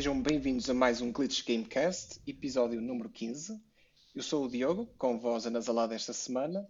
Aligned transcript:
sejam 0.00 0.22
bem-vindos 0.22 0.70
a 0.70 0.72
mais 0.72 1.02
um 1.02 1.12
Glitch 1.12 1.44
Gamecast, 1.46 2.22
episódio 2.26 2.80
número 2.80 3.10
15. 3.10 3.62
Eu 4.14 4.22
sou 4.22 4.46
o 4.46 4.48
Diogo, 4.48 4.86
com 4.96 5.18
voz 5.18 5.46
anasalada 5.46 5.94
esta 5.94 6.14
semana. 6.14 6.66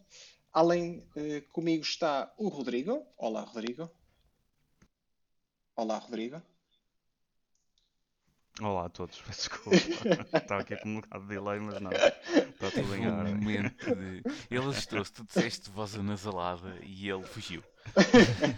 Além 0.52 1.08
eh, 1.14 1.40
comigo 1.52 1.84
está 1.84 2.34
o 2.36 2.48
Rodrigo. 2.48 3.06
Olá, 3.16 3.42
Rodrigo. 3.42 3.88
Olá, 5.76 5.98
Rodrigo. 5.98 6.42
Olá 8.60 8.86
a 8.86 8.88
todos, 8.88 9.22
peço 9.22 9.48
desculpa. 9.48 9.76
Estava 10.36 10.62
aqui 10.62 10.76
com 10.78 10.88
um 10.88 11.00
bocado 11.00 11.22
de 11.22 11.28
delay, 11.28 11.60
mas 11.60 11.80
não. 11.80 11.92
Está 11.92 12.70
tudo 12.72 12.96
em 12.96 13.06
um 13.06 13.16
ordem. 13.16 13.34
momento 13.36 13.94
de. 13.94 14.22
Ele 14.50 14.66
assustou-se, 14.66 15.12
tu 15.12 15.22
disseste 15.22 15.70
voz 15.70 15.94
anasalada 15.94 16.80
e 16.82 17.08
ele 17.08 17.22
fugiu. 17.22 17.62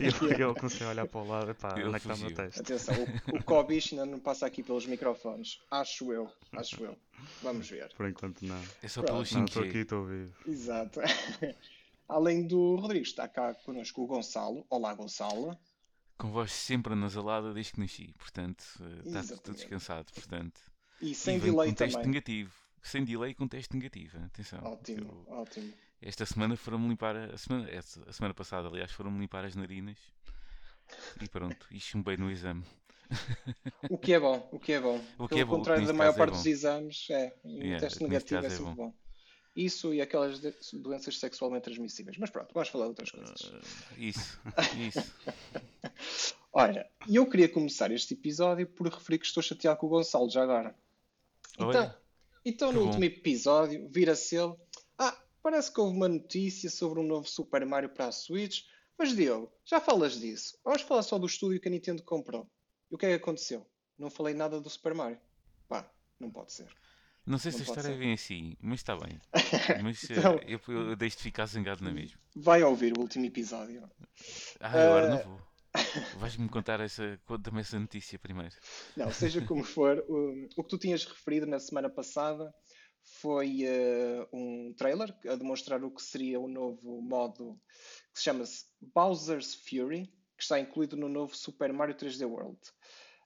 E 0.00 0.32
eu, 0.32 0.48
eu 0.48 0.54
comecei 0.54 0.86
a 0.86 0.90
olhar 0.90 1.06
para 1.06 1.20
o 1.20 1.26
lado, 1.26 1.54
pá, 1.54 1.74
Ele 1.78 1.86
onde 1.88 1.96
é 1.96 2.00
que 2.00 2.10
está 2.10 2.14
o 2.14 2.18
meu 2.26 2.34
texto? 2.34 2.60
Atenção, 2.60 2.94
o, 3.32 3.36
o 3.36 3.44
Kobish 3.44 3.92
ainda 3.92 4.04
não 4.06 4.18
passa 4.20 4.46
aqui 4.46 4.62
pelos 4.62 4.86
microfones. 4.86 5.60
Acho 5.70 6.12
eu, 6.12 6.30
acho 6.52 6.84
eu. 6.84 6.96
Vamos 7.42 7.68
ver. 7.68 7.92
Por 7.94 8.08
enquanto 8.08 8.42
não. 8.42 8.62
É 8.82 8.88
só 8.88 9.02
pelo 9.02 9.16
Não, 9.18 9.22
estou 9.22 9.62
aqui 9.62 9.72
5G. 9.72 9.74
e 9.76 9.78
estou 9.78 10.06
vivo. 10.06 10.34
Exato. 10.46 11.00
Além 12.08 12.46
do 12.46 12.76
Rodrigo, 12.76 13.04
está 13.04 13.26
cá 13.28 13.54
connosco 13.54 14.02
o 14.02 14.06
Gonçalo. 14.06 14.66
Olá, 14.68 14.92
Gonçalo. 14.94 15.56
Com 16.18 16.30
voz 16.30 16.52
sempre 16.52 16.92
anasalada 16.92 17.52
desde 17.54 17.72
que 17.72 17.80
nasci. 17.80 18.14
Portanto, 18.18 18.64
eh, 18.80 19.18
está 19.18 19.36
tudo 19.36 19.54
descansado. 19.56 20.12
Portanto, 20.12 20.60
E 21.00 21.14
sem 21.14 21.38
e 21.38 21.40
delay 21.40 21.70
com 21.70 21.74
teste 21.74 21.94
também. 21.94 22.08
negativo. 22.10 22.52
Sem 22.82 23.04
delay 23.04 23.34
com 23.34 23.48
teste 23.48 23.74
negativo. 23.76 24.18
Atenção. 24.26 24.58
Ótimo, 24.64 25.24
Eu- 25.28 25.34
ótimo. 25.34 25.72
Esta 26.02 26.26
semana 26.26 26.56
foram-me 26.56 26.88
limpar. 26.88 27.16
A 27.16 27.38
semana, 27.38 27.68
a 28.06 28.12
semana 28.12 28.34
passada, 28.34 28.68
aliás, 28.68 28.90
foram-me 28.90 29.18
limpar 29.20 29.44
as 29.44 29.54
narinas. 29.54 29.98
E 31.20 31.28
pronto, 31.28 31.66
e 31.70 31.80
chumbei 31.80 32.16
no 32.16 32.30
exame. 32.30 32.64
O 33.90 33.96
que 33.98 34.12
é 34.12 34.20
bom, 34.20 34.48
o 34.52 34.58
que 34.58 34.72
é 34.72 34.80
bom. 34.80 35.00
O 35.18 35.28
que 35.28 35.34
Pelo 35.36 35.40
é 35.40 35.44
bom, 35.44 35.56
contrário 35.56 35.86
da 35.86 35.92
maior 35.92 36.14
é 36.14 36.16
parte 36.16 36.30
bom. 36.32 36.36
dos 36.36 36.46
exames, 36.46 37.06
é. 37.10 37.34
Um 37.44 37.58
Yeah, 37.58 37.80
teste 37.80 38.02
negativo 38.02 38.42
é 38.42 38.46
é 38.46 38.50
sempre 38.50 38.74
bom. 38.74 38.94
Isso 39.54 39.92
e 39.92 40.00
aquelas 40.00 40.40
doenças 40.72 41.18
sexualmente 41.18 41.64
transmissíveis. 41.64 42.16
Mas 42.16 42.30
pronto, 42.30 42.52
vamos 42.54 42.68
falar 42.70 42.84
de 42.84 42.88
outras 42.90 43.10
coisas. 43.10 43.52
Ah, 43.52 43.94
isso, 43.98 44.40
isso. 44.80 45.14
Olha, 46.52 46.88
eu 47.08 47.26
queria 47.28 47.48
começar 47.48 47.90
este 47.90 48.14
episódio 48.14 48.66
por 48.66 48.88
referir 48.88 49.18
que 49.18 49.26
estou 49.26 49.42
chateado 49.42 49.78
com 49.78 49.86
o 49.86 49.90
Gonçalo 49.90 50.30
já 50.30 50.42
agora. 50.42 50.74
Então, 51.54 51.68
Olha, 51.68 51.96
então 52.44 52.72
no 52.72 52.80
bom. 52.80 52.86
último 52.86 53.04
episódio, 53.04 53.88
vira-se 53.90 54.36
ele. 54.36 54.54
Parece 55.42 55.72
que 55.72 55.80
houve 55.80 55.96
uma 55.96 56.08
notícia 56.08 56.70
sobre 56.70 57.00
um 57.00 57.06
novo 57.06 57.26
Super 57.28 57.64
Mario 57.66 57.88
para 57.90 58.06
a 58.06 58.12
Switch. 58.12 58.62
Mas 58.98 59.14
Diogo, 59.16 59.50
já 59.64 59.80
falas 59.80 60.20
disso. 60.20 60.56
Vamos 60.64 60.82
falar 60.82 61.02
só 61.02 61.18
do 61.18 61.26
estúdio 61.26 61.60
que 61.60 61.68
a 61.68 61.70
Nintendo 61.70 62.02
comprou. 62.04 62.48
E 62.90 62.94
o 62.94 62.98
que 62.98 63.06
é 63.06 63.08
que 63.10 63.14
aconteceu? 63.22 63.66
Não 63.98 64.10
falei 64.10 64.34
nada 64.34 64.60
do 64.60 64.70
Super 64.70 64.94
Mario. 64.94 65.18
Pá, 65.68 65.90
não 66.20 66.30
pode 66.30 66.52
ser. 66.52 66.68
Não 67.24 67.38
sei 67.38 67.52
se 67.52 67.58
Não 67.58 67.64
a 67.64 67.66
pode 67.66 67.78
história 67.80 67.94
é 67.94 67.98
ser. 67.98 68.04
bem 68.04 68.12
assim, 68.14 68.56
mas 68.60 68.80
está 68.80 68.96
bem. 68.96 69.18
Mas 69.82 70.10
eh, 70.10 70.14
Então- 70.18 70.40
eu, 70.46 70.60
eu 70.68 70.96
deixo 70.96 71.16
de 71.18 71.22
ficar 71.22 71.46
zangado 71.46 71.82
na 71.82 71.92
mesma. 71.92 72.18
Vai 72.36 72.62
ouvir 72.64 72.96
o 72.96 73.00
último 73.00 73.24
episódio. 73.24 73.88
Ah, 74.60 74.68
agora 74.68 75.06
Eh, 75.06 75.08
não 75.10 75.22
vou. 75.30 75.52
Vais-me 76.18 76.48
contar 76.48 76.80
essa, 76.80 77.18
conta-me 77.24 77.60
essa 77.60 77.78
notícia 77.78 78.18
primeiro. 78.18 78.54
Não, 78.96 79.10
seja 79.12 79.40
como 79.46 79.64
for, 79.64 80.04
o, 80.08 80.46
o 80.56 80.62
que 80.64 80.68
tu 80.68 80.78
tinhas 80.78 81.04
referido 81.04 81.46
na 81.46 81.58
semana 81.58 81.88
passada 81.88 82.52
foi 83.04 83.64
eh, 83.64 84.26
um 84.32 84.72
trailer 84.74 85.14
a 85.28 85.34
demonstrar 85.36 85.82
o 85.84 85.90
que 85.90 86.02
seria 86.02 86.40
o 86.40 86.48
novo 86.48 87.00
modo 87.02 87.60
que 88.12 88.18
se 88.18 88.24
chama 88.24 88.44
Bowser's 88.80 89.54
Fury, 89.54 90.06
que 90.36 90.42
está 90.42 90.58
incluído 90.58 90.96
no 90.96 91.08
novo 91.08 91.36
Super 91.36 91.72
Mario 91.72 91.94
3D 91.94 92.28
World. 92.28 92.60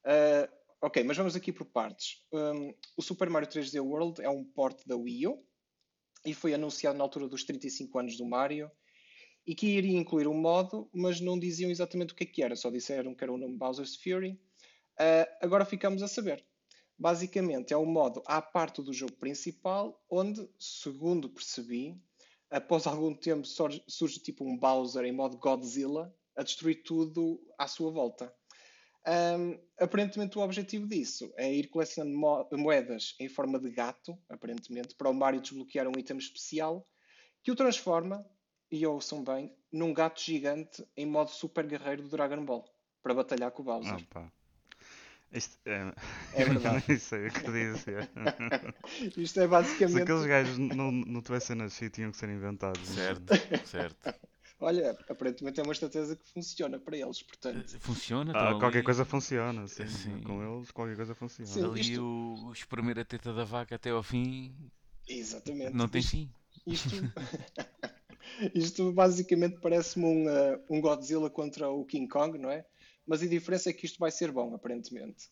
Eh, 0.04 0.48
ok, 0.80 1.02
mas 1.04 1.16
vamos 1.16 1.34
aqui 1.34 1.52
por 1.52 1.66
partes. 1.66 2.24
Um, 2.32 2.72
o 2.96 3.02
Super 3.02 3.28
Mario 3.28 3.48
3D 3.48 3.80
World 3.80 4.22
é 4.22 4.28
um 4.28 4.44
port 4.44 4.80
da 4.86 4.96
Wii 4.96 5.26
U 5.26 5.44
e 6.24 6.34
foi 6.34 6.54
anunciado 6.54 6.96
na 6.96 7.04
altura 7.04 7.28
dos 7.28 7.44
35 7.44 7.98
anos 7.98 8.16
do 8.16 8.24
Mario 8.24 8.70
e 9.46 9.54
que 9.54 9.66
iria 9.66 9.96
incluir 9.96 10.26
um 10.26 10.34
modo, 10.34 10.90
mas 10.92 11.20
não 11.20 11.38
diziam 11.38 11.70
exatamente 11.70 12.12
o 12.12 12.16
que 12.16 12.24
é 12.24 12.26
que 12.26 12.42
era, 12.42 12.56
só 12.56 12.70
disseram 12.70 13.14
que 13.14 13.22
era 13.22 13.32
o 13.32 13.38
nome 13.38 13.56
Bowser's 13.56 13.96
Fury. 13.96 14.40
Uh, 14.98 15.26
agora 15.40 15.64
ficamos 15.64 16.02
a 16.02 16.08
saber. 16.08 16.44
Basicamente, 16.98 17.72
é 17.72 17.76
um 17.76 17.84
modo 17.84 18.22
à 18.26 18.40
parte 18.40 18.82
do 18.82 18.92
jogo 18.92 19.12
principal, 19.16 20.02
onde, 20.10 20.48
segundo 20.58 21.28
percebi, 21.28 22.00
após 22.50 22.86
algum 22.86 23.14
tempo 23.14 23.46
surge, 23.46 23.82
surge 23.86 24.18
tipo 24.20 24.44
um 24.44 24.56
Bowser 24.56 25.04
em 25.04 25.12
modo 25.12 25.36
Godzilla 25.36 26.14
a 26.34 26.42
destruir 26.42 26.82
tudo 26.82 27.40
à 27.58 27.66
sua 27.66 27.90
volta. 27.90 28.34
Um, 29.06 29.58
aparentemente, 29.78 30.36
o 30.36 30.42
objetivo 30.42 30.86
disso 30.86 31.32
é 31.36 31.52
ir 31.52 31.68
colecionando 31.68 32.16
mo- 32.16 32.48
moedas 32.52 33.14
em 33.20 33.28
forma 33.28 33.58
de 33.58 33.70
gato, 33.70 34.18
aparentemente, 34.28 34.94
para 34.94 35.08
o 35.08 35.14
Mario 35.14 35.40
desbloquear 35.40 35.86
um 35.86 35.98
item 35.98 36.18
especial 36.18 36.88
que 37.42 37.52
o 37.52 37.56
transforma, 37.56 38.26
e 38.68 38.84
ouçam 38.84 39.22
bem, 39.22 39.54
num 39.70 39.94
gato 39.94 40.20
gigante 40.20 40.84
em 40.96 41.06
modo 41.06 41.30
super 41.30 41.64
guerreiro 41.64 42.02
do 42.02 42.08
Dragon 42.08 42.44
Ball, 42.44 42.64
para 43.00 43.14
batalhar 43.14 43.52
com 43.52 43.62
o 43.62 43.64
Bowser. 43.64 43.94
Ah, 43.94 44.06
pá. 44.10 44.32
Isto 45.32 45.58
é. 45.66 45.92
É 46.34 46.42
eu 46.42 46.46
verdade. 46.48 46.84
nem 46.88 46.98
sei 46.98 47.26
o 47.26 47.32
que 47.32 47.40
dizer. 47.50 48.08
Isto 49.16 49.40
é 49.40 49.42
Se 49.42 49.48
basicamente. 49.48 50.02
aqueles 50.02 50.26
gajos 50.26 50.58
não, 50.58 50.90
não 50.92 51.20
tivessem 51.22 51.56
nascido, 51.56 51.92
tinham 51.92 52.10
que 52.10 52.16
ser 52.16 52.28
inventados. 52.28 52.80
Certo, 52.88 53.34
certo. 53.66 54.14
Olha, 54.58 54.96
aparentemente 55.10 55.60
é 55.60 55.62
uma 55.62 55.72
estratégia 55.74 56.16
que 56.16 56.26
funciona 56.32 56.78
para 56.78 56.96
eles, 56.96 57.22
portanto. 57.22 57.78
Funciona? 57.80 58.32
Ah, 58.34 58.44
Estão 58.44 58.58
qualquer 58.60 58.78
ali- 58.78 58.84
coisa 58.86 59.04
funciona, 59.04 59.66
sim. 59.68 59.86
Sim. 59.86 60.22
Com 60.22 60.42
eles, 60.42 60.70
qualquer 60.70 60.96
coisa 60.96 61.14
funciona. 61.14 61.50
Sim. 61.50 61.64
Ali 61.64 61.80
isto- 61.82 62.02
o, 62.02 62.46
o 62.48 62.52
espremer 62.52 62.98
a 62.98 63.04
teta 63.04 63.34
da 63.34 63.44
vaca 63.44 63.74
até 63.74 63.90
ao 63.90 64.02
fim 64.02 64.54
Exatamente. 65.06 65.74
não 65.74 65.86
tem 65.88 66.00
isto, 66.00 66.10
fim. 66.12 66.30
Isto, 66.66 66.88
isto 68.54 68.92
basicamente 68.92 69.58
parece-me 69.60 70.04
um, 70.06 70.26
uh, 70.26 70.60
um 70.70 70.80
Godzilla 70.80 71.28
contra 71.28 71.68
o 71.68 71.84
King 71.84 72.08
Kong, 72.08 72.38
não 72.38 72.50
é? 72.50 72.64
Mas 73.06 73.22
a 73.22 73.26
diferença 73.26 73.70
é 73.70 73.72
que 73.72 73.86
isto 73.86 73.98
vai 73.98 74.10
ser 74.10 74.32
bom, 74.32 74.54
aparentemente. 74.54 75.30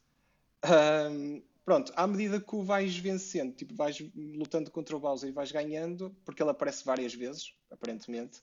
Ahm, 0.63 1.43
pronto, 1.65 1.93
à 1.97 2.07
medida 2.07 2.41
que 2.41 2.55
o 2.55 2.63
vais 2.63 2.97
vencendo, 2.97 3.55
tipo, 3.55 3.75
vais 3.75 3.99
lutando 4.15 4.71
contra 4.71 4.97
o 4.97 5.01
Bowser 5.01 5.29
e 5.29 5.33
vais 5.33 5.51
ganhando, 5.51 6.15
porque 6.25 6.43
ele 6.43 6.51
aparece 6.51 6.85
várias 6.85 7.15
vezes, 7.15 7.55
aparentemente, 7.71 8.41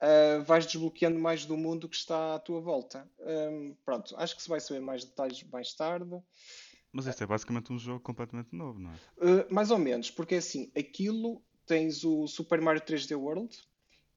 ah, 0.00 0.42
vais 0.44 0.66
desbloqueando 0.66 1.18
mais 1.18 1.44
do 1.46 1.56
mundo 1.56 1.88
que 1.88 1.96
está 1.96 2.34
à 2.34 2.38
tua 2.38 2.60
volta. 2.60 3.08
Ahm, 3.20 3.74
pronto, 3.84 4.14
acho 4.16 4.34
que 4.34 4.42
se 4.42 4.48
vai 4.48 4.60
saber 4.60 4.80
mais 4.80 5.04
detalhes 5.04 5.42
mais 5.44 5.72
tarde. 5.74 6.20
Mas 6.92 7.06
este 7.06 7.22
é 7.22 7.26
basicamente 7.26 7.72
um 7.72 7.78
jogo 7.78 8.00
completamente 8.00 8.54
novo, 8.54 8.78
não 8.78 8.90
é? 8.90 8.94
Uh, 9.16 9.54
mais 9.54 9.70
ou 9.70 9.78
menos, 9.78 10.10
porque 10.10 10.34
é 10.34 10.38
assim, 10.38 10.70
aquilo 10.76 11.42
tens 11.64 12.04
o 12.04 12.26
Super 12.26 12.60
Mario 12.60 12.82
3D 12.82 13.16
World 13.16 13.56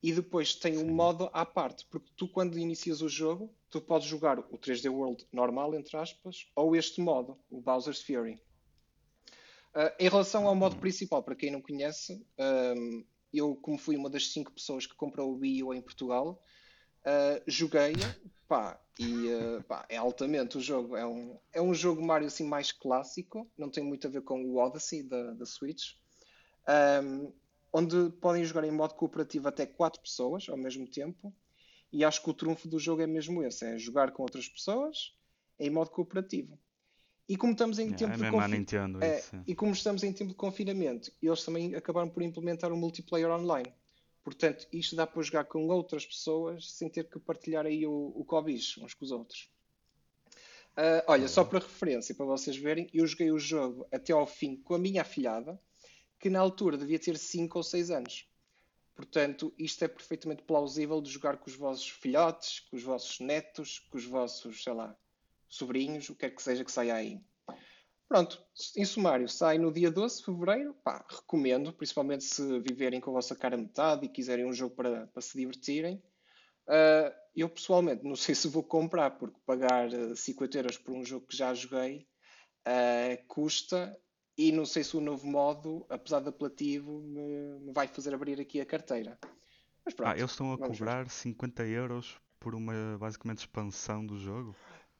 e 0.01 0.13
depois 0.13 0.55
tem 0.55 0.77
um 0.77 0.93
modo 0.93 1.29
à 1.33 1.45
parte, 1.45 1.85
porque 1.89 2.11
tu 2.15 2.27
quando 2.27 2.59
inicias 2.59 3.01
o 3.01 3.09
jogo, 3.09 3.53
tu 3.69 3.81
podes 3.81 4.07
jogar 4.07 4.39
o 4.39 4.57
3D 4.57 4.91
World 4.91 5.25
normal, 5.31 5.73
entre 5.73 5.97
aspas, 5.97 6.47
ou 6.55 6.75
este 6.75 7.01
modo, 7.01 7.37
o 7.49 7.59
Bowser's 7.59 8.01
Fury. 8.01 8.39
Uh, 9.75 9.91
em 9.99 10.07
relação 10.07 10.47
ao 10.47 10.55
modo 10.55 10.77
principal, 10.77 11.21
para 11.21 11.35
quem 11.35 11.51
não 11.51 11.61
conhece, 11.61 12.25
um, 12.39 13.03
eu 13.33 13.55
como 13.55 13.77
fui 13.77 13.97
uma 13.97 14.09
das 14.09 14.31
cinco 14.31 14.51
pessoas 14.51 14.85
que 14.85 14.95
comprou 14.95 15.31
o 15.31 15.39
Wii 15.39 15.63
U 15.63 15.73
em 15.73 15.81
Portugal, 15.81 16.41
uh, 17.01 17.43
joguei, 17.45 17.93
pá, 18.47 18.79
e 18.97 19.27
uh, 19.27 19.63
pá, 19.63 19.85
é 19.89 19.97
altamente 19.97 20.57
o 20.57 20.61
jogo. 20.61 20.95
É 20.95 21.05
um, 21.05 21.37
é 21.51 21.61
um 21.61 21.73
jogo 21.73 22.01
Mario 22.01 22.27
assim 22.27 22.47
mais 22.47 22.71
clássico, 22.71 23.49
não 23.57 23.69
tem 23.69 23.83
muito 23.83 24.07
a 24.07 24.09
ver 24.09 24.21
com 24.21 24.45
o 24.45 24.57
Odyssey 24.57 25.03
da, 25.03 25.33
da 25.33 25.45
Switch, 25.45 25.95
um, 27.03 27.33
onde 27.77 28.09
podem 28.21 28.43
jogar 28.45 28.63
em 28.65 28.71
modo 28.71 28.93
cooperativo 28.95 29.47
até 29.47 29.65
quatro 29.65 30.01
pessoas 30.01 30.47
ao 30.49 30.57
mesmo 30.57 30.87
tempo. 30.87 31.33
E 31.91 32.03
acho 32.03 32.21
que 32.23 32.29
o 32.29 32.33
trunfo 32.33 32.67
do 32.67 32.79
jogo 32.79 33.01
é 33.01 33.07
mesmo 33.07 33.43
esse: 33.43 33.65
é 33.65 33.77
jogar 33.77 34.11
com 34.11 34.23
outras 34.23 34.47
pessoas 34.47 35.13
em 35.59 35.69
modo 35.69 35.91
cooperativo. 35.91 36.57
E 37.27 37.35
como 37.37 37.53
estamos 37.53 37.79
em 37.79 37.87
Yeah, 37.87 37.97
tempo 37.97 38.13
é 38.13 38.17
de 38.17 38.23
mesmo 38.23 38.39
à 38.39 38.47
confi- 38.47 38.57
Nintendo 38.57 38.99
é, 39.01 39.23
e 39.47 39.55
como 39.55 39.71
estamos 39.73 40.03
em 40.03 40.13
tempo 40.13 40.29
de 40.31 40.35
confinamento, 40.35 41.11
eles 41.21 41.43
também 41.43 41.75
acabaram 41.75 42.09
por 42.09 42.21
implementar 42.23 42.71
um 42.71 42.77
multiplayer 42.77 43.29
online. 43.31 43.71
Portanto, 44.23 44.67
isto 44.71 44.95
dá 44.95 45.05
para 45.07 45.21
jogar 45.21 45.45
com 45.45 45.67
outras 45.67 46.05
pessoas 46.05 46.71
sem 46.71 46.89
ter 46.89 47.09
que 47.09 47.19
partilhar 47.19 47.65
aí 47.65 47.85
o, 47.85 48.13
o 48.15 48.23
cobicho 48.25 48.83
uns 48.83 48.93
com 48.93 49.05
os 49.05 49.11
outros. 49.11 49.49
Ah, 50.75 51.03
olha, 51.07 51.27
só 51.27 51.43
para 51.43 51.59
referência, 51.59 52.13
para 52.15 52.25
vocês 52.25 52.57
verem, 52.57 52.89
eu 52.93 53.05
joguei 53.07 53.31
o 53.31 53.39
jogo 53.39 53.87
até 53.91 54.13
ao 54.13 54.27
fim 54.27 54.57
com 54.57 54.73
a 54.75 54.79
minha 54.79 55.01
afilhada, 55.01 55.59
que 56.19 56.29
na 56.29 56.39
altura 56.39 56.77
devia 56.77 56.99
ter 56.99 57.17
5 57.17 57.57
ou 57.57 57.63
6 57.63 57.91
anos. 57.91 58.27
Portanto, 58.95 59.53
isto 59.57 59.83
é 59.83 59.87
perfeitamente 59.87 60.43
plausível 60.43 61.01
de 61.01 61.09
jogar 61.09 61.37
com 61.37 61.49
os 61.49 61.55
vossos 61.55 61.89
filhotes, 61.89 62.61
com 62.61 62.77
os 62.77 62.83
vossos 62.83 63.19
netos, 63.19 63.79
com 63.79 63.97
os 63.97 64.05
vossos, 64.05 64.63
sei 64.63 64.73
lá, 64.73 64.97
sobrinhos, 65.49 66.09
o 66.09 66.13
que 66.13 66.21
quer 66.21 66.35
que 66.35 66.41
seja 66.41 66.63
que 66.63 66.71
saia 66.71 66.95
aí. 66.95 67.21
Pronto, 68.07 68.41
em 68.77 68.85
sumário, 68.85 69.27
sai 69.27 69.57
no 69.57 69.73
dia 69.73 69.91
12 69.91 70.19
de 70.19 70.25
fevereiro. 70.25 70.73
Pá, 70.75 71.05
recomendo, 71.09 71.73
principalmente 71.73 72.23
se 72.23 72.59
viverem 72.59 73.01
com 73.01 73.09
a 73.11 73.15
vossa 73.15 73.35
cara 73.35 73.57
metade 73.57 74.05
e 74.05 74.09
quiserem 74.09 74.45
um 74.45 74.53
jogo 74.53 74.75
para, 74.75 75.07
para 75.07 75.21
se 75.21 75.37
divertirem. 75.37 76.01
Ah, 76.67 77.13
eu 77.35 77.49
pessoalmente 77.49 78.03
não 78.03 78.15
sei 78.15 78.33
se 78.33 78.47
vou 78.47 78.63
comprar, 78.63 79.11
porque 79.11 79.39
pagar 79.45 79.89
ah, 79.93 80.15
50 80.15 80.57
euros 80.57 80.77
por 80.77 80.95
um 80.95 81.03
jogo 81.03 81.27
que 81.27 81.35
já 81.35 81.53
joguei 81.53 82.07
Uh, 82.67 83.23
custa 83.27 83.95
e 84.37 84.51
não 84.51 84.65
sei 84.65 84.83
se 84.83 84.95
o 84.97 85.01
novo 85.01 85.27
modo, 85.27 85.85
apesar 85.89 86.21
de 86.21 86.29
apelativo, 86.29 87.01
me, 87.01 87.59
me 87.59 87.73
vai 87.73 87.87
fazer 87.87 88.13
abrir 88.13 88.39
aqui 88.39 88.59
a 88.61 88.65
carteira. 88.65 89.17
Mas 89.85 89.93
pronto, 89.93 90.11
Ah, 90.11 90.17
eles 90.17 90.31
estão 90.31 90.53
a 90.53 90.57
vamos 90.57 90.79
ver. 90.79 90.85
cobrar 90.85 91.09
50 91.09 91.65
euros 91.65 92.17
por 92.39 92.55
uma 92.55 92.97
basicamente 92.97 93.39
expansão 93.39 94.05
do 94.05 94.17
jogo? 94.17 94.55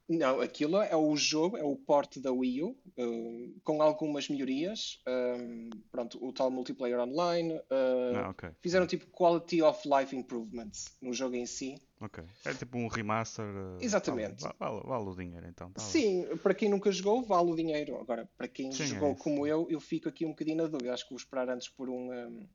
Não, 0.08 0.40
aquilo 0.40 0.78
é 0.82 0.96
o 0.96 1.16
jogo, 1.16 1.58
é 1.58 1.64
o 1.64 1.76
port 1.76 2.20
da 2.20 2.32
Wii 2.32 2.62
U, 2.64 2.78
eh, 2.96 3.60
com 3.64 3.82
algumas 3.82 4.30
melhorias. 4.30 5.02
eh, 5.08 5.70
pronto, 5.92 6.24
o 6.24 6.32
tal 6.32 6.52
multiplayer 6.52 7.00
online. 7.00 7.54
eh, 7.72 8.26
Ah, 8.26 8.30
ok. 8.30 8.50
fizeram 8.62 8.86
tipo 8.86 9.08
quality 9.08 9.62
of 9.64 9.82
life 9.88 10.16
improvements 10.16 10.96
no 11.02 11.12
jogo 11.12 11.36
em 11.36 11.46
si. 11.48 11.76
Ok. 12.02 12.24
É 12.46 12.54
tipo 12.54 12.78
um 12.78 12.88
remaster. 12.88 13.46
eh, 13.46 13.84
Exatamente. 13.86 14.42
Vale, 14.44 14.56
vale- 14.60 14.84
vale 14.86 15.10
o 15.10 15.16
dinheiro 15.16 15.48
então. 15.48 15.72
tá. 15.72 15.82
Sim, 15.82 16.26
para 16.44 16.54
quem 16.54 16.70
nunca 16.70 16.92
jogou, 16.92 17.24
vale 17.24 17.52
o 17.52 17.56
dinheiro. 17.56 17.98
Agora, 18.00 18.30
para 18.38 18.48
quem 18.48 18.72
Sim, 18.72 18.84
é 18.84 18.86
jogou 18.88 19.14
isso. 19.14 19.24
como 19.24 19.48
eu, 19.48 19.68
eu 19.70 19.80
fico 19.80 20.10
aqui 20.10 20.26
um 20.26 20.30
bocadinho 20.30 20.58
na 20.58 20.68
dúvida. 20.68 20.94
Acho 20.94 21.04
que 21.06 21.12
vou 21.12 21.18
esperar 21.18 21.50
antes 21.50 21.70
por, 21.70 21.90
um, 21.90 22.12
eh, 22.14 22.48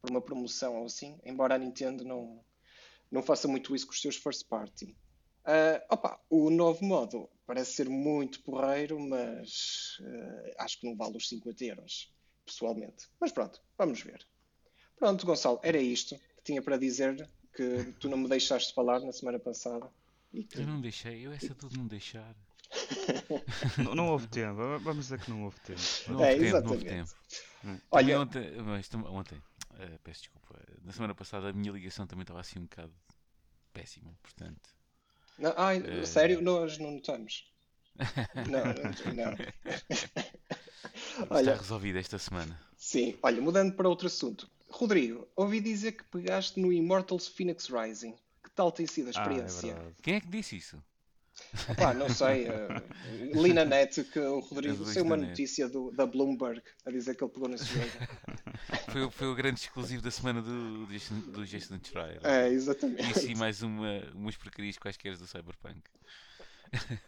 por 0.00 0.10
uma 0.10 0.20
promoção 0.22 0.76
ou 0.78 0.86
assim, 0.86 1.18
embora 1.24 1.54
a 1.54 1.58
Nintendo 1.58 2.04
não, 2.04 2.44
não 3.10 3.22
faça 3.22 3.48
muito 3.48 3.74
isso 3.74 3.86
com 3.86 3.92
os 3.92 4.00
seus 4.00 4.16
first 4.16 4.46
party. 4.48 4.96
Ah, 5.44 5.84
opa, 5.90 6.18
o 6.30 6.48
novo 6.50 6.84
modo 6.84 7.28
parece 7.46 7.74
ser 7.74 7.88
muito 7.88 8.42
porreiro, 8.42 8.98
mas 8.98 9.98
eh, 10.00 10.54
acho 10.58 10.80
que 10.80 10.86
não 10.88 10.96
vale 10.96 11.16
os 11.16 11.28
50 11.28 11.64
euros, 11.64 12.14
pessoalmente. 12.46 13.08
Mas 13.20 13.30
pronto, 13.32 13.60
vamos 13.76 14.00
ver. 14.00 14.26
Pronto, 14.96 15.26
Gonçalo, 15.26 15.60
era 15.62 15.78
isto 15.78 16.16
que 16.16 16.42
tinha 16.44 16.62
para 16.62 16.78
dizer, 16.78 17.28
que 17.54 17.92
tu 18.00 18.08
não 18.08 18.18
me 18.18 18.28
deixaste 18.28 18.74
falar 18.74 19.00
na 19.00 19.12
semana 19.12 19.38
passada. 19.38 19.86
E 20.32 20.42
que- 20.44 20.58
Eu 20.60 20.66
não 20.66 20.80
deixei, 20.80 21.26
eu 21.26 21.32
essa 21.32 21.54
tudo 21.54 21.76
não 21.78 21.86
deixar. 21.86 22.34
Não, 23.78 23.94
não 23.94 24.08
houve 24.08 24.26
tempo. 24.26 24.56
Vamos 24.80 25.04
dizer 25.06 25.20
que 25.20 25.30
não 25.30 25.44
houve 25.44 25.58
tempo. 25.60 25.80
Não 26.08 26.24
É, 26.24 26.32
houve 26.32 26.44
tempo, 26.44 26.60
não 26.64 26.72
houve 26.72 26.86
exatamente. 26.86 27.14
tempo. 27.62 27.82
Olha- 27.90 28.20
ontem, 28.20 28.50
mas 28.62 28.90
ontem, 28.94 29.42
eh, 29.78 29.98
peço 30.02 30.22
desculpa, 30.22 30.58
na 30.82 30.92
semana 30.92 31.14
passada 31.14 31.48
a 31.48 31.52
minha 31.52 31.72
ligação 31.72 32.06
também 32.06 32.22
estava 32.22 32.40
assim 32.40 32.58
um 32.58 32.62
bocado 32.62 32.92
péssima, 33.72 34.10
portanto. 34.22 34.70
Não, 35.38 35.54
ai, 35.56 35.82
Eh. 35.86 36.04
sério, 36.06 36.42
nós 36.42 36.78
não 36.78 36.92
notamos. 36.92 37.48
Não, 38.50 38.64
não. 38.64 39.14
não. 39.14 39.32
Está 39.94 41.26
Olha, 41.30 41.54
resolvido 41.56 41.98
esta 41.98 42.18
semana. 42.18 42.60
sim, 42.76 43.16
olha, 43.22 43.40
mudando 43.40 43.74
para 43.74 43.88
outro 43.88 44.06
assunto. 44.08 44.50
Rodrigo, 44.78 45.26
ouvi 45.36 45.60
dizer 45.60 45.92
que 45.92 46.04
pegaste 46.04 46.60
no 46.60 46.72
Immortals 46.72 47.28
Phoenix 47.28 47.68
Rising. 47.68 48.14
Que 48.42 48.50
tal 48.54 48.70
tem 48.72 48.86
sido 48.86 49.06
a 49.06 49.10
Ah, 49.14 49.38
é 49.38 49.46
experiência? 49.46 49.74
Quem 50.02 50.14
é 50.16 50.20
que 50.20 50.28
disse 50.28 50.56
isso? 50.56 50.82
Pá, 51.76 51.92
não 51.94 52.08
sei. 52.08 52.46
eh, 52.46 52.82
li 53.42 53.52
na 53.52 53.64
net 53.64 54.04
que 54.04 54.18
o 54.18 54.40
Rodrigo 54.40 54.84
saiu 54.84 55.04
uma 55.04 55.16
notícia 55.16 55.68
do, 55.68 55.90
da 55.92 56.06
Bloomberg 56.06 56.62
a 56.86 56.90
dizer 56.90 57.14
que 57.16 57.24
ele 57.24 57.32
pegou 57.32 57.48
nesse 57.48 57.72
jogo. 57.72 57.90
Foi, 58.88 59.02
o- 59.02 59.10
foi 59.10 59.26
o 59.26 59.34
grande 59.34 59.60
exclusivo 59.60 60.02
da 60.02 60.10
semana 60.10 60.40
do 60.40 60.86
do 60.86 61.44
Jason 61.46 61.78
Schreier. 61.82 62.20
É, 62.22 62.48
Isso 63.00 63.26
exatamente. 63.28 63.30
e 63.30 63.34
mais 63.34 63.62
uma, 63.62 63.88
umas 64.14 64.36
porcarias 64.36 64.78
quaisquer 64.78 65.16
do 65.16 65.26
Cyberpunk. 65.26 65.80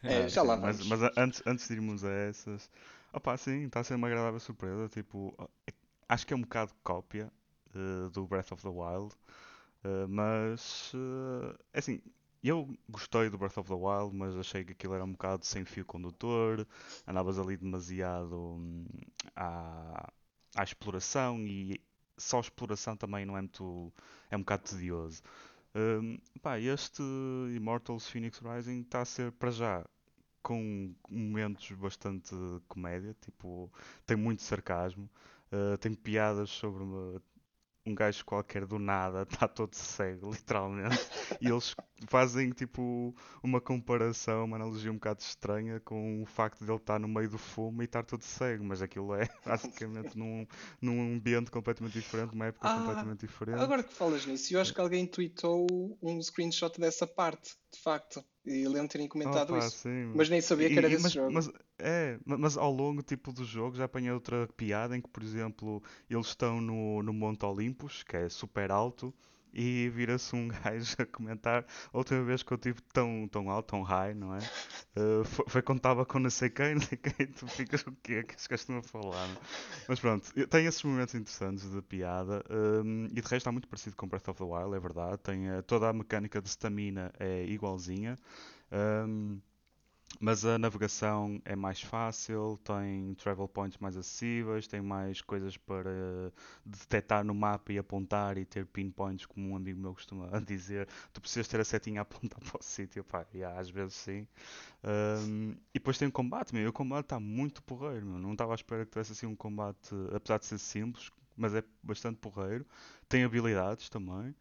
É, 0.03 0.27
Ah, 0.27 0.29
já 0.29 0.43
sim, 0.43 0.49
lá 0.49 0.57
mas, 0.57 0.79
vamos. 0.79 0.87
mas 0.87 1.03
a- 1.03 1.13
antes, 1.17 1.43
antes 1.47 1.69
de 1.69 1.75
irmos 1.75 2.05
a 2.05 2.11
essas, 2.11 2.71
opá, 3.13 3.37
sim, 3.37 3.65
está 3.67 3.81
a 3.81 3.85
ser 3.85 3.95
uma 3.95 4.07
agradável 4.09 4.41
surpresa. 4.41 4.89
Tipo, 4.89 5.35
acho 6.09 6.27
que 6.27 6.33
é 6.33 6.37
um 6.37 6.43
bocado 6.43 6.73
cópia 6.83 7.31
eh, 7.77 8.11
do 8.13 8.27
Breath 8.27 8.53
of 8.53 8.63
the 8.63 8.69
Wild, 8.69 9.15
eh, 9.85 10.07
mas 10.09 10.93
é 11.73 11.79
assim, 11.79 12.01
eu 12.43 12.77
gostei 12.89 13.29
do 13.31 13.39
Breath 13.39 13.59
of 13.59 13.69
the 13.69 13.75
Wild, 13.75 14.15
mas 14.15 14.37
achei 14.37 14.65
que 14.65 14.73
aquilo 14.73 14.95
era 14.95 15.05
um 15.05 15.13
bocado 15.13 15.45
sem 15.45 15.65
fio 15.65 15.85
condutor, 15.85 16.67
andavas 17.07 17.39
ali 17.39 17.57
demasiado 17.57 18.37
hum, 18.37 18.87
à, 19.35 20.13
à 20.55 20.63
exploração 20.63 21.39
e 21.47 21.81
só 22.17 22.41
exploração 22.41 22.97
também 22.97 23.27
não 23.27 23.37
é 23.37 23.41
muito, 23.41 23.93
é 24.31 24.37
um 24.37 24.41
bocado 24.41 24.65
tedioso. 24.65 25.23
Hum, 25.75 26.19
pá, 26.43 26.59
este 26.59 27.03
Immortals 27.55 28.09
Phoenix 28.09 28.39
Rising 28.39 28.81
está 28.83 29.03
a 29.03 29.05
ser 29.05 29.33
para 29.33 29.51
já 29.51 29.85
com 30.43 30.95
momentos 31.11 31.73
bastante 31.73 32.35
comédia, 32.69 33.17
tipo, 33.21 33.71
tem 34.07 34.17
muito 34.17 34.43
sarcasmo, 34.43 35.11
uh, 35.53 35.77
tem 35.79 35.93
piadas 35.93 36.51
sobre 36.51 36.85
um 37.87 37.95
gajo 37.95 38.25
qualquer 38.25 38.67
do 38.67 38.79
nada, 38.79 39.23
está 39.23 39.47
todo 39.49 39.75
cego, 39.75 40.31
literalmente, 40.33 41.09
e 41.41 41.49
eles 41.49 41.75
fazem 42.09 42.51
tipo 42.51 43.15
uma 43.43 43.61
comparação, 43.61 44.45
uma 44.45 44.57
analogia 44.57 44.91
um 44.91 44.95
bocado 44.95 45.21
estranha 45.23 45.81
com 45.81 46.23
o 46.23 46.27
facto 46.27 46.65
de 46.65 46.71
ele 46.71 46.79
estar 46.79 46.99
no 46.99 47.09
meio 47.09 47.29
do 47.31 47.39
fumo 47.39 47.83
e 47.83 47.85
estar 47.85 48.05
todo 48.05 48.23
cego, 48.23 48.65
mas 48.65 48.83
aquilo 48.83 49.15
é 49.15 49.29
basicamente 49.45 50.17
num, 50.19 50.47
num 50.81 51.15
ambiente 51.17 51.51
completamente 51.51 51.95
diferente, 51.95 52.33
numa 52.33 52.47
época 52.47 52.69
Ah, 52.69 52.71
completamente 52.71 53.21
diferente. 53.27 53.63
Agora 53.65 53.83
que 53.83 53.95
falas 53.95 54.27
nisso, 54.27 54.53
eu 54.55 54.61
acho 54.61 54.75
que 54.75 54.81
alguém 54.81 55.07
tweetou 55.07 55.99
um 56.03 56.21
screenshot 56.23 56.79
dessa 56.81 57.07
parte, 57.07 57.55
de 57.73 57.81
facto. 57.81 58.23
E 58.45 58.67
lembro 58.69 58.89
terem 58.89 59.09
comentado 59.09 59.57
Opa, 59.57 59.57
isso. 59.57 59.79
sim, 59.83 59.91
Mas 60.13 60.29
nem 60.29 60.41
sabia 60.41 60.71
que 60.71 60.79
era 60.79 60.91
e- 60.91 60.91
desse 60.91 61.15
mas, 61.15 61.15
jogo. 61.15 61.35
mas- 61.35 61.51
é, 61.79 62.19
ma- 62.25 62.39
mas 62.39 62.57
ao 62.57 62.71
longo 62.73 63.03
tipo 63.03 63.33
do 63.33 63.45
jogo 63.45 63.77
já 63.77 63.85
apanhei 63.85 64.11
outra 64.11 64.49
piada 64.57 64.97
em 64.97 65.01
que, 65.01 65.09
por 65.09 65.23
exemplo, 65.23 65.83
eles 66.09 66.27
estão 66.29 66.61
no, 66.61 67.03
no 67.03 67.13
Monte 67.13 67.45
Olympus, 67.45 68.03
que 68.03 68.17
é 68.17 68.29
super 68.29 68.71
alto, 68.71 69.15
e 69.53 69.89
vira-se 69.91 70.35
um 70.37 70.49
gajo 70.65 70.97
a 70.99 71.07
comentar 71.07 71.65
outra 71.93 72.23
vez 72.23 72.43
que 72.43 72.53
eu 72.53 72.59
tive 72.59 72.81
tão, 72.93 73.27
tão 73.31 73.51
alto, 73.51 73.69
tão 73.69 73.83
high, 73.83 74.15
não 74.15 74.35
é? 74.35 74.39
Uh, 74.97 75.23
foi, 75.27 75.45
foi 75.49 75.63
quando 75.63 75.77
estava 75.79 76.07
com 76.07 76.19
não 76.19 76.31
sei 76.31 76.49
quem, 76.49 76.73
não 76.77 76.81
sei 76.81 76.97
quem, 76.97 77.27
tu 77.27 77.47
ficas 77.47 77.83
o 77.87 77.93
quê? 78.03 78.23
Que 78.23 78.33
estes 78.33 78.47
gajos 78.47 78.63
estão 78.63 78.79
a 78.79 78.83
falar? 78.83 79.27
não 79.29 79.35
é? 79.35 79.39
Mas 79.87 80.01
pronto, 80.01 80.33
tem 80.49 80.65
esses 80.67 80.83
momentos 80.83 81.15
interessantes 81.15 81.71
de 81.71 81.83
piada, 81.83 82.43
um, 82.51 83.05
e 83.07 83.09
de 83.15 83.21
resto 83.21 83.37
está 83.37 83.53
muito 83.53 83.69
parecido 83.69 83.95
com 83.95 84.09
Breath 84.09 84.29
of 84.29 84.39
the 84.39 84.45
Wild, 84.45 84.75
é 84.75 84.81
verdade. 84.81 85.19
Tem 85.19 85.51
uh, 85.51 85.63
toda 85.63 85.89
a 85.91 85.93
mecânica 85.93 86.41
de 86.41 86.49
stamina 86.49 87.13
é 87.19 87.45
igualzinha. 87.45 88.17
Um, 88.73 89.39
mas 90.21 90.45
a 90.47 90.59
navegação 90.59 91.41
é 91.45 91.55
mais 91.55 91.81
fácil, 91.83 92.59
tem 92.65 93.15
travel 93.15 93.47
points 93.47 93.79
mais 93.79 93.97
acessíveis, 93.97 94.67
tem 94.67 94.81
mais 94.81 95.21
coisas 95.21 95.57
para 95.59 96.33
detectar 96.65 97.23
no 97.25 97.35
mapa 97.35 97.73
e 97.73 97.79
apontar 97.79 98.39
e 98.39 98.45
ter 98.45 98.65
pinpoints, 98.67 99.27
como 99.27 99.51
um 99.51 99.57
amigo 99.57 99.79
meu 99.79 99.93
costuma 99.95 100.29
dizer. 100.41 100.89
Tu 101.13 101.21
precisas 101.21 101.49
ter 101.49 101.61
a 101.61 101.65
setinha 101.65 102.01
a 102.01 102.03
apontar 102.03 102.41
para 102.45 102.59
o 102.59 102.63
sítio, 102.63 103.05
pá, 103.05 103.27
e 103.35 103.45
às 103.45 103.69
vezes 103.69 103.95
sim. 103.95 104.27
Um, 104.85 105.51
e 105.75 105.75
depois 105.75 105.99
tem 105.99 106.09
o 106.09 106.13
combate, 106.13 106.55
meu, 106.55 106.69
o 106.69 106.73
combate 106.73 107.07
está 107.07 107.21
muito 107.21 107.63
porreiro, 107.63 108.07
meu. 108.07 108.19
Não 108.19 108.33
estava 108.33 108.53
à 108.53 108.55
espera 108.55 108.85
que 108.85 108.93
tivesse 108.93 109.13
assim 109.13 109.27
um 109.27 109.37
combate, 109.37 109.95
apesar 110.15 110.39
de 110.39 110.47
ser 110.47 110.59
simples, 110.59 111.11
mas 111.37 111.55
é 111.55 111.63
bastante 111.83 112.19
porreiro. 112.19 112.67
Tem 113.09 113.25
habilidades 113.25 113.89
também. 113.89 114.35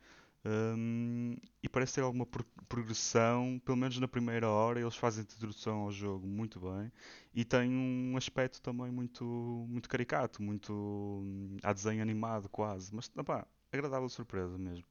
Um, 0.48 1.36
e 1.64 1.68
parece 1.68 1.96
ter 1.96 2.02
alguma 2.02 2.26
pro- 2.26 2.46
progressão, 2.70 3.60
pelo 3.66 3.78
menos 3.78 3.98
na 4.00 4.08
primeira 4.08 4.48
hora, 4.48 4.80
eles 4.80 4.96
fazem 4.96 5.24
introdução 5.24 5.80
ao 5.82 5.92
jogo 5.92 6.28
muito 6.28 6.60
bem 6.60 6.92
e 7.34 7.44
tem 7.44 7.72
um 7.72 8.16
aspecto 8.16 8.62
também 8.62 8.92
muito, 8.92 9.24
muito 9.68 9.90
caricato, 9.90 10.44
muito 10.44 10.72
hum, 10.74 11.58
a 11.64 11.74
desenho 11.74 12.02
animado 12.02 12.48
quase, 12.50 12.94
mas 12.94 13.10
opá, 13.18 13.48
agradável 13.72 14.08
surpresa 14.10 14.56
mesmo. 14.58 14.86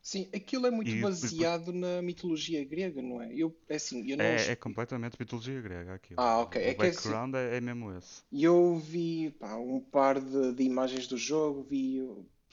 Sim, 0.00 0.30
aquilo 0.34 0.66
é 0.66 0.70
muito 0.70 0.96
E- 0.96 0.96
baseado 0.96 1.70
na 1.72 2.00
mitologia 2.00 2.64
grega, 2.64 3.02
não 3.02 3.20
é? 3.20 3.34
Eu, 3.34 3.54
é 3.68 3.76
assim, 3.76 4.10
eu 4.10 4.16
não. 4.16 4.34
É, 4.38 4.52
é 4.52 4.56
completamente 4.56 5.16
mitologia 5.18 5.60
grega 5.62 5.94
aquilo. 5.94 6.22
Ah, 6.24 6.40
ok. 6.42 6.56
O 6.62 6.70
É 6.70 6.74
que 6.74 6.86
é 6.86 6.88
assim- 6.90 7.16
background 7.16 7.34
é, 7.34 7.56
é 7.56 7.60
mesmo 7.62 7.90
esse. 7.96 8.22
Eu 8.30 8.76
vi 8.78 9.30
pá, 9.32 9.56
um 9.56 9.80
par 9.80 10.20
de, 10.20 10.52
de 10.52 10.62
imagens 10.62 11.06
do 11.08 11.16
jogo, 11.16 11.62
vi 11.64 12.00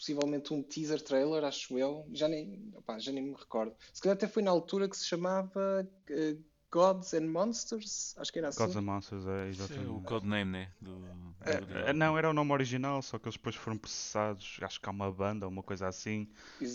possivelmente 0.04 0.54
um 0.54 0.62
teaser 0.62 1.02
trailer, 1.02 1.46
acho 1.46 1.80
eu, 1.80 2.06
já 2.12 2.28
nem, 2.28 2.70
opá, 2.76 3.00
já 3.00 3.12
nem 3.14 3.24
me 3.24 3.34
recordo. 3.34 3.74
Se 3.94 4.02
calhar 4.02 4.18
até 4.18 4.28
foi 4.28 4.44
na 4.44 4.52
altura 4.52 4.90
que 4.90 4.98
se 4.98 5.06
chamava 5.06 5.88
uh, 6.12 6.44
Gods 6.70 7.14
and 7.14 7.28
Monsters, 7.28 8.14
acho 8.18 8.34
que 8.34 8.40
era 8.40 8.50
assim. 8.50 8.58
Gods 8.58 8.76
and 8.76 8.82
Monsters, 8.82 9.26
é 9.26 9.30
é 9.30 9.46
o 9.46 9.48
exatamente. 9.48 10.04
codename, 10.04 10.52
né? 10.52 10.72
Do, 10.82 11.00
do 11.00 11.36
É, 11.46 11.90
é, 11.90 11.94
não, 11.94 12.18
era 12.18 12.30
o 12.30 12.34
nome 12.34 12.52
original, 12.52 13.02
só 13.02 13.18
que 13.18 13.28
eles 13.28 13.38
depois 13.38 13.56
foram 13.56 13.78
processados. 13.78 14.58
Acho 14.62 14.82
que 14.82 14.90
há 14.90 14.92
uma 14.92 15.10
banda, 15.10 15.48
uma 15.48 15.64
coisa 15.64 15.88
assim, 15.88 16.28
que, 16.60 16.68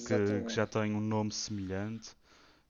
que 0.47 0.54
já 0.54 0.66
tem 0.66 0.94
um 0.94 1.00
nome 1.00 1.30
semelhante. 1.30 2.16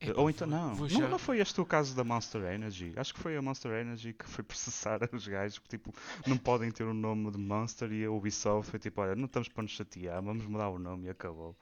Epá, 0.01 0.21
Ou 0.21 0.31
então, 0.31 0.49
vou- 0.49 0.57
não, 0.59 0.75
vou 0.75 0.89
não, 0.89 1.01
já- 1.01 1.09
não 1.09 1.19
foi 1.19 1.41
este 1.41 1.61
o 1.61 1.67
caso 1.67 1.95
da 1.97 2.05
Monster 2.05 2.43
Energy. 2.45 2.93
Acho 2.97 3.13
que 3.15 3.21
foi 3.21 3.37
a 3.37 3.43
Monster 3.43 3.73
Energy 3.73 4.13
que 4.13 4.27
foi 4.29 4.45
processar 4.45 5.01
os 5.13 5.27
gajos 5.27 5.59
que 5.59 5.69
tipo, 5.69 5.93
não 6.27 6.37
podem 6.39 6.71
ter 6.71 6.85
o 6.85 6.95
nome 6.95 7.31
de 7.33 7.39
Monster 7.39 7.91
e 7.93 8.05
a 8.05 8.11
Ubisoft 8.11 8.71
foi 8.71 8.79
tipo, 8.79 9.01
olha, 9.01 9.17
não 9.17 9.25
estamos 9.27 9.49
para 9.49 9.63
nos 9.63 9.73
chatear, 9.73 10.23
vamos 10.23 10.45
mudar 10.47 10.69
o 10.69 10.79
nome 10.79 11.07
e 11.07 11.11
acabou. 11.11 11.57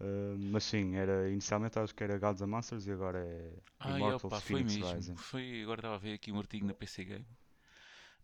Uh, 0.00 0.36
mas 0.50 0.64
sim, 0.64 0.96
era, 0.96 1.30
inicialmente 1.30 1.78
acho 1.78 1.94
que 1.94 2.02
era 2.02 2.18
Gods 2.18 2.42
and 2.42 2.48
Monsters 2.48 2.86
e 2.86 2.90
agora 2.92 3.18
é 3.24 3.52
Ai, 3.78 3.96
Immortals 3.96 4.24
opa, 4.24 4.40
foi 4.40 4.64
Phoenix 4.64 4.76
mesmo. 4.76 4.94
Rising. 4.96 5.16
Foi, 5.16 5.62
agora 5.62 5.78
estava 5.78 5.94
a 5.94 5.98
ver 5.98 6.14
aqui 6.14 6.32
um 6.32 6.38
artigo 6.38 6.66
na 6.66 6.74
PC 6.74 7.04
Game. 7.04 7.26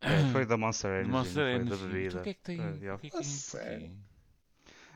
É, 0.00 0.32
foi 0.32 0.44
da 0.46 0.56
Monster 0.56 0.90
Energy, 1.06 1.10
Monster 1.10 1.60
não 1.60 1.66
foi 1.66 1.78
da 1.78 1.84
Energy. 1.84 1.84
Então, 1.84 1.88
bebida. 1.88 2.18
o 2.18 2.22
que 2.22 2.28
é 2.30 2.34
que 2.34 2.40
tem? 2.40 2.60
É, 2.60 2.70
yeah. 2.76 2.98
que 2.98 3.06
é 3.06 3.10
que 3.10 3.16
tem? 3.52 4.09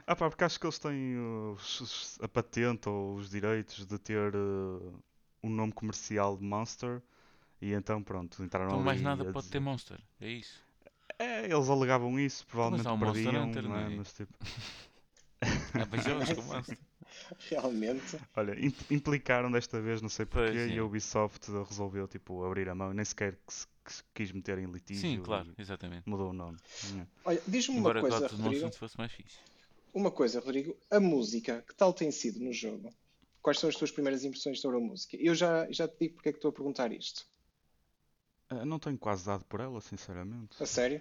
Ah 0.07 0.15
pá, 0.15 0.29
porque 0.29 0.45
acho 0.45 0.61
que 0.61 0.67
eles 0.67 0.79
têm 0.79 1.17
os- 1.55 1.81
os- 1.81 2.19
a 2.23 2.29
patente 2.29 2.89
ou 2.89 3.17
os 3.17 3.31
direitos 3.31 3.87
de 3.87 3.99
ter 3.99 4.35
uh, 4.35 5.03
um 5.43 5.49
nome 5.49 5.73
comercial 5.73 6.37
de 6.37 6.45
Monster 6.45 7.01
E 7.61 7.73
então, 7.73 8.03
pronto, 8.03 8.43
entraram 8.43 8.67
Então 8.67 8.77
ali 8.79 8.85
mais 8.85 9.01
nada 9.01 9.25
pode 9.33 9.39
dizer- 9.47 9.53
ter 9.53 9.61
Monster. 9.61 9.99
É 10.21 10.29
isso. 10.29 10.63
É, 11.19 11.45
eles 11.45 11.69
alegavam 11.71 12.19
isso, 12.21 12.47
provavelmente 12.47 12.87
há 12.87 12.93
o 12.93 12.97
Monster 12.99 13.23
perdiam, 13.25 13.45
Hunter, 13.49 13.63
não 13.63 13.77
é? 13.77 13.87
é? 13.93 13.97
Mas 13.97 14.13
tipo, 14.13 14.33
bem 15.91 16.01
jogos 16.03 16.33
com 16.33 16.43
Monster. 16.53 16.79
Realmente. 17.49 18.19
olha, 18.37 18.59
im- 18.59 18.75
implicaram 18.91 19.51
desta 19.51 19.81
vez, 19.81 20.03
não 20.03 20.09
sei 20.11 20.27
Pois, 20.27 20.51
porquê, 20.51 20.67
e 20.69 20.77
é. 20.77 20.79
a 20.79 20.85
Ubisoft 20.85 21.51
resolveu 21.51 22.07
tipo 22.09 22.45
abrir 22.45 22.69
a 22.69 22.75
mão, 22.75 22.93
nem 22.93 23.05
sequer 23.05 23.37
que 23.47 23.53
se- 23.55 23.67
que 23.85 23.93
quis 24.15 24.33
meter 24.33 24.59
em 24.59 24.67
litígio 24.67 25.01
Sim, 25.03 25.23
claro, 25.23 25.55
e 25.57 25.61
exatamente. 25.63 26.09
mudou 26.09 26.31
o 26.31 26.33
nome. 26.33 26.59
É. 26.99 27.07
Olha, 27.25 27.43
diz-me 27.47 27.75
uma 27.77 27.81
Embora 27.81 28.01
coisa, 28.01 28.19
Rodrigo. 28.27 28.43
Monster 28.65 28.73
fosse 28.79 28.99
mais 28.99 29.13
fixe. 29.13 29.39
Uma 29.95 30.11
coisa, 30.11 30.41
Rodrigo. 30.41 30.77
A 30.91 31.01
música, 31.01 31.63
que 31.67 31.75
tal 31.75 31.95
tem 31.95 32.11
sido 32.11 32.39
no 32.39 32.53
jogo? 32.53 32.91
Quais 33.41 33.59
são 33.59 33.71
as 33.71 33.77
tuas 33.77 33.91
primeiras 33.91 34.25
impressões 34.25 34.61
sobre 34.61 34.77
a 34.77 34.81
música? 34.81 35.17
Eu 35.19 35.35
já, 35.35 35.71
já 35.71 35.89
te 35.89 35.97
digo 36.01 36.15
porque 36.17 36.29
é 36.29 36.33
que 36.33 36.39
estou 36.39 36.51
a 36.51 36.53
perguntar 36.53 36.93
isto. 36.93 37.27
Ah, 38.49 38.65
Não 38.65 38.79
tenho 38.79 38.99
quase 38.99 39.25
dado 39.27 39.45
por 39.45 39.61
ela, 39.61 39.81
sinceramente. 39.81 40.57
A 40.61 40.67
sério? 40.67 41.01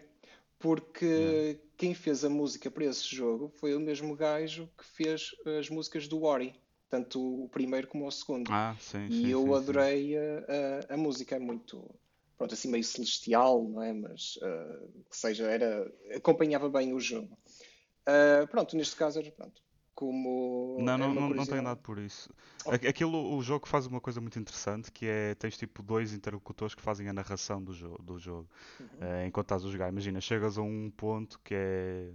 Porque 0.60 1.60
quem 1.78 1.94
fez 1.94 2.24
a 2.24 2.30
música 2.30 2.72
para 2.72 2.86
esse 2.86 3.14
jogo 3.14 3.50
foi 3.60 3.76
o 3.76 3.80
mesmo 3.80 4.16
gajo 4.16 4.70
que 4.78 4.86
fez 4.86 5.32
as 5.60 5.70
músicas 5.70 6.08
do 6.08 6.24
Ori, 6.24 6.56
tanto 6.90 7.44
o 7.44 7.50
primeiro 7.50 7.88
como 7.88 8.08
o 8.08 8.12
segundo. 8.12 8.50
Ah, 8.50 8.76
sim, 8.80 9.10
e 9.10 9.14
sim, 9.14 9.32
eu 9.32 9.40
sim, 9.40 9.46
sim. 9.46 9.56
adorei 9.58 10.18
a, 10.18 10.22
a, 10.92 10.94
a 10.94 10.98
música, 10.98 11.36
é 11.36 11.40
muito, 11.40 11.84
pronto, 12.38 12.54
assim 12.54 12.70
meio 12.70 12.84
celestial, 12.84 13.64
não 13.68 13.82
é? 13.82 13.92
Mas, 13.92 14.40
ah, 14.42 14.80
que 15.10 15.18
seja, 15.18 15.46
era, 15.50 15.92
acompanhava 16.16 16.70
bem 16.70 16.94
o 16.94 17.00
jogo. 17.00 17.38
Ah, 18.06 18.46
pronto, 18.50 18.76
neste 18.76 18.96
caso 18.96 19.20
era, 19.20 19.32
pronto, 19.32 19.62
como 19.96 20.78
Não, 20.80 20.98
não, 20.98 21.14
não, 21.14 21.30
não 21.30 21.46
tenho 21.46 21.64
dado 21.64 21.80
por 21.82 22.00
isso. 22.00 22.30
Aqu- 22.68 22.88
Aquilo, 22.88 23.36
o 23.36 23.42
jogo 23.44 23.68
faz 23.68 23.86
uma 23.86 24.02
coisa 24.02 24.20
muito 24.20 24.40
interessante, 24.40 24.92
que 24.92 25.06
é, 25.06 25.36
tens 25.36 25.58
tipo 25.58 25.84
dois 25.84 26.14
interlocutores 26.14 26.74
que 26.76 26.82
fazem 26.82 27.08
a 27.08 27.14
narração 27.14 27.64
do, 27.64 27.74
jo 27.74 27.96
do 28.00 28.18
jogo, 28.18 28.50
Uhum. 28.80 28.88
eh, 29.02 29.28
enquanto 29.28 29.46
estás 29.46 29.66
a 29.66 29.70
jogar. 29.70 29.90
Imagina, 29.90 30.20
chegas 30.20 30.58
a 30.58 30.62
um 30.62 30.92
ponto 30.92 31.40
que 31.44 31.54
é 31.56 32.10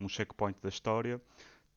um 0.00 0.08
checkpoint 0.08 0.58
da 0.62 0.68
história, 0.68 1.20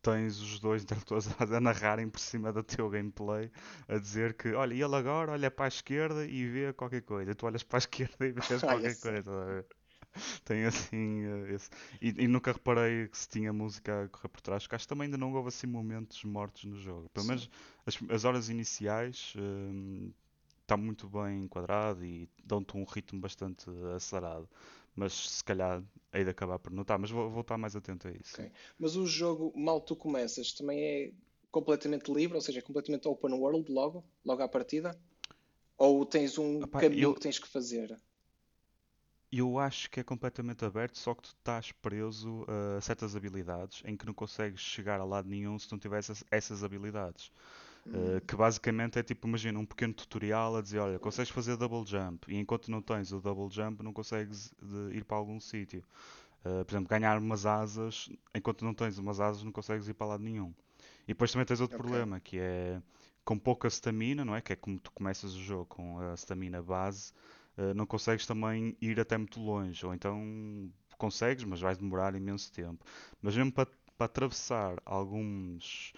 tens 0.01 0.39
os 0.39 0.59
dois 0.59 0.83
interlocutores 0.85 1.27
a 1.39 1.59
narrarem 1.61 2.09
por 2.09 2.19
cima 2.19 2.51
do 2.53 2.63
teu 2.63 2.89
gameplay, 2.89 3.51
a 3.87 3.97
dizer 3.97 4.33
que, 4.35 4.53
olha, 4.53 4.73
ele 4.73 4.95
agora 4.95 5.31
olha 5.33 5.51
para 5.51 5.65
a 5.65 5.67
esquerda 5.69 6.25
e 6.25 6.47
vê 6.47 6.73
qualquer 6.73 7.01
coisa, 7.03 7.35
tu 7.35 7.45
olhas 7.47 7.63
para 7.63 7.77
a 7.77 7.79
esquerda 7.85 8.25
e 8.27 8.31
vês 8.33 8.63
qualquer 8.63 8.95
coisa. 8.97 9.65
Tem 10.45 10.65
assim 10.65 11.23
eh, 11.25 11.53
esse. 11.53 11.69
E, 12.01 12.09
e 12.23 12.27
nunca 12.27 12.51
reparei 12.51 13.07
que 13.07 13.17
se 13.17 13.27
tinha 13.29 13.53
música 13.53 14.03
a 14.03 14.07
correr 14.09 14.29
por 14.29 14.41
trás, 14.41 14.67
acho 14.69 14.83
que 14.85 14.87
também 14.87 15.05
ainda 15.05 15.17
não 15.17 15.33
houve 15.33 15.49
assim 15.49 15.67
momentos 15.67 16.23
mortos 16.23 16.65
no 16.65 16.77
jogo. 16.77 17.09
Pelo 17.09 17.25
menos 17.27 17.49
as, 17.85 17.97
as 18.09 18.25
horas 18.25 18.49
iniciais 18.49 19.33
está 20.61 20.77
muito 20.77 21.07
bem 21.09 21.43
enquadrado 21.43 22.03
e 22.03 22.29
dão-te 22.43 22.75
um 22.77 22.83
ritmo 22.83 23.19
bastante 23.19 23.69
acelerado. 23.95 24.47
Mas 24.95 25.13
se 25.13 25.43
calhar 25.43 25.83
hei 26.13 26.23
de 26.23 26.29
acabar 26.29 26.59
por 26.59 26.71
notar, 26.71 26.99
mas 26.99 27.09
vou, 27.09 27.29
vou 27.29 27.41
estar 27.41 27.57
mais 27.57 27.75
atento 27.75 28.07
a 28.07 28.11
isso. 28.11 28.33
Ok. 28.33 28.51
Mas 28.79 28.95
o 28.95 29.05
jogo, 29.05 29.53
mal 29.57 29.79
tu 29.81 29.95
começas, 29.95 30.53
também 30.53 30.83
é 30.83 31.11
completamente 31.51 32.11
livre, 32.11 32.35
ou 32.35 32.41
seja, 32.41 32.59
é 32.59 32.61
completamente 32.61 33.07
open 33.07 33.33
world 33.33 33.71
logo, 33.71 34.03
logo 34.23 34.41
à 34.41 34.47
partida? 34.47 34.97
Ou 35.77 36.05
tens 36.05 36.37
um 36.37 36.61
Epá, 36.63 36.79
caminho 36.81 37.03
eu- 37.03 37.13
que 37.13 37.21
tens 37.21 37.39
que 37.39 37.47
fazer? 37.47 37.97
Eu 39.31 39.57
acho 39.59 39.89
que 39.89 39.99
é 39.99 40.03
completamente 40.03 40.65
aberto, 40.65 40.97
só 40.97 41.13
que 41.15 41.21
tu 41.23 41.27
estás 41.29 41.71
preso 41.71 42.45
a 42.77 42.81
certas 42.81 43.15
habilidades 43.15 43.81
em 43.85 43.95
que 43.95 44.05
não 44.05 44.13
consegues 44.13 44.59
chegar 44.61 44.99
a 44.99 45.05
lado 45.05 45.27
nenhum 45.29 45.57
se 45.57 45.71
não 45.71 45.79
tiveres 45.79 46.09
essas- 46.09 46.23
essas 46.29 46.63
habilidades. 46.63 47.31
Hum. 47.85 48.17
Uh, 48.17 48.21
que 48.27 48.35
basicamente 48.35 48.99
é 48.99 49.03
tipo, 49.03 49.27
imagina, 49.27 49.59
um 49.59 49.65
pequeno 49.65 49.93
tutorial 49.93 50.55
a 50.57 50.61
dizer, 50.61 50.79
olha, 50.79 50.99
consegues 50.99 51.31
fazer 51.31 51.57
double 51.57 51.85
jump 51.85 52.25
e 52.31 52.37
enquanto 52.37 52.71
não 52.71 52.81
tens 52.81 53.11
o 53.13 53.21
double 53.21 53.49
jump 53.53 53.83
não 53.83 53.93
consegues 53.93 54.53
de 54.61 54.97
ir 54.97 55.05
para 55.05 55.17
algum 55.17 55.39
sítio. 55.39 55.83
Uh, 56.43 56.65
por 56.65 56.73
exemplo, 56.73 56.89
ganhar 56.89 57.17
umas 57.19 57.45
asas, 57.45 58.09
enquanto 58.33 58.65
não 58.65 58.73
tens 58.73 58.97
umas 58.97 59.19
asas 59.19 59.43
não 59.43 59.51
consegues 59.51 59.87
ir 59.87 59.93
para 59.93 60.07
lado 60.07 60.23
nenhum. 60.23 60.53
E 61.05 61.09
depois 61.09 61.31
também 61.31 61.45
tens 61.45 61.61
outro 61.61 61.75
Ok. 61.75 61.77
problema, 61.77 62.19
que 62.19 62.39
é 62.39 62.81
com 63.23 63.37
pouca 63.37 63.67
stamina, 63.69 64.25
não 64.25 64.35
é? 64.35 64.41
Que 64.41 64.53
é 64.53 64.55
como 64.55 64.79
tu 64.79 64.91
começas 64.91 65.33
o 65.35 65.39
jogo 65.41 65.65
com 65.67 65.99
a 65.99 66.13
stamina 66.15 66.61
base, 66.61 67.13
não 67.75 67.85
consegues 67.85 68.25
também 68.25 68.75
ir 68.81 68.99
até 68.99 69.17
muito 69.17 69.39
longe. 69.39 69.85
Ou 69.85 69.93
então 69.93 70.71
consegues, 70.97 71.43
mas 71.43 71.59
vais 71.59 71.77
demorar 71.77 72.15
imenso 72.15 72.51
tempo. 72.51 72.85
Mas 73.21 73.35
mesmo 73.35 73.51
para, 73.51 73.67
para 73.97 74.05
atravessar 74.05 74.81
alguns 74.85 75.93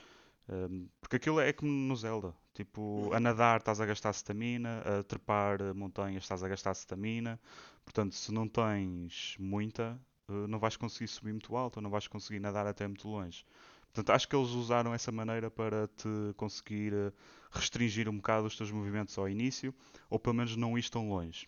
um, 0.50 0.88
porque 1.00 1.16
aquilo 1.16 1.40
é 1.40 1.54
como 1.54 1.72
no 1.72 1.96
Zelda. 1.96 2.34
Tipo, 2.54 3.12
a 3.14 3.20
nadar 3.20 3.60
estás 3.60 3.82
a 3.82 3.86
gastar 3.86 4.12
stamina, 4.14 4.82
a 4.82 5.04
trepar 5.04 5.60
eh, 5.62 5.74
montanhas 5.74 6.24
estás 6.24 6.44
a 6.44 6.48
gastar 6.48 6.74
stamina. 6.74 7.40
Portanto, 7.84 8.14
se 8.14 8.32
não 8.32 8.48
tens 8.48 9.36
muita, 9.40 10.00
eh, 10.30 10.48
não 10.48 10.60
vais 10.60 10.78
conseguir 10.78 11.08
subir 11.08 11.32
muito 11.32 11.56
alto, 11.56 11.78
ou 11.78 11.82
não 11.82 11.90
vais 11.90 12.08
conseguir 12.08 12.40
nadar 12.40 12.68
até 12.68 12.88
muito 12.88 13.08
longe. 13.08 13.46
Portanto, 13.94 14.10
acho 14.16 14.28
que 14.28 14.36
eles 14.36 14.50
usaram 14.50 14.94
essa 14.94 15.12
maneira 15.12 15.52
para 15.52 15.88
te 15.88 16.08
conseguir 16.36 16.94
eh, 16.94 17.12
restringir 17.52 18.10
um 18.10 18.16
bocado 18.18 18.48
os 18.48 18.58
teus 18.58 18.72
movimentos 18.72 19.18
ao 19.18 19.30
início, 19.30 19.74
ou 20.10 20.20
pelo 20.20 20.36
menos 20.36 20.56
não 20.56 20.78
ir 20.78 20.90
tão 20.90 21.08
longe. 21.10 21.48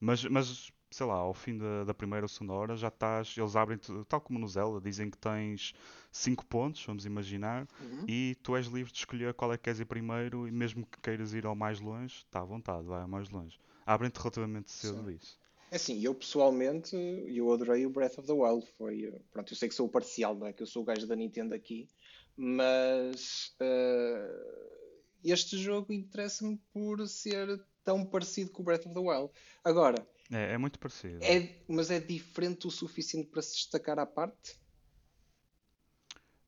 Mas, 0.00 0.24
mas 0.24 0.72
sei 0.90 1.06
lá, 1.06 1.14
ao 1.16 1.34
fim 1.34 1.58
da, 1.58 1.84
da 1.84 1.92
primeira 1.94 2.24
ou 2.24 2.28
segunda 2.28 2.52
hora 2.52 2.76
já 2.76 2.88
estás, 2.88 3.34
eles 3.36 3.56
abrem-te, 3.56 3.92
tal 4.08 4.20
como 4.20 4.38
no 4.38 4.46
Zelda, 4.46 4.80
dizem 4.80 5.10
que 5.10 5.18
tens 5.18 5.74
5 6.12 6.46
pontos, 6.46 6.84
vamos 6.86 7.04
imaginar, 7.06 7.66
Uhum. 7.80 8.04
e 8.06 8.36
tu 8.42 8.54
és 8.56 8.66
livre 8.66 8.92
de 8.92 8.98
escolher 8.98 9.34
qual 9.34 9.52
é 9.52 9.56
que 9.56 9.64
queres 9.64 9.80
ir 9.80 9.86
primeiro, 9.86 10.46
e 10.46 10.52
mesmo 10.52 10.86
que 10.86 11.00
queiras 11.00 11.32
ir 11.34 11.46
ao 11.46 11.56
mais 11.56 11.80
longe, 11.80 12.18
está 12.18 12.40
à 12.40 12.44
vontade, 12.44 12.86
vai 12.86 13.02
ao 13.02 13.08
mais 13.08 13.28
longe. 13.30 13.58
Abrem-te 13.84 14.18
relativamente 14.18 14.70
cedo 14.70 15.10
Sim. 15.10 15.16
isso. 15.16 15.38
É 15.74 15.76
assim, 15.76 16.00
eu 16.04 16.14
pessoalmente, 16.14 16.94
eu 16.94 17.52
adorei 17.52 17.84
o 17.84 17.90
Breath 17.90 18.16
of 18.18 18.28
the 18.28 18.32
Wild. 18.32 18.64
Foi, 18.78 19.06
eh, 19.06 19.20
pronto, 19.32 19.52
eu 19.52 19.56
sei 19.56 19.68
que 19.68 19.74
sou 19.74 19.86
o 19.86 19.90
parcial, 19.90 20.32
não 20.36 20.46
é? 20.46 20.52
Que 20.52 20.62
eu 20.62 20.68
sou 20.68 20.82
o 20.82 20.84
gajo 20.84 21.04
da 21.04 21.16
Nintendo 21.16 21.52
aqui, 21.52 21.88
mas 22.36 23.56
eh, 23.58 24.30
este 25.24 25.58
jogo 25.58 25.92
interessa-me 25.92 26.58
por 26.72 27.04
ser 27.08 27.60
tão 27.82 28.06
parecido 28.06 28.52
com 28.52 28.62
o 28.62 28.64
Breath 28.64 28.86
of 28.86 28.94
the 28.94 29.00
Wild. 29.00 29.32
Agora, 29.64 30.06
É, 30.30 30.52
é 30.52 30.58
muito 30.58 30.78
parecido. 30.78 31.18
é, 31.20 31.64
mas 31.66 31.90
é 31.90 31.98
diferente 31.98 32.68
o 32.68 32.70
suficiente 32.70 33.28
para 33.30 33.42
se 33.42 33.54
destacar 33.54 33.98
à 33.98 34.06
parte? 34.06 34.56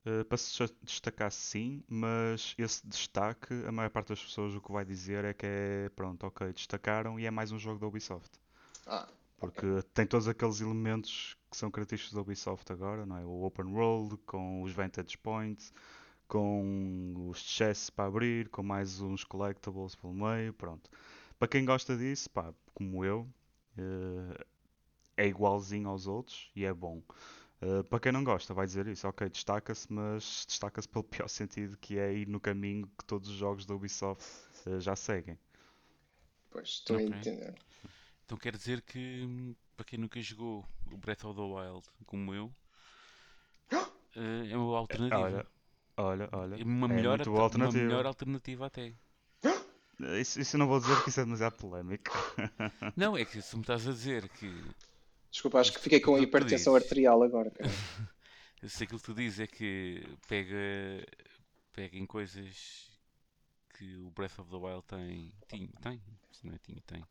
Uh, 0.07 0.25
para 0.25 0.39
se 0.39 0.57
des- 0.59 0.75
destacar 0.83 1.31
sim, 1.33 1.83
mas 1.89 2.55
esse 2.57 2.87
destaque, 2.87 3.53
a 3.67 3.73
maior 3.73 3.91
parte 3.91 4.09
das 4.11 4.23
pessoas 4.23 4.55
o 4.55 4.61
que 4.61 4.71
vai 4.73 4.85
dizer 4.85 5.25
é 5.25 5.35
que 5.35 5.45
é, 5.47 5.89
pronto, 5.97 6.25
ok, 6.27 6.53
destacaram 6.53 7.19
e 7.19 7.27
é 7.27 7.31
mais 7.31 7.51
um 7.53 7.59
jogo 7.59 7.81
da 7.81 7.87
Ubisoft. 7.89 8.31
Ah, 8.87 9.07
Porque 9.39 9.67
tem 9.95 10.07
todos 10.07 10.29
aqueles 10.29 10.61
elementos 10.61 11.37
que 11.51 11.57
são 11.57 11.71
característicos 11.71 12.15
da 12.15 12.21
Ubisoft 12.23 12.73
agora, 12.73 13.05
não 13.07 13.17
é? 13.19 13.25
O 13.25 13.45
open 13.45 13.67
world, 13.67 14.17
com 14.27 14.63
os 14.63 14.73
vantage 14.73 15.17
points, 15.19 15.73
com 16.29 17.29
os 17.31 17.41
chests 17.41 17.91
para 17.91 18.07
abrir, 18.09 18.49
com 18.51 18.63
mais 18.63 19.01
uns 19.01 19.25
collectibles 19.25 19.95
pelo 19.97 20.15
meio, 20.15 20.53
pronto. 20.55 20.91
Para 21.39 21.49
quem 21.49 21.65
gosta 21.65 21.97
disso, 21.97 22.31
pá, 22.31 22.53
como 22.75 23.05
eu, 23.05 23.29
eh, 23.79 24.45
é 25.17 25.27
igualzinho 25.29 25.89
aos 25.89 26.07
outros 26.07 26.51
e 26.57 26.65
é 26.65 26.73
bom. 26.75 27.03
Eh, 27.63 27.83
para 27.85 28.01
quem 28.01 28.13
não 28.13 28.25
gosta, 28.25 28.55
vai 28.55 28.67
dizer 28.67 28.87
isso, 28.89 29.09
ok, 29.09 29.29
destaca-se, 29.31 29.93
mas 29.93 30.45
destaca-se 30.49 30.89
pelo 30.89 31.05
pior 31.05 31.29
sentido, 31.29 31.77
que 31.79 31.99
é 31.99 32.13
ir 32.15 32.29
no 32.29 32.41
caminho 32.41 32.89
que 32.99 33.05
todos 33.07 33.29
os 33.31 33.37
jogos 33.37 33.67
da 33.67 33.75
Ubisoft 33.75 34.25
eh, 34.67 34.81
já 34.81 34.97
seguem. 34.97 35.39
pois, 36.51 36.69
estou 36.71 36.97
Ok. 36.97 36.97
a 36.97 37.03
entender. 37.03 37.55
Então 38.27 38.37
quer 38.37 38.57
dizer 38.57 38.83
que, 38.83 38.99
hum, 39.25 39.55
para 39.77 39.85
quem 39.87 39.99
nunca 39.99 40.21
jogou 40.21 40.67
o 40.91 40.97
Breath 40.97 41.25
of 41.25 41.37
the 41.37 41.43
Wild 41.43 41.87
como 42.05 42.35
eu, 42.35 42.53
eh, 44.17 44.51
é 44.51 44.57
uma 44.57 44.77
alternativa. 44.79 45.47
Olha, 45.97 46.29
olha, 46.29 46.29
olha. 46.33 46.61
É 46.61 46.65
uma 46.65 46.87
é 46.87 46.91
melhor, 46.91 47.11
muito 47.19 47.23
ata- 47.23 47.31
boa 47.31 47.43
alternativa. 47.45 47.79
uma 47.79 47.85
melhor 47.87 48.07
alternativa 48.07 48.67
até. 48.67 48.93
Isso, 50.21 50.41
isso 50.41 50.57
eu 50.57 50.59
não 50.59 50.67
vou 50.67 50.79
dizer 50.81 50.95
porque 50.97 51.09
isso 51.11 51.21
é 51.21 51.25
demasiado 51.25 51.57
polémico. 51.57 52.11
Não, 52.97 53.17
é 53.17 53.25
que 53.25 53.41
se 53.41 53.57
me 53.57 53.63
estás 53.63 53.89
a 53.89 53.93
dizer 53.93 54.29
que 54.29 54.51
Desculpa, 55.31 55.59
acho 55.61 55.73
que 55.73 55.79
fiquei 55.81 56.01
com 56.01 56.17
que 56.17 56.23
hipertensão 56.25 56.75
arterial 56.75 57.23
agora. 57.23 57.51
cara. 57.51 57.71
se 58.69 58.85
aquilo 58.85 58.99
que 59.01 59.07
tu 59.07 59.15
dizes 59.15 59.41
é 59.41 59.47
que 59.47 60.05
pega, 60.29 60.57
pega 61.73 61.97
em 61.97 62.05
coisas 62.05 62.91
que 63.79 63.97
o 63.97 64.11
Breath 64.11 64.39
of 64.39 64.51
the 64.51 64.57
Wild 64.57 64.83
tem, 64.87 65.33
tinha, 65.49 65.69
tem, 65.81 66.03
se 66.31 66.47
não 66.47 66.55
é 66.55 66.59
tinha, 66.59 66.83
tem, 66.87 67.03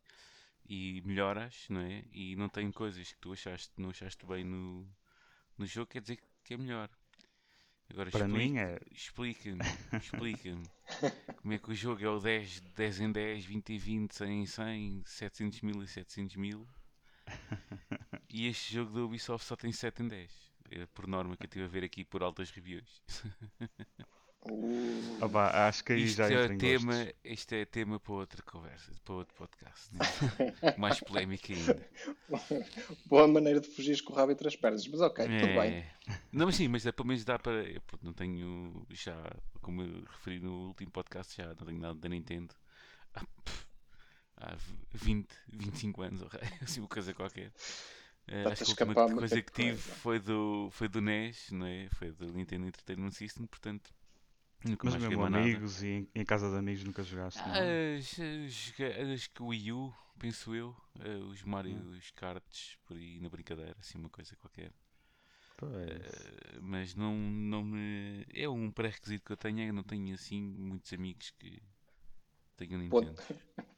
e 0.67 1.01
melhoras, 1.05 1.67
não 1.69 1.81
é? 1.81 2.03
E 2.12 2.36
não 2.36 2.50
tem 2.50 2.72
coisas 2.72 3.13
que 3.13 3.19
tu 3.19 3.34
achaste, 3.34 3.72
não 3.77 3.89
achaste 3.89 4.25
bem 4.25 4.43
no, 4.43 4.88
no 5.57 5.65
jogo, 5.65 5.91
quer 5.91 6.01
dizer 6.01 6.19
que 6.43 6.53
é 6.53 6.57
melhor. 6.57 6.89
Agora 7.89 8.10
Para 8.10 8.27
mim 8.27 8.57
é. 8.57 8.79
Explica-me, 8.91 9.62
explica-me. 10.01 10.63
Como 11.41 11.53
é 11.53 11.57
que 11.60 11.72
o 11.72 11.75
jogo 11.75 12.03
é 12.03 12.10
o 12.10 12.19
10, 12.19 12.62
10 12.75 13.00
em 13.01 13.12
10, 13.12 13.45
20 13.45 13.69
em 13.74 13.77
20, 13.77 14.15
100 14.15 14.41
em 14.41 14.45
100, 14.45 15.03
700 15.05 15.62
mil 15.62 15.84
e 15.84 15.88
700 15.88 16.36
mil. 16.36 16.67
E 18.29 18.48
este 18.48 18.74
jogo 18.74 18.93
da 18.93 19.01
Ubisoft 19.01 19.45
só 19.45 19.55
tem 19.55 19.72
7 19.72 20.03
em 20.03 20.07
10. 20.07 20.31
É 20.72 20.86
por 20.88 21.07
norma 21.07 21.38
que 21.38 21.43
eu 21.43 21.48
estive 21.48 21.65
a 21.65 21.67
ver 21.67 21.84
aqui 21.84 22.03
por 22.03 22.24
altas 22.24 22.50
reviews. 22.50 23.01
Uh, 24.48 25.25
Opa, 25.25 25.68
acho 25.68 25.84
que 25.84 25.94
aí 25.94 26.04
Isto 26.04 26.18
já 26.18 26.30
é, 26.30 26.46
em 26.46 26.58
tema, 26.58 26.94
gostos. 26.94 27.14
isto 27.24 27.54
é 27.54 27.66
tema 27.66 28.00
para 28.00 28.14
outra 28.14 28.44
conversa, 28.44 28.92
para 29.04 29.16
outro 29.16 29.36
podcast. 29.36 29.90
né? 29.92 30.00
Mais 30.78 31.00
polémica 31.00 31.52
ainda. 31.52 31.90
boa 33.08 33.28
maneira 33.28 33.60
de 33.60 33.68
fugir 33.68 34.02
com 34.04 34.14
o 34.14 34.16
rabo 34.16 34.32
entre 34.32 34.48
as 34.48 34.56
pernas. 34.56 34.88
Mas 34.88 35.02
ok, 35.02 35.25
tudo 35.25 35.48
bem. 35.48 35.74
É. 35.74 35.92
Não, 36.32 36.46
mas 36.46 36.56
sim, 36.56 36.68
mas 36.68 36.86
é, 36.86 36.92
pelo 36.92 37.08
menos 37.08 37.25
dá 37.25 37.40
para. 37.40 37.64
eu, 37.64 37.82
não 38.04 38.14
tenho 38.14 38.86
já, 38.92 39.18
como 39.62 39.82
eu 39.82 40.04
referi 40.04 40.40
no 40.40 40.68
último 40.68 40.92
podcast, 40.92 41.36
já 41.36 41.48
não 41.48 41.66
tenho 41.66 41.80
nada 41.80 41.96
da 41.96 42.10
Nintendo 42.10 42.54
há, 43.16 43.22
pff, 43.44 43.66
há 44.38 44.56
20, 44.94 45.28
25 45.48 46.02
anos, 46.04 46.22
ou 46.22 46.30
assim, 46.62 46.82
uma 46.82 46.90
coisa 46.90 47.14
qualquer. 47.16 47.52
Está-te 48.28 48.64
acho 48.64 48.72
a 48.72 48.75
que 48.75 48.84
a 48.84 48.88
última 48.88 49.18
coisa 49.18 49.42
que 49.42 49.52
tive 49.52 49.82
coisa. 49.82 50.00
foi 50.00 50.20
do, 50.20 50.70
foi 50.72 50.88
do 50.88 51.02
NES, 51.02 51.52
não 51.52 51.66
é? 51.66 51.88
Foi 51.90 52.12
do 52.12 52.32
Nintendo 52.34 52.68
Entertainment 52.68 53.12
System, 53.12 53.46
portanto 53.46 53.94
nunca 54.63 54.85
Mas 54.85 54.93
mais 54.93 55.03
mesmo 55.03 55.19
mais 55.21 55.31
nada. 55.31 55.47
amigos 55.47 55.83
e 55.83 55.88
em, 55.88 56.09
em 56.15 56.25
casa 56.25 56.50
de 56.50 56.57
amigos 56.57 56.83
nunca 56.83 57.03
jogaste, 57.03 57.47
não? 57.47 57.53
Joguei- 58.47 59.13
acho 59.13 59.29
que 59.31 59.41
o 59.43 59.47
Wii 59.47 59.71
U, 59.74 59.93
penso 60.19 60.53
eu, 60.55 60.75
eh, 61.00 61.17
os 61.17 61.41
Mario, 61.43 61.75
Hum. 61.77 61.97
os 61.97 62.12
karts, 62.12 62.77
por 62.85 62.95
aí 62.97 63.19
na 63.19 63.29
brincadeira, 63.29 63.75
assim 63.79 63.97
uma 63.97 64.09
coisa 64.09 64.35
qualquer. 64.38 64.71
Pois. 65.57 65.71
Eh, 65.89 66.59
mas 66.62 66.95
não, 66.95 67.15
não 67.15 67.63
me. 67.63 68.25
É 68.33 68.47
um 68.50 68.71
pré-requisito 68.71 69.25
que 69.25 69.31
eu 69.33 69.38
tenho, 69.38 69.59
é 69.62 69.65
que 69.67 69.71
não 69.71 69.83
tenho 69.83 70.13
assim 70.13 70.41
muitos 70.41 70.91
amigos 70.93 71.31
que 71.31 71.62
tenham 72.57 72.79
Ponto. 72.89 73.05
Nintendo. 73.12 73.21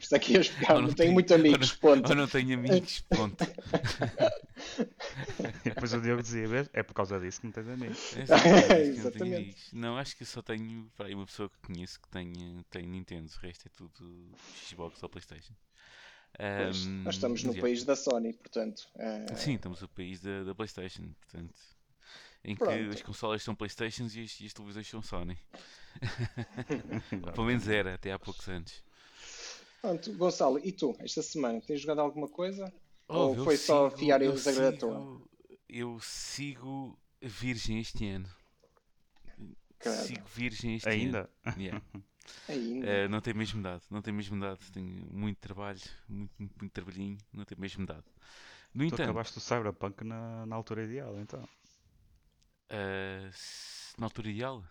Isto 0.00 0.16
aqui 0.16 0.36
é 0.36 0.40
explicar. 0.40 0.74
Ou 0.76 0.80
Não, 0.82 0.88
não 0.88 0.94
tenho 0.94 0.96
tenho- 0.96 1.12
muito 1.14 1.34
amigos, 1.34 1.72
ponto. 1.72 2.08
Ou 2.08 2.14
não 2.16 2.26
tenho 2.28 2.54
amigos, 2.58 3.00
ponto. 3.08 3.44
E 5.64 5.70
depois 5.70 5.92
o 5.92 6.00
Diogo 6.00 6.22
dizia, 6.22 6.46
"Vês? 6.48 6.68
é 6.72 6.82
por 6.82 6.94
causa 6.94 7.18
disso 7.20 7.40
que 7.40 7.46
não 7.46 7.52
tens 7.52 7.68
amigos. 7.68 8.12
É 8.16 8.22
eu 8.22 8.26
não 8.28 8.28
tenho 8.28 8.90
Exatamente. 8.92 9.36
amigos. 9.36 9.68
Não, 9.72 9.96
acho 9.98 10.16
que 10.16 10.22
eu 10.22 10.26
só 10.26 10.42
tenho 10.42 10.90
pá, 10.96 11.04
aí 11.06 11.14
uma 11.14 11.26
pessoa 11.26 11.48
que 11.48 11.56
conheço 11.66 12.00
que 12.00 12.08
tenha, 12.08 12.64
tem 12.70 12.86
Nintendo, 12.86 13.30
o 13.34 13.38
resto 13.46 13.66
é 13.66 13.70
tudo 13.76 14.30
Xbox 14.68 15.02
ou 15.02 15.08
Playstation. 15.08 15.54
Pois, 16.36 16.86
Ahm, 16.86 17.02
nós 17.04 17.14
estamos 17.16 17.42
no 17.42 17.56
é. 17.56 17.60
país 17.60 17.84
da 17.84 17.96
Sony, 17.96 18.32
portanto. 18.34 18.82
eh, 18.98 19.26
Sim, 19.34 19.54
estamos 19.54 19.80
no 19.80 19.88
país 19.88 20.20
da, 20.20 20.44
da 20.44 20.54
PlayStation, 20.54 21.08
portanto, 21.18 21.54
em 22.44 22.54
que 22.54 22.64
Pronto. 22.64 22.90
as 22.94 23.02
consolas 23.02 23.42
são 23.42 23.54
PlayStations 23.54 24.14
e 24.16 24.22
as, 24.22 24.40
e 24.40 24.46
as 24.46 24.52
televisões 24.52 24.88
são 24.88 25.02
Sony. 25.02 25.38
Pelo 27.34 27.46
menos 27.46 27.68
era, 27.68 27.94
até 27.94 28.12
há 28.12 28.18
poucos 28.18 28.48
anos. 28.48 28.82
Pronto, 29.80 30.12
Gonçalo, 30.16 30.58
e 30.58 30.72
tu, 30.72 30.94
esta 31.00 31.22
semana, 31.22 31.60
tens 31.60 31.80
jogado 31.80 32.00
alguma 32.00 32.28
coisa? 32.28 32.72
Oh, 33.08 33.28
Ou 33.28 33.44
foi 33.44 33.56
só 33.56 33.88
sigo- 33.88 33.98
fiar 34.00 34.22
e 34.22 34.30
desagrado 34.30 34.78
toa? 34.78 34.98
sigo- 34.98 35.30
Eu 35.68 35.98
sigo 36.00 36.98
virgem 37.20 37.80
este 37.80 38.06
ano. 38.08 38.28
Credo. 39.78 39.96
Sigo 40.06 40.26
virgem 40.34 40.76
este 40.76 40.88
ano. 40.88 40.96
Ainda? 40.98 41.30
Yeah. 41.56 41.82
Ainda. 42.48 42.86
Eh, 42.86 43.08
não 43.08 43.20
tem 43.20 43.34
mesmo 43.34 43.60
dado, 43.62 43.82
não 43.90 44.00
tem 44.02 44.12
mesmo 44.14 44.38
dado. 44.38 44.60
Tenho 44.72 45.06
muito 45.12 45.38
trabalho, 45.38 45.80
muito, 46.08 46.30
muito, 46.38 46.54
muito 46.60 46.72
trabalhinho, 46.72 47.18
não 47.32 47.44
tem 47.44 47.58
mesmo 47.58 47.84
dado. 47.86 48.04
No 48.72 48.82
Tu 48.84 48.86
entanto, 48.86 49.02
acabaste 49.02 49.36
o 49.38 49.40
Cyberpunk 49.40 50.04
na, 50.04 50.46
na 50.46 50.54
altura 50.54 50.84
ideal, 50.84 51.18
então. 51.18 51.48
Eh, 52.70 53.30
se- 53.32 53.94
na 54.00 54.06
altura 54.06 54.30
ideal, 54.30 54.64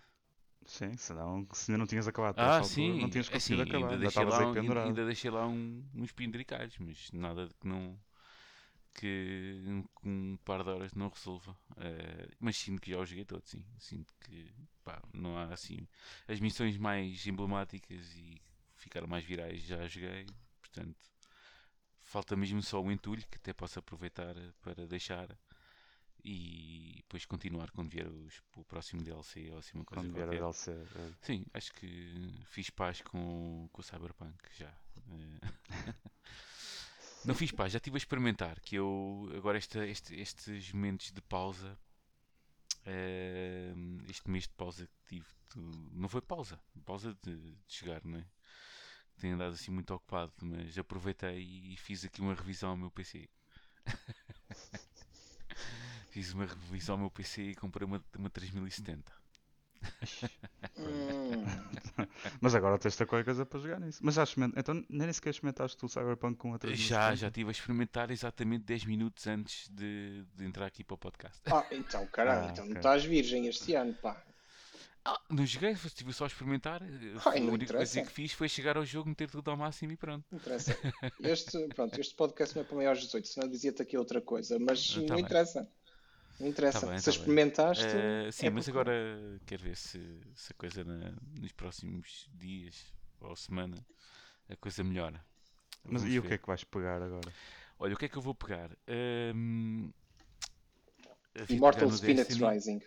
Sim, 0.66 0.96
senão, 0.98 1.46
se 1.54 1.70
ainda 1.72 1.80
não 1.80 1.88
tinhas 1.88 2.08
acabado 2.08 2.36
Ah, 2.36 2.60
altura, 2.60 2.64
sim. 2.64 3.02
não 3.02 3.10
tinhas 3.10 3.28
é 3.28 3.36
conseguido 3.36 3.62
assim, 3.62 3.64
acabar. 3.64 3.88
Ainda 3.88 3.98
Ainda 3.98 3.98
deixei 3.98 4.26
lá, 4.26 4.40
pendurado. 4.48 4.86
ainda 4.86 5.06
deixei 5.06 5.30
lá 5.32 5.48
um- 5.48 5.84
uns 5.94 6.12
penduricalhos, 6.12 6.78
mas 6.80 7.12
nada 7.12 7.48
de 7.48 7.54
que 7.56 7.68
não. 7.68 8.00
que 8.94 9.62
um, 9.66 9.86
um 10.34 10.38
par 10.46 10.64
de 10.64 10.70
horas 10.70 10.94
não 10.94 11.10
resolva. 11.10 11.56
Eh, 11.78 12.30
mas 12.40 12.58
sinto 12.58 12.82
que 12.82 12.92
já 12.92 12.98
o 13.00 13.06
joguei 13.06 13.26
todo, 13.26 13.46
sim. 13.46 13.64
Sinto 13.78 14.14
que 14.22 14.52
pá, 14.84 15.02
não 15.14 15.38
há 15.38 15.46
assim. 15.54 15.88
As 16.28 16.40
missões 16.40 16.78
mais 16.78 17.26
emblemáticas 17.28 18.16
e 18.16 18.42
ficaram 18.76 19.08
mais 19.08 19.24
virais 19.24 19.62
já 19.64 19.88
joguei, 19.88 20.26
portanto. 20.62 20.98
Falta 22.02 22.36
mesmo 22.36 22.62
só 22.64 22.82
o 22.82 22.92
entulho 22.92 23.24
que 23.30 23.38
até 23.38 23.54
posso 23.54 23.80
aproveitar 23.80 24.36
para 24.62 24.88
deixar 24.88 25.28
e 26.24 26.96
depois 26.98 27.26
continuar 27.26 27.72
quando 27.72 27.90
vier 27.90 28.08
os- 28.08 28.42
o 28.56 28.64
próximo 28.66 29.02
DLC 29.04 29.50
ou 29.52 29.58
assim 29.60 29.78
uma 29.78 29.86
coisa 29.86 30.04
Quando 30.04 30.14
vier 30.14 30.26
qualquer. 30.28 30.40
DLC. 30.40 30.72
eh, 30.72 31.14
Sim, 31.22 31.46
acho 31.54 31.74
que 31.74 32.42
fiz 32.46 32.70
paz 32.70 33.02
com, 33.02 33.68
com 33.72 33.82
o 33.82 33.84
Cyberpunk 33.84 34.36
já. 34.58 34.74
Eh, 34.98 35.40
Não 37.26 37.36
fiz 37.36 37.52
paz, 37.52 37.74
já 37.74 37.78
estive 37.78 37.98
a 37.98 38.00
experimentar. 38.00 38.60
Que 38.62 38.76
eu 38.76 39.30
agora 39.36 39.58
esta, 39.58 39.86
este- 39.86 40.16
estes 40.20 40.72
momentos 40.72 41.12
de 41.12 41.22
pausa, 41.22 41.78
eh, 42.86 43.74
este 44.08 44.30
mês 44.30 44.44
de 44.44 44.54
pausa 44.54 44.88
que 44.88 45.16
tive, 45.16 45.28
do- 45.54 45.90
não 45.94 46.08
foi 46.08 46.22
pausa, 46.22 46.60
pausa 46.86 47.14
de, 47.22 47.36
de 47.36 47.58
chegar, 47.68 48.04
não 48.06 48.20
é? 48.20 48.26
Tenho 49.18 49.36
andado 49.36 49.54
assim 49.54 49.70
muito 49.70 49.94
ocupado, 49.94 50.32
mas 50.42 50.78
aproveitei 50.78 51.40
e 51.74 51.76
fiz 51.78 52.06
aqui 52.06 52.22
uma 52.22 52.34
revisão 52.34 52.70
ao 52.72 52.78
meu 52.78 52.90
PC. 52.90 53.30
fiz 56.10 56.34
uma 56.34 56.46
revisão 56.46 56.96
ao 56.96 57.00
meu 57.00 57.10
PC 57.12 57.42
e 57.44 57.56
comprei 57.56 57.86
uma, 57.86 58.04
uma 58.18 58.30
3070. 58.30 59.12
Hum, 60.78 61.46
Mas 62.42 62.54
agora 62.56 62.78
tens 62.78 62.98
de 62.98 63.06
qualquer 63.06 63.24
coisa 63.26 63.46
para 63.46 63.60
jogar 63.60 63.80
nisso. 63.80 64.00
Mas 64.02 64.16
já 64.16 64.24
experimentaste. 64.24 64.60
Então 64.60 64.86
nem 64.90 65.14
sequer 65.14 65.30
experimentaste 65.32 65.86
o 65.86 65.90
Cyberpunk 65.90 66.38
com 66.38 66.54
a 66.54 66.58
360? 66.60 66.90
Já, 67.02 67.16
já 67.16 67.28
estive 67.28 67.50
a 67.50 67.52
experimentar 67.52 68.12
exatamente 68.12 68.66
10 68.66 68.86
minutos 68.86 69.26
antes 69.28 69.70
de, 69.70 70.26
de 70.36 70.46
entrar 70.46 70.66
aqui 70.66 70.84
para 70.84 70.96
o 70.96 70.98
podcast. 70.98 71.40
Ah, 71.46 71.66
então, 71.72 72.06
caralho, 72.08 72.48
Ah, 72.48 72.52
então 72.52 72.66
não 72.66 72.72
ok. 72.72 72.80
estás 72.80 73.06
virgem 73.06 73.48
este 73.48 73.74
ano, 73.76 73.94
pá. 73.96 74.22
Ah, 75.06 75.20
não 75.30 75.46
joguei, 75.46 75.72
estive 75.72 76.12
só 76.12 76.26
a 76.26 76.28
experimentar. 76.28 76.82
Ai, 77.26 77.38
a 77.38 77.42
não 77.42 77.54
única 77.54 77.74
coisa 77.74 78.02
que 78.02 78.12
fiz 78.12 78.34
foi 78.34 78.50
chegar 78.50 78.76
ao 78.76 78.86
jogo, 78.86 79.08
meter 79.08 79.30
tudo 79.32 79.50
ao 79.50 79.56
máximo 79.58 79.94
e 79.94 79.98
pronto. 79.98 80.26
Não 80.30 80.38
interessa. 80.38 80.78
Este, 81.22 81.68
pronto, 81.70 82.00
este 82.00 82.14
podcast 82.16 82.54
não 82.56 82.64
é 82.64 82.66
para 82.66 82.76
maiores 82.76 83.00
de 83.00 83.06
18, 83.08 83.28
senão 83.30 83.48
dizia-te 83.50 83.82
aqui 83.82 83.98
outra 83.98 84.20
coisa, 84.22 84.60
mas 84.60 84.92
Ah, 84.92 84.96
tá 84.96 85.00
não 85.08 85.16
bem. 85.16 85.20
interessa. 85.26 85.70
Não 86.40 86.48
interessa. 86.48 86.82
Tá 86.82 86.88
bem, 86.88 86.98
Se 87.00 87.06
tá 87.06 87.12
experimentaste. 87.12 87.86
Eh, 87.86 88.30
sim, 88.32 88.48
é 88.48 88.50
mas 88.50 88.66
porque- 88.66 88.80
agora 88.80 89.42
quero 89.46 89.64
ver 89.64 89.76
se, 89.76 90.00
se 90.36 90.52
a 90.52 90.56
coisa 90.56 90.84
na- 90.84 91.14
nos 91.40 91.52
próximos 91.52 92.30
dias 92.34 92.94
ou 93.20 93.36
semana 93.36 93.76
a 94.50 94.56
coisa 94.56 94.84
melhora. 94.84 95.24
Mas 95.84 96.04
e 96.04 96.18
o 96.18 96.22
ver. 96.22 96.28
que 96.30 96.34
é 96.36 96.38
que 96.38 96.48
vais 96.48 96.64
pegar 96.64 97.02
agora? 97.02 97.32
Olha, 97.78 97.94
o 97.94 97.98
que 97.98 98.06
é 98.06 98.10
que 98.10 98.18
eu 98.18 98.22
vou 98.22 98.36
pegar? 98.36 98.70
Pegar 101.34 101.82
no 101.86 101.98
Phoenix 101.98 102.28
Destiny. 102.28 102.50
Rising. 102.50 102.82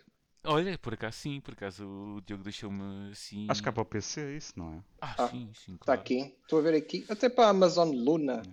Olha, 0.45 0.77
por 0.77 0.93
acaso 0.93 1.17
sim, 1.17 1.39
por 1.39 1.53
acaso 1.53 1.87
o 1.87 2.21
Diogo 2.21 2.43
deixou-me 2.43 3.11
assim. 3.11 3.47
Acho 3.49 3.63
que 3.63 3.69
há 3.69 3.71
para 3.71 3.81
o 3.81 3.85
PC 3.85 4.35
isso, 4.35 4.53
não 4.57 4.73
é? 4.73 4.83
Ah, 5.01 5.15
Ah, 5.17 5.27
sim, 5.29 5.51
sim, 5.55 5.73
Está 5.75 5.85
claro. 5.85 6.01
aqui. 6.01 6.35
Estou 6.41 6.59
a 6.59 6.61
ver 6.61 6.75
aqui. 6.75 7.05
Até 7.09 7.29
para 7.29 7.45
a 7.45 7.49
Amazon 7.49 7.89
Luna. 7.91 8.43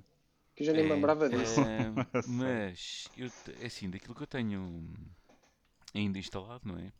Que 0.61 0.63
eu 0.63 0.67
já 0.67 0.75
nem 0.75 0.85
me 0.85 0.91
É, 0.91 0.95
lembrava 0.95 1.31
disso. 1.31 1.67
é, 1.67 1.91
mas, 2.25 3.11
eu, 3.17 3.33
é 3.59 3.67
assim, 3.67 3.91
daquilo 3.91 4.15
que 4.15 4.23
eu 4.23 4.27
tenho 4.27 4.89
ainda 5.95 6.19
instalado, 6.19 6.67
não 6.69 6.79
é? 6.79 6.93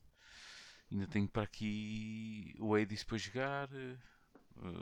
Ainda 0.91 1.07
tenho 1.09 1.29
para 1.29 1.45
aqui 1.45 2.55
o 2.61 2.75
Hades 2.75 3.05
para 3.05 3.19
jogar. 3.19 3.69
eh, 3.75 3.97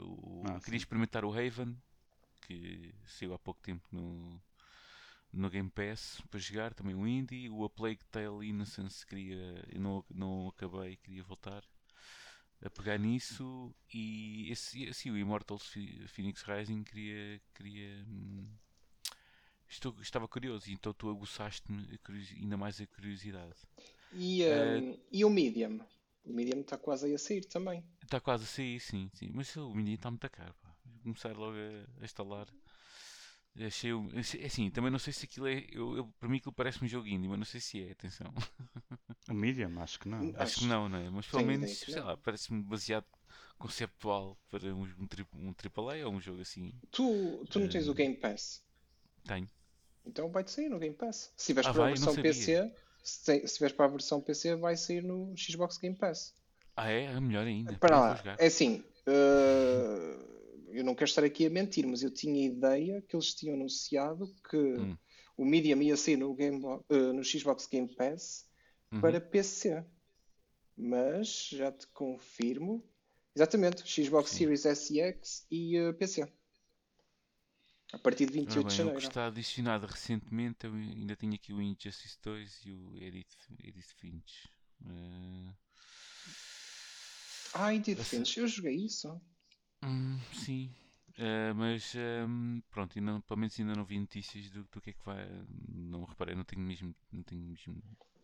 o- 0.03 0.43
Ah, 0.43 0.59
queria 0.63 0.77
sim. 0.77 0.79
experimentar 0.79 1.25
o 1.25 1.31
Haven, 1.33 1.77
que 2.41 2.93
saiu 3.07 3.33
há 3.33 3.39
pouco 3.39 3.61
tempo 3.61 3.87
no, 3.91 4.41
no 5.33 5.49
Game 5.49 5.69
Pass 5.71 6.21
para 6.29 6.39
jogar. 6.39 6.73
Também 6.73 6.95
o 6.95 7.07
Indie. 7.07 7.49
O 7.49 7.63
A 7.65 7.69
Plague 7.69 8.03
Tale 8.11 8.47
Innocence, 8.47 9.05
queria, 9.05 9.65
eu 9.71 9.81
não, 9.81 10.05
não 10.13 10.49
acabei, 10.49 10.97
queria 10.97 11.23
voltar 11.23 11.63
a 12.63 12.69
pegar 12.69 12.97
nisso. 12.97 13.73
E 13.93 14.51
esse, 14.51 14.83
esse 14.85 15.09
o 15.11 15.17
Immortals 15.17 15.71
Phoenix 16.07 16.43
Rising, 16.43 16.83
queria. 16.83 17.41
queria 17.55 18.03
hum, 18.07 18.47
Estou, 19.69 19.95
estava 20.01 20.27
curioso, 20.27 20.69
então 20.71 20.93
tu 20.93 21.09
aguçaste-me 21.09 21.87
ainda 22.37 22.57
mais 22.57 22.81
a 22.81 22.87
curiosidade. 22.87 23.55
E, 24.11 24.43
Eh, 24.45 24.83
um, 24.83 24.97
e 25.11 25.25
o 25.25 25.29
Medium? 25.29 25.79
O 26.25 26.31
Medium 26.33 26.61
está 26.61 26.77
quase 26.77 27.05
aí 27.07 27.13
a 27.15 27.17
sair 27.17 27.45
também. 27.45 27.83
Está 28.03 28.19
quase 28.19 28.43
a 28.43 28.47
sair, 28.47 28.79
sim, 28.81 29.09
sim. 29.13 29.29
Mas 29.33 29.55
o 29.55 29.73
menino 29.73 29.95
está 29.95 30.09
muito 30.11 30.29
caro. 30.29 30.53
Pá. 30.61 30.75
Vou 30.85 30.99
Começar 31.03 31.35
logo 31.37 31.55
a, 31.57 32.01
a 32.01 32.05
instalar. 32.05 32.47
Achei, 33.59 33.91
achei- 34.17 34.45
assim, 34.45 34.69
também 34.69 34.89
não 34.91 34.99
sei 34.99 35.11
se 35.11 35.25
aquilo 35.25 35.47
é. 35.47 35.65
Eu, 35.71 35.97
eu- 35.97 36.13
para 36.19 36.29
mim 36.29 36.37
aquilo 36.37 36.53
parece 36.53 36.83
um 36.83 36.87
jogo 36.87 37.07
indie, 37.07 37.27
mas 37.27 37.37
não 37.39 37.45
sei 37.45 37.59
se 37.59 37.81
é, 37.83 37.91
atenção. 37.91 38.33
O 39.29 39.33
Medium, 39.33 39.79
acho 39.81 39.99
que 39.99 40.07
não. 40.09 40.31
Ah, 40.35 40.43
Acho 40.43 40.57
que 40.57 40.65
não, 40.65 40.89
não 40.89 40.97
é? 40.97 41.09
Mas 41.09 41.27
pelo 41.27 41.43
menos, 41.43 41.71
sei 41.71 42.01
não. 42.01 42.03
lá, 42.03 42.17
parece-me 42.17 42.61
baseado 42.63 43.05
conceptual 43.57 44.37
para 44.49 44.73
um, 44.73 44.83
um, 44.99 45.07
tri, 45.07 45.25
um 45.33 45.53
AAA 45.53 46.05
ou 46.07 46.13
um 46.13 46.21
jogo 46.21 46.41
assim. 46.41 46.73
Tu, 46.91 47.45
tu 47.49 47.59
não 47.59 47.67
tens 47.67 47.87
Eh, 47.87 47.89
o 47.89 47.95
Game 47.95 48.15
Pass? 48.15 48.61
Tenho. 49.27 49.47
Então 50.05 50.29
vai-te 50.31 50.51
sair 50.51 50.69
no 50.69 50.79
Game 50.79 50.95
Pass. 50.95 51.31
Se 51.37 51.47
tiveres 51.47 51.69
Ah, 51.69 51.73
para 51.73 51.81
a 51.83 51.85
vai? 51.89 51.93
Não 51.99 52.05
versão. 52.13 52.21
PC, 52.23 52.71
se, 53.03 53.41
tiveres 53.53 53.75
para 53.75 53.85
a 53.85 53.89
versão 53.89 54.21
PC, 54.21 54.55
vai 54.55 54.75
sair 54.77 55.03
no 55.03 55.33
Xbox 55.37 55.77
Game 55.77 55.95
Pass. 55.95 56.33
Ah, 56.75 56.91
é? 56.91 57.05
É 57.05 57.19
melhor 57.19 57.45
ainda. 57.45 57.73
Para 57.77 57.99
lá, 57.99 58.35
é 58.37 58.47
assim, 58.47 58.83
eh, 59.05 60.15
eu 60.71 60.83
não 60.83 60.95
quero 60.95 61.09
estar 61.09 61.23
aqui 61.23 61.45
a 61.45 61.49
mentir, 61.49 61.85
mas 61.85 62.01
eu 62.03 62.09
tinha 62.11 62.45
ideia 62.45 63.01
que 63.01 63.15
eles 63.15 63.33
tinham 63.33 63.55
anunciado 63.55 64.33
que 64.49 64.57
Hum. 64.57 64.97
o 65.37 65.45
Medium 65.45 65.81
ia 65.81 65.97
sair 65.97 66.17
no, 66.17 66.33
Game, 66.33 66.61
eh, 66.89 67.11
no 67.13 67.23
Xbox 67.23 67.67
Game 67.67 67.93
Pass 67.95 68.47
Uhum. 68.91 69.01
para 69.01 69.19
PC. 69.21 69.83
mas 70.81 71.49
já 71.51 71.71
te 71.71 71.85
confirmo. 71.87 72.83
Exatamente, 73.35 73.83
Xbox 73.85 74.29
Sim. 74.31 74.37
Series 74.37 74.65
S 74.65 74.93
e 74.93 74.99
X 75.01 75.45
e 75.51 75.79
uh, 75.81 75.93
PC. 75.93 76.27
A 77.91 77.97
partir 77.97 78.27
de 78.27 78.33
28 78.33 78.51
Ora 78.65 78.69
de 78.69 78.69
bem, 78.69 78.73
o 78.73 78.77
janeiro. 78.77 78.99
que 79.01 79.07
está 79.07 79.25
adicionado 79.27 79.87
recentemente, 79.87 80.65
eu 80.65 80.73
ainda 80.73 81.15
tenho 81.15 81.33
aqui 81.33 81.51
o 81.53 81.61
Injustice 81.61 82.17
2 82.23 82.61
e 82.65 82.71
o 82.71 82.95
Edith, 82.97 83.35
Edith 83.59 83.93
Finch. 83.97 84.47
Eh, 84.85 85.53
Ah, 87.53 87.73
Edith 87.73 87.99
Esse- 87.99 88.09
Finch, 88.17 88.37
eu 88.37 88.47
joguei 88.47 88.75
isso. 88.75 89.19
hum, 89.83 90.19
sim, 90.33 90.69
Eh, 91.21 91.51
mas 91.53 91.93
hum, 92.27 92.61
pronto, 92.69 92.97
ainda, 92.97 93.19
pelo 93.27 93.39
menos 93.41 93.59
ainda 93.59 93.75
não 93.75 93.83
vi 93.83 93.99
notícias 93.99 94.49
do, 94.51 94.63
do 94.71 94.79
que 94.79 94.91
é 94.91 94.93
que 94.93 95.03
vai. 95.03 95.27
Não 95.67 96.05
reparei, 96.05 96.33
não 96.33 96.45
tenho 96.45 96.61
mesmo, 96.61 96.95
não 97.11 97.23
tenho 97.23 97.41
mesmo 97.41 97.75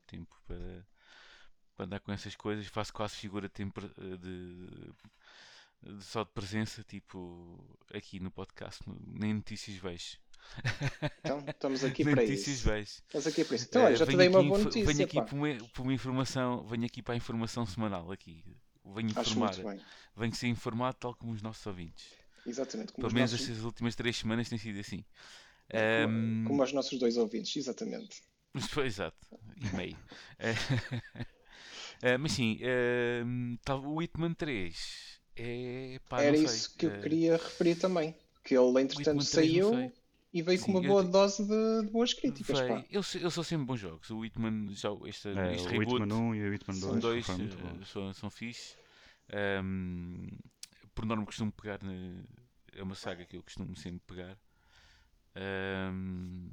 tempo 0.08 0.34
para, 0.48 0.88
para 1.76 1.86
andar 1.86 2.00
com 2.00 2.12
essas 2.14 2.36
coisas. 2.38 2.66
Faço 2.68 2.94
quase 2.94 3.16
figura 3.16 3.50
de, 3.50 3.66
de- 3.66 4.18
de- 4.18 4.94
só 6.00 6.24
de 6.24 6.32
presença, 6.32 6.84
tipo 6.84 7.60
aqui 7.94 8.20
no 8.20 8.32
podcast, 8.32 8.84
nem 9.08 9.34
notícias 9.34 9.78
vejo. 9.78 10.18
Então, 11.20 11.44
estamos 11.48 11.84
aqui 11.84 12.04
Nem 12.06 12.14
para 12.16 12.24
notícias 12.24 12.58
isso. 12.58 12.70
vejo. 12.70 12.90
Estamos 12.90 13.28
aqui 13.28 13.44
para 13.44 13.56
isso. 13.56 13.66
Então, 13.68 13.82
Eh, 13.82 13.86
olha, 13.86 13.96
já 13.96 14.06
te 14.06 14.16
dei 14.18 14.28
uma 14.28 14.44
boa 14.44 14.60
notícia, 14.60 14.86
Venho 14.94 15.04
aqui 15.06 15.22
para 15.22 15.36
uma, 15.36 15.56
para 15.74 15.82
uma 15.82 15.94
informação, 15.94 16.64
venho 16.68 16.86
aqui 16.86 17.02
para 17.02 17.14
a 17.14 17.18
informação 17.18 17.66
semanal 17.66 18.12
aqui. 18.12 18.44
Venho 18.94 19.10
informar, 19.10 19.52
venho 20.16 20.36
ser 20.36 20.48
informado 20.48 20.98
tal 21.00 21.16
como 21.16 21.32
os 21.34 21.42
nossos 21.42 21.66
ouvintes. 21.66 22.06
Exatamente. 22.46 22.94
Como 22.94 23.02
Pelo 23.02 23.08
os 23.08 23.14
menos 23.14 23.32
nossos, 23.32 23.50
estas 23.50 23.64
últimas 23.64 23.96
três 23.96 24.16
semanas 24.18 24.48
tem 24.48 24.60
sido 24.60 24.80
assim. 24.80 25.04
como, 25.72 25.82
Ahm, 25.82 26.44
como 26.46 26.64
os 26.64 26.72
nossos 26.72 27.00
dois 27.00 27.18
ouvintes, 27.18 27.56
exatamente. 27.56 28.22
exato, 28.86 29.18
e 29.58 29.76
meio. 29.76 29.98
Eh, 32.02 32.18
mas 32.18 32.34
sim, 32.34 32.60
tal- 33.64 33.82
o 33.84 34.02
Hitman 34.02 34.34
3 34.34 35.15
é 35.36 36.00
pá, 36.10 36.22
Era 36.22 36.38
não 36.38 36.44
isso 36.44 36.76
que 36.78 36.86
eu 36.86 36.92
eh, 36.92 37.02
queria 37.02 37.34
referir 37.38 37.76
também. 37.76 38.16
Que 38.44 38.56
ele, 38.56 38.82
entretanto, 38.82 39.24
Hitman 39.24 39.26
3 39.26 39.52
não 39.54 39.62
saiu 39.62 39.72
e 40.34 40.42
veio 40.42 40.60
com 40.62 40.72
uma 40.72 40.82
boa 40.82 41.04
te- 41.04 41.10
dose 41.12 41.44
de, 41.44 41.86
de 41.86 41.92
boas 41.92 42.14
críticas, 42.14 42.60
Veio. 42.60 42.70
pá. 42.76 42.86
Eu, 42.92 43.04
sou- 43.04 43.22
eu 43.22 43.32
sou 43.32 43.44
sempre 43.44 43.66
bons 43.66 43.80
jogos. 43.80 44.10
O 44.12 44.24
Hitman, 44.26 44.68
já, 44.74 44.90
este, 45.06 45.30
É, 45.30 45.54
este 45.56 45.68
o 45.68 45.70
reboot, 45.72 46.04
Hitman 46.04 46.14
1 46.16 46.36
e 46.36 46.50
o 46.50 46.54
Hitman 46.54 46.80
2 46.80 46.82
São 46.82 47.00
dois, 47.00 47.26
eh, 47.30 47.34
bons. 47.58 47.88
são, 47.90 48.14
são 48.14 48.30
fixe. 48.30 48.76
Ahm, 49.34 50.28
por 50.94 51.06
norma 51.06 51.26
costumo 51.26 51.52
pegar 51.52 51.82
na- 51.84 52.24
é 52.74 52.84
uma 52.84 52.96
saga 52.96 53.26
que 53.26 53.38
eu 53.38 53.44
costumo 53.44 53.76
sempre 53.76 54.02
pegar. 54.08 54.38
Um, 55.36 56.50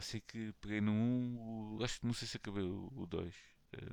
sei 0.00 0.20
que 0.20 0.52
peguei 0.60 0.80
no 0.80 0.92
1, 0.92 1.76
o- 1.78 1.84
acho 1.84 2.00
que 2.00 2.06
não 2.06 2.12
sei 2.12 2.28
se 2.28 2.36
acabei 2.36 2.62
o 2.64 3.06
2. 3.06 3.34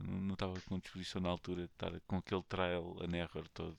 não 0.01 0.21
não 0.21 0.33
estava 0.33 0.59
com 0.61 0.79
disposição 0.79 1.21
na 1.21 1.29
altura 1.29 1.63
de 1.67 1.73
estar 1.73 1.99
com 2.07 2.17
aquele 2.17 2.43
trial 2.43 2.97
and 3.01 3.15
error 3.17 3.47
todo. 3.49 3.77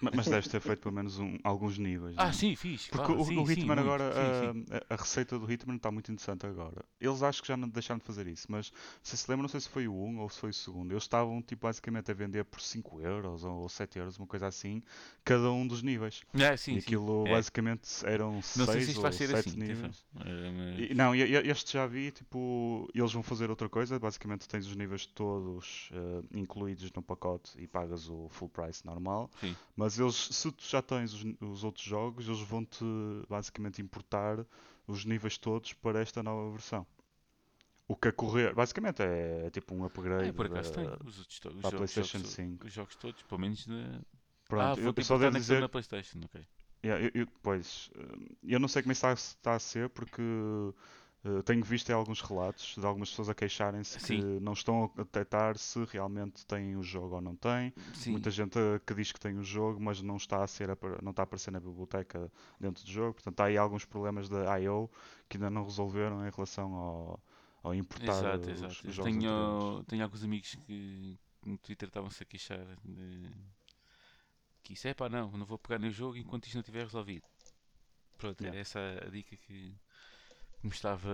Ma- 0.00 0.10
Mas 0.14 0.26
deves 0.26 0.48
ter 0.48 0.60
feito 0.60 0.80
pelo 0.82 0.94
menos 0.94 1.18
um- 1.18 1.38
alguns 1.42 1.78
níveis. 1.78 2.14
Ah, 2.18 2.24
não 2.24 2.30
é? 2.30 2.32
sim, 2.32 2.54
fiz. 2.56 2.86
Porque 2.88 3.06
claro, 3.06 3.20
o, 3.20 3.24
sim, 3.24 3.38
o 3.38 3.46
sim, 3.46 3.52
Hitman 3.52 3.76
muito, 3.76 3.80
agora, 3.80 4.12
sim, 4.12 4.64
sim. 4.64 4.66
a, 4.88 4.94
a- 4.94 4.96
receita 4.96 5.38
do 5.38 5.50
Hitman 5.50 5.76
está 5.76 5.90
muito 5.90 6.10
interessante 6.12 6.46
agora. 6.46 6.84
Eles 7.00 7.22
acho 7.22 7.42
que 7.42 7.48
já 7.48 7.56
não 7.56 7.68
deixaram 7.68 7.98
de 7.98 8.04
fazer 8.04 8.26
isso, 8.26 8.46
mas 8.50 8.70
se 9.02 9.16
se 9.16 9.30
lembram, 9.30 9.42
não 9.42 9.48
sei 9.48 9.60
se 9.60 9.68
foi 9.68 9.88
o 9.88 9.94
1 9.94 10.18
ou 10.20 10.28
se 10.30 10.38
foi 10.38 10.50
o 10.50 10.54
segundo. 10.54 10.92
Eles 10.92 11.02
estavam 11.02 11.42
tipo, 11.42 11.62
basicamente 11.66 12.10
a 12.10 12.14
vender 12.14 12.44
por 12.44 12.60
5 12.60 13.00
euros 13.00 13.44
ou 13.44 13.68
7 13.68 13.98
euros, 13.98 14.18
uma 14.18 14.26
coisa 14.26 14.46
assim, 14.46 14.82
cada 15.24 15.50
um 15.50 15.66
dos 15.66 15.82
níveis. 15.82 16.22
Ah, 16.34 16.56
sim, 16.56 16.72
e 16.76 16.80
sim. 16.80 16.86
aquilo 16.86 17.26
É. 17.26 17.30
basicamente 17.32 17.88
eram 18.06 18.34
Não 18.34 18.40
sei 18.42 18.66
se 18.66 18.72
6 18.72 18.88
isto 18.88 18.96
ou 18.98 19.02
vai 19.02 19.12
ser 19.12 19.28
7 19.28 19.48
assim. 19.48 19.58
níveis. 19.58 20.04
mas- 20.14 20.26
E- 20.90 20.94
não, 20.94 21.14
este 21.14 21.72
já 21.72 21.86
vi, 21.86 22.10
tipo, 22.10 22.88
eles 22.94 23.12
vão 23.12 23.22
fazer 23.22 23.50
outra 23.50 23.68
coisa. 23.68 23.98
Basicamente 23.98 24.46
tens 24.48 24.66
os 24.66 24.76
níveis 24.76 25.06
todos 25.06 25.88
eh, 25.92 26.22
incluídos 26.38 26.90
no 26.92 27.02
pacote 27.02 27.52
e 27.60 27.66
pagas 27.66 28.08
o 28.08 28.28
full 28.28 28.48
price 28.48 28.84
normal. 28.86 29.30
Sim. 29.40 29.56
Mas 29.76 29.98
eles, 29.98 30.16
se 30.16 30.50
tu 30.52 30.64
já 30.64 30.82
tens 30.82 31.12
os, 31.14 31.24
os 31.40 31.64
outros 31.64 31.84
jogos, 31.84 32.26
eles 32.28 32.40
vão-te 32.40 32.84
basicamente 33.28 33.80
importar 33.82 34.44
os 34.86 35.04
níveis 35.04 35.38
todos 35.38 35.72
para 35.74 36.00
esta 36.00 36.22
nova 36.22 36.50
versão. 36.50 36.86
O 37.88 37.96
que 37.96 38.08
a 38.08 38.12
correr, 38.12 38.54
basicamente 38.54 39.02
é, 39.02 39.50
tipo 39.50 39.74
um 39.74 39.84
upgrade 39.84 40.28
É, 40.28 40.32
por 40.32 40.46
acaso 40.46 40.72
da- 40.72 40.82
tem. 40.82 41.08
Os, 41.08 41.18
os 41.18 41.66
jogos, 41.70 41.70
PlayStation 41.70 42.18
jogos, 42.18 42.30
5. 42.34 42.66
os 42.66 42.72
jogos 42.72 42.96
todos, 42.96 43.22
pelo 43.22 43.40
menos 43.40 43.66
na. 43.66 44.00
Pronto, 44.46 44.78
ah, 44.78 44.82
eu, 44.82 45.04
só 45.04 45.18
devo 45.18 45.36
dizer 45.36 45.60
na 45.60 45.68
PlayStation, 45.68 46.20
ok. 46.24 46.46
Yeah, 46.84 47.04
eu, 47.04 47.10
eu- 47.22 47.26
pois, 47.42 47.90
eh, 47.96 48.34
eu 48.44 48.60
não 48.60 48.68
sei 48.68 48.82
como 48.82 48.92
isso 48.92 49.06
está, 49.06 49.12
está 49.14 49.54
a 49.54 49.58
ser 49.58 49.88
porque 49.90 50.22
eh, 51.24 51.42
tenho 51.42 51.64
visto 51.64 51.90
alguns 51.90 52.20
relatos 52.20 52.74
de 52.78 52.86
algumas 52.86 53.10
pessoas 53.10 53.28
a 53.28 53.34
queixarem-se 53.34 53.98
que 53.98 54.20
não 54.40 54.52
estão 54.52 54.84
a 54.96 55.02
detectar 55.02 55.58
se 55.58 55.84
realmente 55.84 56.46
têm 56.46 56.76
o 56.76 56.82
jogo 56.82 57.16
ou 57.16 57.20
não 57.20 57.34
têm. 57.36 57.72
Sim. 57.94 58.12
Muita 58.12 58.30
gente 58.30 58.58
eh, 58.58 58.80
que 58.86 58.94
diz 58.94 59.10
que 59.12 59.18
tem 59.20 59.36
o 59.36 59.42
jogo, 59.42 59.80
mas 59.80 60.00
não 60.02 60.16
está 60.16 60.42
a 60.42 60.46
ser 60.46 60.68
não 61.02 61.10
está 61.10 61.22
a 61.22 61.24
aparecer 61.24 61.50
na 61.50 61.60
biblioteca 61.60 62.30
dentro 62.60 62.84
do 62.84 62.90
jogo. 62.90 63.14
Portanto, 63.14 63.40
há 63.40 63.44
aí 63.46 63.56
alguns 63.58 63.84
problemas 63.84 64.28
da 64.28 64.58
I.O. 64.60 64.88
que 65.28 65.36
ainda 65.36 65.50
não 65.50 65.64
resolveram 65.64 66.26
em 66.26 66.30
relação 66.30 66.72
ao, 66.74 67.22
ao 67.62 67.74
importar 67.74 68.12
Exato, 68.12 68.50
eh, 68.50 68.52
os, 68.52 68.58
exato. 68.62 68.88
os 68.88 68.94
jogos 68.94 69.14
anteriores. 69.14 69.74
tenho, 69.74 69.84
tenho 69.84 70.02
alguns 70.04 70.22
amigos 70.24 70.54
que 70.66 71.18
no 71.44 71.58
Twitter 71.58 71.88
estavam-se 71.88 72.22
a 72.22 72.26
queixar 72.26 72.64
de 72.84 73.30
que 74.62 74.74
isso 74.74 74.86
é 74.86 74.94
pá, 74.94 75.08
não, 75.08 75.30
não 75.32 75.46
vou 75.46 75.58
pegar 75.58 75.78
no 75.78 75.90
jogo 75.90 76.16
enquanto 76.16 76.44
isto 76.46 76.54
não 76.54 76.60
estiver 76.60 76.84
resolvido. 76.84 77.26
Pronto, 78.16 78.40
Yeah. 78.40 78.56
era 78.56 78.60
essa 78.60 78.78
a 79.06 79.10
dica 79.10 79.36
que 79.36 79.74
me 80.66 80.70
estava, 80.70 81.08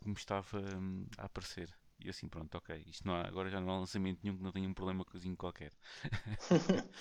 que 0.00 0.08
me 0.08 0.14
estava 0.14 0.58
hum, 0.78 1.06
a 1.18 1.24
aparecer. 1.26 1.72
E 2.00 2.06
eu 2.06 2.10
assim, 2.10 2.28
pronto, 2.28 2.54
ok, 2.56 2.84
isto 2.86 3.06
não 3.06 3.14
há, 3.14 3.22
agora 3.26 3.50
já 3.50 3.60
não 3.60 3.70
há 3.72 3.78
lançamento 3.80 4.20
nenhum 4.22 4.36
que 4.36 4.42
não 4.42 4.52
tenha 4.52 4.68
um 4.68 4.74
problema 4.74 5.04
coisinho 5.04 5.36
qualquer. 5.36 5.72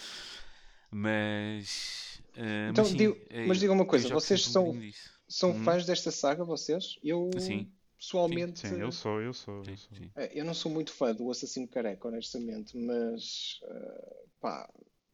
mas, 0.91 2.21
ah, 2.37 2.71
Então, 2.71 2.87
mas, 2.87 2.87
sim, 2.87 2.95
digo- 2.95 3.17
é- 3.29 3.43
mas 3.43 3.59
diga 3.59 3.73
uma 3.73 3.85
coisa, 3.85 4.09
vocês 4.09 4.41
sempre 4.41 4.49
um 4.51 4.57
são-. 4.57 4.83
São 5.29 5.53
Hum. 5.53 5.53
fãs 5.53 5.85
desta 5.85 6.09
saga, 6.11 6.43
vocês? 6.45 6.95
Eu, 7.03 7.29
Sim. 7.39 7.67
pessoalmente, 7.97 8.63
Sim, 8.63 8.79
eu 8.79 8.91
sou, 8.91 9.21
eu 9.21 9.33
sou. 9.33 9.65
Sim, 9.65 9.71
Eu 9.71 9.77
sou. 9.77 9.97
sim. 9.97 10.11
eh, 10.15 10.31
eu 10.39 10.45
não 10.45 10.53
sou 10.53 10.71
muito 10.71 10.91
fã 10.93 11.13
do 11.13 11.29
Assassino 11.31 11.67
Careca, 11.67 12.07
honestamente, 12.07 12.77
mas 12.77 13.59
eh, 13.63 14.25
pá, 14.39 14.69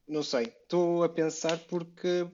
não 0.07 0.23
sei. 0.23 0.45
Estou 0.47 1.03
a 1.03 1.09
pensar 1.09 1.57
porque. 1.67 2.27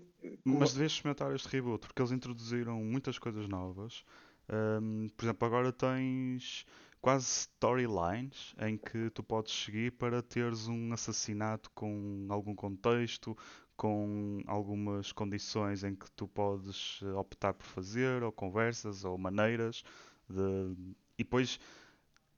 Mas 0.44 0.74
devias 0.74 0.94
experimentar 0.94 1.34
este 1.34 1.48
reboot, 1.48 1.88
porque 1.88 2.02
eles 2.02 2.12
introduziram 2.12 2.84
muitas 2.84 3.18
coisas 3.18 3.48
novas. 3.48 4.04
Ahm, 4.48 5.08
por 5.16 5.26
exemplo, 5.26 5.48
agora 5.48 5.72
tens 5.72 6.66
quase 7.02 7.26
storylines 7.26 8.54
em 8.60 8.78
que 8.78 9.10
tu 9.12 9.24
podes 9.24 9.54
seguir 9.54 9.92
para 9.94 10.22
teres 10.22 10.68
um 10.68 10.92
assassinato 10.92 11.70
com 11.72 12.28
algum 12.30 12.54
contexto, 12.54 13.38
com 13.78 14.42
algumas 14.46 15.12
condições 15.12 15.84
em 15.84 15.96
que 15.96 16.12
tu 16.12 16.28
podes 16.28 17.00
eh, 17.02 17.14
optar 17.14 17.54
por 17.54 17.66
fazer, 17.66 18.24
ou 18.24 18.32
conversas, 18.32 19.06
ou 19.06 19.18
maneiras 19.18 19.84
de... 20.30 20.76
E 21.18 21.24
depois, 21.24 21.60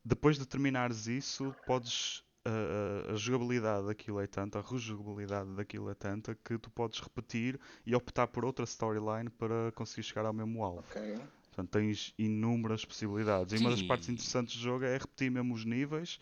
depois 0.04 0.38
de 0.38 0.46
terminares 0.46 1.08
isso, 1.08 1.56
podes 1.66 2.24
a, 2.46 3.14
a- 3.14 3.16
jogabilidade 3.16 3.88
daquilo 3.88 4.20
é 4.20 4.28
tanta, 4.28 4.60
a 4.60 4.62
rejogabilidade 4.62 5.54
daquilo 5.56 5.90
é 5.90 5.94
tanta 5.96 6.36
que 6.36 6.58
tu 6.58 6.70
podes 6.72 7.00
repetir 7.00 7.60
e 7.86 7.96
optar 7.96 8.28
por 8.28 8.46
outra 8.46 8.66
storyline 8.66 9.30
para 9.30 9.72
conseguir 9.74 10.04
chegar 10.04 10.26
ao 10.26 10.34
mesmo 10.34 10.64
alvo. 10.64 10.80
Ok. 10.80 11.02
Portanto, 11.50 11.70
tens 11.70 12.14
inúmeras 12.18 12.86
possibilidades. 12.86 13.54
E 13.54 13.58
uma 13.58 13.70
das 13.72 13.82
partes 13.82 14.08
interessantes 14.10 14.56
do 14.56 14.62
jogo 14.62 14.86
é 14.86 14.98
repetir 14.98 15.30
mesmo 15.30 15.54
os 15.54 15.66
níveis 15.66 16.18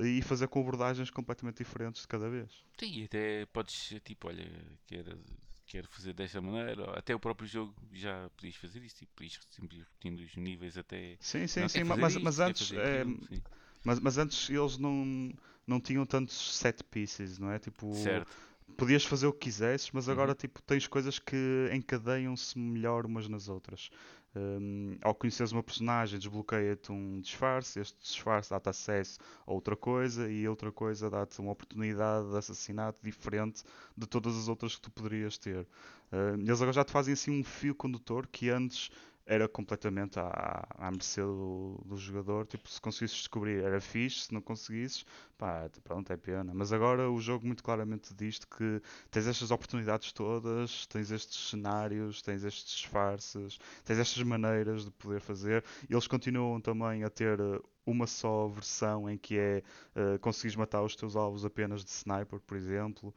e 0.00 0.20
fazer 0.22 0.48
com 0.48 0.60
abordagens 0.60 1.08
completamente 1.10 1.58
diferentes 1.58 2.02
de 2.02 2.08
cada 2.08 2.28
vez. 2.28 2.50
Sim, 2.78 2.98
e 3.00 3.04
até 3.04 3.46
podes, 3.46 3.94
tipo, 4.04 4.26
olha, 4.26 4.44
quero, 4.88 5.20
quero 5.66 5.86
fazer 5.88 6.12
desta 6.14 6.40
maneira, 6.40 6.82
ou 6.82 6.90
até 6.96 7.14
o 7.14 7.20
próprio 7.20 7.46
jogo 7.46 7.74
já 7.92 8.28
podias 8.36 8.56
fazer 8.56 8.82
isso, 8.82 8.96
tipo, 8.96 9.12
podias 9.14 9.38
sempre 9.50 9.76
ir 9.78 9.80
repetindo 9.82 10.18
os 10.18 10.34
níveis 10.36 10.76
até. 10.76 11.16
Sim, 11.20 11.46
sim, 11.46 11.60
não, 11.60 11.68
sim, 11.68 11.84
mas, 11.84 12.12
isto, 12.14 12.24
mas 12.24 12.40
antes, 12.40 12.72
é, 12.72 13.02
aquilo, 13.02 13.26
sim. 13.28 13.42
Mas, 13.84 14.00
mas 14.00 14.18
antes 14.18 14.48
eles 14.50 14.78
não, 14.78 15.32
não 15.66 15.80
tinham 15.80 16.04
tantos 16.06 16.56
set 16.56 16.82
pieces, 16.84 17.38
não 17.38 17.50
é? 17.50 17.58
Tipo, 17.58 17.86
Certo, 17.92 18.36
podias 18.76 19.04
fazer 19.04 19.26
o 19.26 19.32
que 19.32 19.40
quisesses, 19.40 19.90
mas 19.92 20.08
agora 20.08 20.34
Uhum. 20.34 20.34
tipo, 20.34 20.62
tens 20.62 20.86
coisas 20.86 21.18
que 21.18 21.70
encadeiam-se 21.72 22.58
melhor 22.58 23.06
umas 23.06 23.28
nas 23.28 23.48
outras. 23.48 23.90
Hum, 24.34 24.96
ao 25.02 25.14
conheceres 25.14 25.52
uma 25.52 25.62
personagem, 25.62 26.18
desbloqueia-te 26.18 26.90
um 26.90 27.20
disfarce, 27.20 27.80
este 27.80 27.98
disfarce 28.00 28.48
dá-te 28.48 28.70
acesso 28.70 29.18
a 29.46 29.52
outra 29.52 29.76
coisa 29.76 30.30
e 30.30 30.48
outra 30.48 30.72
coisa 30.72 31.10
dá-te 31.10 31.38
uma 31.40 31.52
oportunidade 31.52 32.30
de 32.30 32.36
assassinato 32.38 32.98
diferente 33.02 33.62
de 33.94 34.06
todas 34.06 34.34
as 34.36 34.48
outras 34.48 34.74
que 34.76 34.80
tu 34.82 34.90
poderias 34.90 35.36
ter. 35.36 35.66
Hum, 36.12 36.40
eles 36.40 36.60
agora 36.62 36.72
já 36.72 36.84
te 36.84 36.92
fazem 36.92 37.12
assim 37.12 37.30
um 37.30 37.44
fio 37.44 37.74
condutor 37.74 38.26
que 38.26 38.48
antes 38.50 38.90
era 39.26 39.48
completamente 39.48 40.18
à, 40.18 40.66
à 40.78 40.90
mercê 40.90 41.20
do, 41.20 41.80
do 41.84 41.96
jogador. 41.96 42.46
Tipo, 42.46 42.68
se 42.68 42.80
conseguisses 42.80 43.16
descobrir 43.18 43.62
era 43.62 43.80
fixe, 43.80 44.26
se 44.26 44.34
não 44.34 44.40
conseguisses, 44.40 45.04
pá, 45.38 45.68
pronto, 45.84 46.12
é 46.12 46.16
pena. 46.16 46.52
Mas 46.54 46.72
agora 46.72 47.10
o 47.10 47.20
jogo 47.20 47.46
muito 47.46 47.62
claramente 47.62 48.14
diz 48.14 48.38
que 48.44 48.80
tens 49.10 49.26
estas 49.26 49.50
oportunidades 49.50 50.12
todas, 50.12 50.86
tens 50.86 51.10
estes 51.10 51.50
cenários, 51.50 52.22
tens 52.22 52.44
estes 52.44 52.74
disfarces, 52.74 53.58
tens 53.84 53.98
estas 53.98 54.22
maneiras 54.22 54.84
de 54.84 54.90
poder 54.92 55.20
fazer. 55.20 55.64
Eles 55.88 56.06
continuam 56.06 56.60
também 56.60 57.04
a 57.04 57.10
ter 57.10 57.38
eh, 57.40 57.60
uma 57.86 58.06
só 58.06 58.48
versão 58.48 59.08
em 59.10 59.18
que 59.18 59.38
é 59.38 59.62
uh, 59.96 60.18
conseguires 60.20 60.56
matar 60.56 60.82
os 60.82 60.94
teus 60.96 61.16
alvos 61.16 61.44
apenas 61.44 61.84
de 61.84 61.90
sniper, 61.90 62.40
por 62.40 62.56
exemplo. 62.56 63.14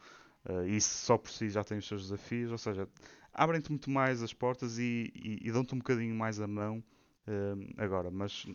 Uh, 0.47 0.67
isso 0.67 1.05
só 1.05 1.17
por 1.17 1.31
si 1.31 1.49
já 1.49 1.63
tem 1.63 1.77
os 1.77 1.88
seus 1.88 2.03
desafios, 2.03 2.51
ou 2.51 2.58
seja, 2.58 2.88
abrem-te 3.34 3.69
muito 3.69 3.89
mais 3.89 4.21
as 4.21 4.34
portas 4.34 4.77
e, 4.77 5.12
e, 5.15 5.39
e 5.41 5.51
dão-te 5.51 5.73
um 5.73 5.79
bocadinho 5.79 6.15
mais 6.15 6.39
a 6.39 6.47
mão 6.47 6.84
uh, 7.27 7.73
agora, 7.77 8.12
mas 8.12 8.45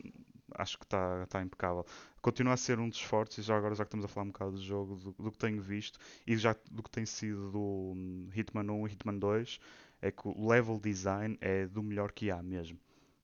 acho 0.55 0.79
que 0.79 0.85
está 0.85 1.27
tá 1.27 1.43
impecável. 1.43 1.85
Continua 2.21 2.55
a 2.55 2.57
ser 2.57 2.79
um 2.79 2.89
dos 2.89 3.01
fortes, 3.01 3.39
e 3.39 3.43
já 3.43 3.57
agora 3.57 3.75
já 3.75 3.85
que 3.85 3.89
estamos 3.89 4.05
a 4.05 4.09
falar 4.09 4.27
um 4.27 4.31
bocado 4.31 4.53
do 4.53 4.63
jogo, 4.63 4.97
do, 4.97 5.13
do, 5.13 5.33
que 5.33 5.39
tenho 5.39 5.61
visto 5.61 5.99
e 6.27 6.37
já 6.37 6.55
do 6.71 6.83
que 6.83 6.91
tem 6.91 7.07
sido 7.07 7.51
do 7.51 7.93
hum, 7.97 8.29
Hitman 8.35 8.71
1 8.71 8.87
e 8.87 8.93
Hitman 8.93 9.19
2, 9.19 9.61
é 10.03 10.11
que 10.11 10.27
o 10.27 10.49
level 10.49 10.79
design 10.79 11.37
é 11.41 11.67
do 11.67 11.83
melhor 11.83 12.13
que 12.13 12.31
há 12.31 12.43
mesmo. 12.43 12.79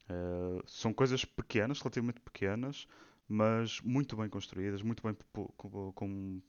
Uh, 0.08 0.62
são 0.66 0.92
coisas 0.92 1.24
pequenas, 1.24 1.80
relativamente 1.80 2.20
pequenas, 2.20 2.86
mas 3.28 3.80
muito 3.80 4.16
bem 4.16 4.28
construídas, 4.28 4.82
muito 4.82 5.02
bem 5.02 5.16
com, 5.32 6.40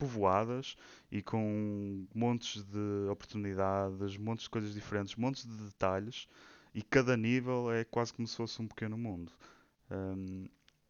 povoadas 0.00 0.76
e 1.12 1.20
com 1.20 2.06
montes 2.14 2.64
de 2.64 3.08
oportunidades, 3.10 4.16
montes 4.16 4.44
de 4.44 4.50
coisas 4.50 4.72
diferentes, 4.72 5.14
montes 5.14 5.46
de 5.46 5.64
detalhes 5.64 6.26
e 6.74 6.82
cada 6.82 7.16
nível 7.18 7.70
é 7.70 7.84
quase 7.84 8.14
como 8.14 8.26
se 8.26 8.34
fosse 8.34 8.62
um 8.62 8.66
pequeno 8.66 8.96
mundo. 8.96 9.30
Um, 9.90 10.48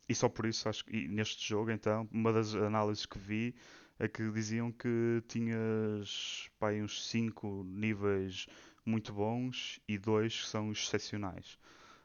e 0.08 0.14
só 0.14 0.28
por 0.28 0.46
isso 0.46 0.68
acho 0.68 0.84
que 0.84 1.08
neste 1.08 1.48
jogo 1.48 1.72
então, 1.72 2.08
uma 2.12 2.32
das 2.32 2.54
análises 2.54 3.04
que 3.04 3.18
vi 3.18 3.54
é 3.98 4.06
que 4.06 4.30
diziam 4.30 4.70
que 4.70 5.22
tinhas 5.26 6.48
pá, 6.58 6.70
uns 6.72 7.04
5 7.08 7.64
níveis 7.64 8.46
muito 8.86 9.12
bons 9.12 9.80
e 9.88 9.98
dois 9.98 10.40
que 10.40 10.46
são 10.46 10.70
excepcionais. 10.70 11.58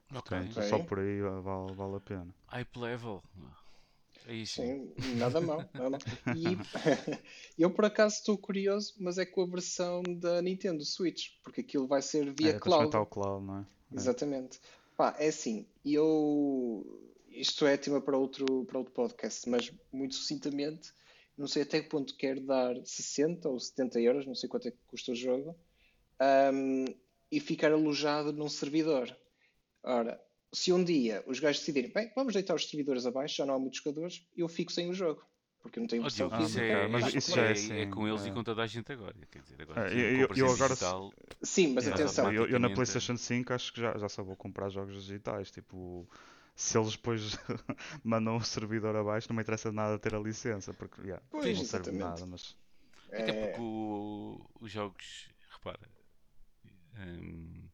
Portanto, 0.07 0.51
okay. 0.51 0.69
só 0.69 0.79
por 0.79 0.99
aí 0.99 1.21
vale, 1.21 1.73
vale 1.73 1.95
a 1.97 1.99
pena. 1.99 2.35
Hype 2.47 2.79
level. 2.79 3.23
Isso. 4.27 4.61
Sim, 4.61 4.93
nada 5.17 5.39
mal. 5.39 5.63
Nada 5.73 5.97
E 6.35 6.57
eu 7.61 7.69
por 7.69 7.85
acaso 7.85 8.15
estou 8.15 8.37
curioso, 8.37 8.93
mas 8.99 9.17
é 9.17 9.25
com 9.25 9.41
a 9.41 9.47
versão 9.47 10.01
da 10.03 10.41
Nintendo 10.41 10.83
Switch, 10.83 11.31
porque 11.43 11.61
aquilo 11.61 11.87
vai 11.87 12.01
ser 12.01 12.33
via 12.33 12.51
é, 12.51 12.59
cloud. 12.59 12.95
o 12.95 13.05
cloud, 13.05 13.45
não 13.45 13.59
é? 13.59 13.61
é. 13.61 13.95
Exatamente. 13.95 14.59
Pá, 14.97 15.15
é 15.19 15.27
assim, 15.27 15.67
eu 15.85 17.05
isto 17.35 17.65
é 17.65 17.75
tema 17.77 18.01
para 18.01 18.17
outro, 18.17 18.65
para 18.65 18.79
outro 18.79 18.93
podcast, 18.93 19.47
mas 19.49 19.71
muito 19.91 20.15
sucintamente, 20.15 20.93
não 21.37 21.47
sei 21.47 21.63
até 21.63 21.81
que 21.81 21.89
ponto 21.89 22.15
quero 22.15 22.39
dar 22.41 22.75
60 22.83 23.49
ou 23.49 23.59
70 23.59 23.99
euros, 23.99 24.25
não 24.25 24.35
sei 24.35 24.47
quanto 24.47 24.69
é 24.69 24.71
que 24.71 24.77
custa 24.87 25.11
o 25.11 25.15
jogo, 25.15 25.55
um, 26.53 26.85
e 27.29 27.39
ficar 27.39 27.73
alojado 27.73 28.31
num 28.31 28.47
servidor. 28.47 29.15
Ora, 29.83 30.19
se 30.55 30.71
um 30.71 30.83
dia 30.83 31.21
os 31.27 31.39
gajos 31.39 31.59
decidirem, 31.59 31.91
bem, 31.91 32.09
vamos 32.15 32.33
deitar 32.33 32.55
os 32.55 32.67
servidores 32.67 33.05
abaixo, 33.05 33.35
já 33.35 33.45
não 33.45 33.55
há 33.55 33.59
muitos 33.59 33.79
jogadores, 33.79 34.25
eu 34.35 34.47
fico 34.47 34.71
sem 34.71 34.89
o 34.89 34.93
jogo. 34.93 35.21
Porque 35.61 35.79
eu 35.79 35.81
não 35.81 35.87
tenho 35.87 36.03
versão 36.03 36.29
oh, 36.31 36.37
física. 36.37 36.63
É, 36.63 36.87
mas 36.87 37.13
isso 37.13 37.35
já 37.35 37.45
é, 37.45 37.51
assim, 37.51 37.73
é 37.73 37.85
com 37.87 38.07
eles 38.07 38.23
é. 38.23 38.29
e 38.29 38.31
com 38.31 38.43
toda 38.43 38.61
a 38.61 38.67
gente 38.67 38.91
agora. 38.91 39.15
Quer 39.31 39.41
dizer, 39.41 39.61
agora 39.63 39.91
é, 39.91 40.23
eu, 40.23 40.29
eu 40.35 40.51
agora. 40.51 40.75
Digital, 40.75 41.11
Sim, 41.41 41.73
mas 41.73 41.87
atenção. 41.87 42.31
Eu, 42.31 42.45
eu, 42.47 42.59
na 42.59 42.69
PlayStation 42.69 43.17
5 43.17 43.51
acho 43.51 43.73
que 43.73 43.81
já, 43.81 43.97
já 43.97 44.07
só 44.07 44.23
vou 44.23 44.35
comprar 44.35 44.69
jogos 44.69 44.93
digitais. 44.93 45.49
Tipo, 45.49 46.07
se 46.55 46.77
eles 46.77 46.91
depois 46.91 47.35
mandam 48.03 48.37
o 48.37 48.43
servidor 48.43 48.95
abaixo, 48.95 49.27
não 49.27 49.35
me 49.35 49.41
interessa 49.41 49.71
nada 49.71 49.97
ter 49.97 50.13
a 50.13 50.19
licença. 50.19 50.71
Porque 50.71 51.01
yeah, 51.01 51.25
pois, 51.31 51.57
não 51.57 51.65
serve 51.65 51.91
nada. 51.91 52.25
Mas... 52.27 52.55
Até 53.11 53.33
porque 53.33 53.61
os 54.61 54.71
jogos, 54.71 55.29
repara. 55.49 55.89
Hum, 56.95 57.64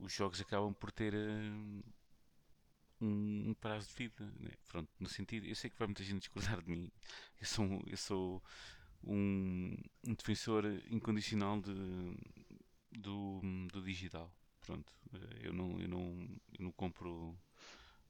os 0.00 0.12
jogos 0.12 0.40
acabam 0.40 0.72
por 0.74 0.90
ter 0.90 1.14
uh, 1.14 1.84
um, 3.00 3.50
um, 3.50 3.54
prazo 3.54 3.88
de 3.88 3.94
vida. 3.94 4.24
Né? 4.40 4.50
Pronto, 4.68 4.90
no 4.98 5.08
sentido, 5.08 5.46
eu 5.46 5.54
sei 5.54 5.70
que 5.70 5.78
vai 5.78 5.86
muita 5.86 6.04
gente 6.04 6.20
discordar 6.20 6.62
de 6.62 6.70
mim. 6.70 6.90
Eu 7.40 7.46
sou, 7.46 7.82
eu 7.86 7.96
sou 7.96 8.42
um, 9.04 9.76
um 10.06 10.14
defensor 10.14 10.64
incondicional 10.90 11.60
de, 11.60 11.74
do, 12.92 13.40
do 13.72 13.82
digital. 13.82 14.32
Pronto, 14.60 14.92
eh, 15.14 15.48
eu 15.48 15.52
não, 15.52 15.80
eu 15.80 15.88
não, 15.88 16.28
eu 16.58 16.64
não 16.64 16.72
compro 16.72 17.36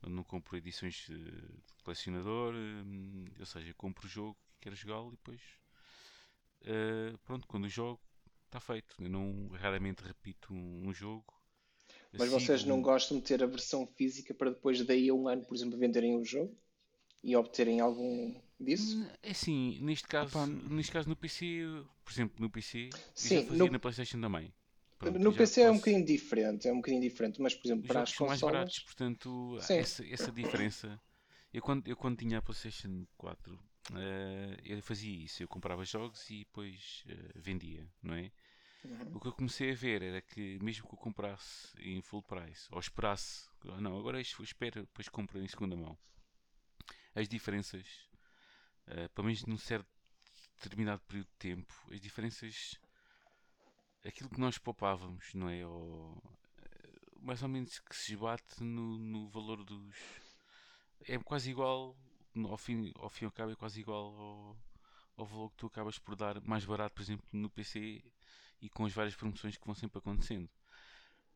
não 0.08 0.22
compro 0.22 0.56
edições 0.56 1.06
de 1.08 1.32
colecionador, 1.82 2.54
eh, 2.54 3.40
ou 3.40 3.46
seja, 3.46 3.74
compro 3.74 4.06
o 4.06 4.08
jogo 4.08 4.38
que 4.52 4.60
quero 4.60 4.76
jogá-lo 4.76 5.08
e 5.08 5.16
depois 5.16 5.40
pronto, 7.24 7.46
quando 7.46 7.64
o 7.64 7.68
jogo 7.68 8.00
está 8.46 8.60
feito. 8.60 8.96
Eu 9.00 9.10
não 9.10 9.48
raramente 9.48 10.02
repito 10.02 10.52
um 10.52 10.92
jogo 10.92 11.35
mas 12.12 12.28
vocês 12.30 12.64
não 12.64 12.80
gostam 12.80 13.18
de 13.18 13.24
ter 13.24 13.42
a 13.42 13.46
versão 13.46 13.86
física 13.86 14.34
para 14.34 14.50
depois 14.50 14.84
daí 14.84 15.08
a 15.08 15.14
um 15.14 15.28
ano, 15.28 15.44
por 15.44 15.54
exemplo, 15.54 15.78
venderem 15.78 16.16
o 16.16 16.24
jogo 16.24 16.56
e 17.22 17.34
obterem 17.36 17.80
algum 17.80 18.34
disso? 18.58 19.06
É 19.22 19.30
assim, 19.30 19.78
neste 19.80 20.06
caso, 20.08 20.38
Opa, 20.38 20.46
neste 20.46 20.92
caso 20.92 21.08
no 21.08 21.16
PC, 21.16 21.62
por 22.04 22.12
exemplo, 22.12 22.36
no 22.38 22.50
PC, 22.50 22.90
Sim, 23.14 23.36
já 23.36 23.42
fazia 23.42 23.64
no... 23.64 23.70
na 23.70 23.78
Playstation 23.78 24.20
também. 24.20 24.52
Pronto, 24.98 25.18
no 25.18 25.32
PC 25.32 25.60
é 25.60 25.70
um 25.70 25.76
bocadinho 25.76 26.04
diferente, 26.04 26.66
é 26.66 26.72
um 26.72 26.76
bocadinho 26.76 27.02
diferente, 27.02 27.40
mas 27.40 27.54
por 27.54 27.66
exemplo, 27.66 27.86
para 27.86 28.02
as 28.02 28.12
consolas... 28.12 28.40
mais 28.40 28.40
baratos, 28.40 28.78
portanto, 28.78 29.58
essa, 29.68 30.06
essa 30.06 30.32
diferença. 30.32 31.00
Eu 31.52 31.62
quando, 31.62 31.86
eu 31.86 31.96
quando 31.96 32.18
tinha 32.18 32.38
a 32.38 32.42
PlayStation 32.42 33.06
4, 33.16 33.54
uh, 33.54 33.58
eh, 33.96 34.56
eu 34.64 34.82
fazia 34.82 35.24
isso, 35.24 35.42
eu 35.42 35.48
comprava 35.48 35.84
jogos 35.84 36.28
e 36.30 36.40
depois 36.40 37.04
uh, 37.06 37.40
vendia, 37.40 37.86
não 38.02 38.14
é? 38.14 38.30
Uhum. 38.86 39.16
O 39.16 39.20
que 39.20 39.28
eu 39.28 39.32
comecei 39.32 39.72
a 39.72 39.74
ver 39.74 40.02
era 40.02 40.22
que, 40.22 40.58
mesmo 40.62 40.86
que 40.86 40.94
eu 40.94 40.98
comprasse 40.98 41.76
em 41.80 42.00
full 42.00 42.22
price, 42.22 42.68
ou 42.70 42.78
esperasse, 42.78 43.48
não, 43.80 43.98
agora 43.98 44.20
espero, 44.20 44.82
depois 44.82 45.08
compro 45.08 45.40
em 45.40 45.48
segunda 45.48 45.74
mão, 45.74 45.98
as 47.14 47.28
diferenças, 47.28 48.08
uh, 48.86 49.08
pelo 49.14 49.26
menos 49.26 49.44
num 49.44 49.56
certo 49.56 49.88
determinado 50.62 51.02
período 51.02 51.26
de 51.28 51.36
tempo, 51.38 51.74
as 51.90 52.00
diferenças, 52.00 52.78
aquilo 54.04 54.30
que 54.30 54.40
nós 54.40 54.56
poupávamos, 54.58 55.34
não 55.34 55.48
é? 55.48 55.66
Ou, 55.66 56.22
eh, 56.58 57.00
mais 57.20 57.42
ou 57.42 57.48
menos 57.48 57.78
que 57.80 57.94
se 57.94 58.12
esbate 58.12 58.62
no, 58.62 58.98
no 58.98 59.28
valor 59.28 59.64
dos. 59.64 59.96
É 61.02 61.18
quase 61.18 61.50
igual, 61.50 61.96
ao 62.48 62.56
fim, 62.56 62.92
ao 62.96 63.10
fim 63.10 63.24
e 63.24 63.26
ao 63.26 63.32
cabo, 63.32 63.52
é 63.52 63.56
quase 63.56 63.80
igual 63.80 64.14
ao, 64.14 64.56
ao 65.16 65.26
valor 65.26 65.50
que 65.50 65.56
tu 65.56 65.66
acabas 65.66 65.98
por 65.98 66.16
dar 66.16 66.40
mais 66.42 66.64
barato, 66.64 66.94
por 66.94 67.02
exemplo, 67.02 67.26
no 67.32 67.50
PC 67.50 68.02
e 68.60 68.68
com 68.68 68.84
as 68.84 68.92
várias 68.92 69.14
promoções 69.14 69.56
que 69.56 69.64
vão 69.66 69.74
sempre 69.74 69.98
acontecendo. 69.98 70.48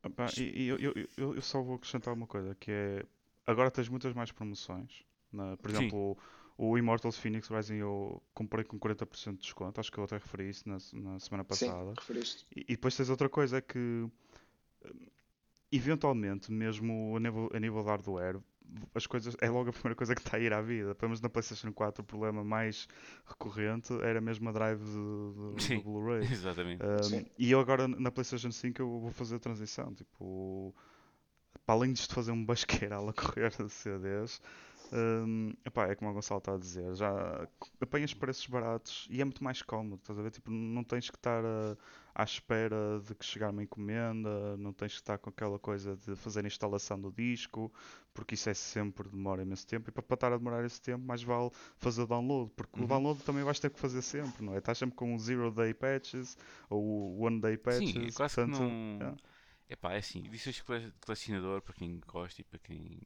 Opa, 0.03 0.27
e, 0.39 0.67
eu, 0.67 0.79
eu, 0.79 0.95
eu, 1.17 1.35
eu, 1.35 1.43
só 1.43 1.61
vou 1.63 1.77
acrescentar 1.77 2.15
uma 2.15 2.27
coisa, 2.27 2.55
que 2.55 2.71
é 2.71 3.05
agora 3.47 3.71
tens 3.71 3.89
muitas 3.89 4.15
mais 4.15 4.33
promoções. 4.33 5.05
Né? 5.31 5.57
Por 5.57 5.71
exemplo, 5.71 6.17
o, 6.57 6.71
o 6.71 6.79
Immortals 6.79 7.19
Phoenix 7.19 7.49
Rising 7.49 7.77
eu 7.77 8.23
comprei 8.33 8.65
com 8.65 8.79
40% 8.79 9.33
de 9.33 9.39
desconto, 9.41 9.79
acho 9.79 9.93
que 9.93 9.99
eu 9.99 10.05
até 10.05 10.17
referi 10.17 10.49
isso 10.49 10.69
na, 10.69 10.79
na 10.95 11.19
semana 11.19 11.45
passada. 11.45 11.91
Sim, 11.91 11.95
referiste. 11.99 12.47
E, 12.55 12.61
e 12.61 12.77
depois 12.77 12.97
tens 12.97 13.11
outra 13.11 13.29
coisa, 13.29 13.59
é 13.59 13.61
que 13.61 14.09
eventualmente, 15.71 16.51
mesmo 16.51 17.17
a 17.17 17.21
nível, 17.21 17.51
a 17.53 17.61
nível 17.61 17.83
de 17.83 17.89
hardware, 17.89 18.41
as 18.95 19.07
coisas 19.07 19.37
é 19.41 19.49
logo 19.49 19.71
a 19.71 19.73
primeira 19.73 19.95
coisa 19.95 20.15
que 20.15 20.21
está 20.21 20.37
a 20.37 20.41
ir 20.41 20.53
à 20.53 20.61
vida. 20.61 20.95
Pelo 20.95 21.11
menos 21.11 21.21
na 21.21 21.29
PlayStation 21.29 21.73
4 21.73 22.03
o 22.03 22.05
problema 22.05 22.45
mais 22.45 22.89
recorrente 23.27 23.93
era 24.03 24.21
mesmo 24.21 24.49
a 24.49 24.53
drive 24.53 24.83
do, 24.83 25.55
do 25.55 25.83
Blu-ray. 25.83 26.23
Exatamente. 26.31 26.83
Um, 26.83 27.25
e 27.39 27.51
eu 27.51 27.61
agora 27.61 27.87
na 27.89 28.11
PlayStation 28.11 28.51
5 28.51 28.81
eu 28.81 29.01
vou 29.01 29.11
fazer 29.11 29.37
a 29.37 29.39
transição. 29.39 29.95
Tipo, 29.95 30.75
para 31.65 31.75
além 31.75 31.93
de 31.93 32.07
fazer 32.07 32.33
um 32.33 32.45
basqueiral 32.45 33.09
a 33.09 33.13
correr 33.13 33.51
de 33.51 33.69
CDs, 33.71 34.41
um, 34.93 35.53
epá, 35.65 35.87
é 35.87 35.95
como 35.95 36.11
o 36.11 36.15
Gonçalo 36.15 36.39
está 36.39 36.55
a 36.55 36.59
dizer, 36.59 36.95
já 36.95 37.47
apanhas 37.81 38.13
preços 38.13 38.47
baratos 38.47 39.07
e 39.09 39.21
é 39.21 39.25
muito 39.25 39.43
mais 39.43 39.63
cómodo, 39.63 39.97
estás 39.97 40.19
a 40.19 40.23
ver? 40.23 40.31
Tipo, 40.31 40.51
não 40.51 40.83
tens 40.83 41.09
que 41.09 41.17
estar 41.17 41.45
a, 41.45 41.77
à 42.21 42.25
espera 42.25 43.01
de 43.07 43.15
que 43.15 43.25
chegar 43.25 43.51
uma 43.51 43.63
encomenda, 43.63 44.57
não 44.59 44.73
tens 44.73 44.93
que 44.93 45.01
estar 45.01 45.17
com 45.19 45.31
aquela 45.31 45.59
coisa 45.59 45.97
de 45.97 46.15
fazer 46.17 46.45
a 46.45 46.47
instalação 46.47 47.01
do 47.01 47.11
disco, 47.11 47.73
porque 48.13 48.35
isso 48.35 48.51
é 48.51 48.55
sempre, 48.55 49.09
demora 49.09 49.43
imenso 49.43 49.67
tempo, 49.67 49.89
e 49.89 49.93
para, 49.93 50.03
para 50.03 50.15
estar 50.15 50.33
a 50.33 50.37
demorar 50.37 50.65
esse 50.65 50.81
tempo, 50.81 51.05
mais 51.05 51.23
vale 51.23 51.51
fazer 51.77 52.03
o 52.03 52.07
download, 52.07 52.51
porque 52.55 52.79
uhum. 52.79 52.85
o 52.85 52.89
download 52.89 53.23
também 53.23 53.43
vais 53.43 53.59
ter 53.59 53.71
que 53.71 53.81
fazer 53.81 54.03
sempre, 54.03 54.45
não 54.45 54.55
é? 54.55 54.59
Estás 54.59 54.77
sempre 54.77 54.97
com 54.97 55.19
zero 55.19 55.51
day 55.51 55.73
patches 55.73 56.37
ou 56.69 57.19
one 57.21 57.41
day 57.41 57.57
patches. 57.57 57.93
Sim, 57.93 58.13
quase 58.13 58.35
portanto, 58.35 58.59
que 58.59 58.63
não... 58.63 59.09
É. 59.09 59.73
Epá, 59.73 59.93
é 59.93 59.99
assim, 59.99 60.27
edições 60.27 60.63
colecionador 61.01 61.63
para 61.63 61.73
quem 61.73 62.01
gosta 62.07 62.41
e 62.41 62.45
para 62.45 62.59
quem 62.59 63.01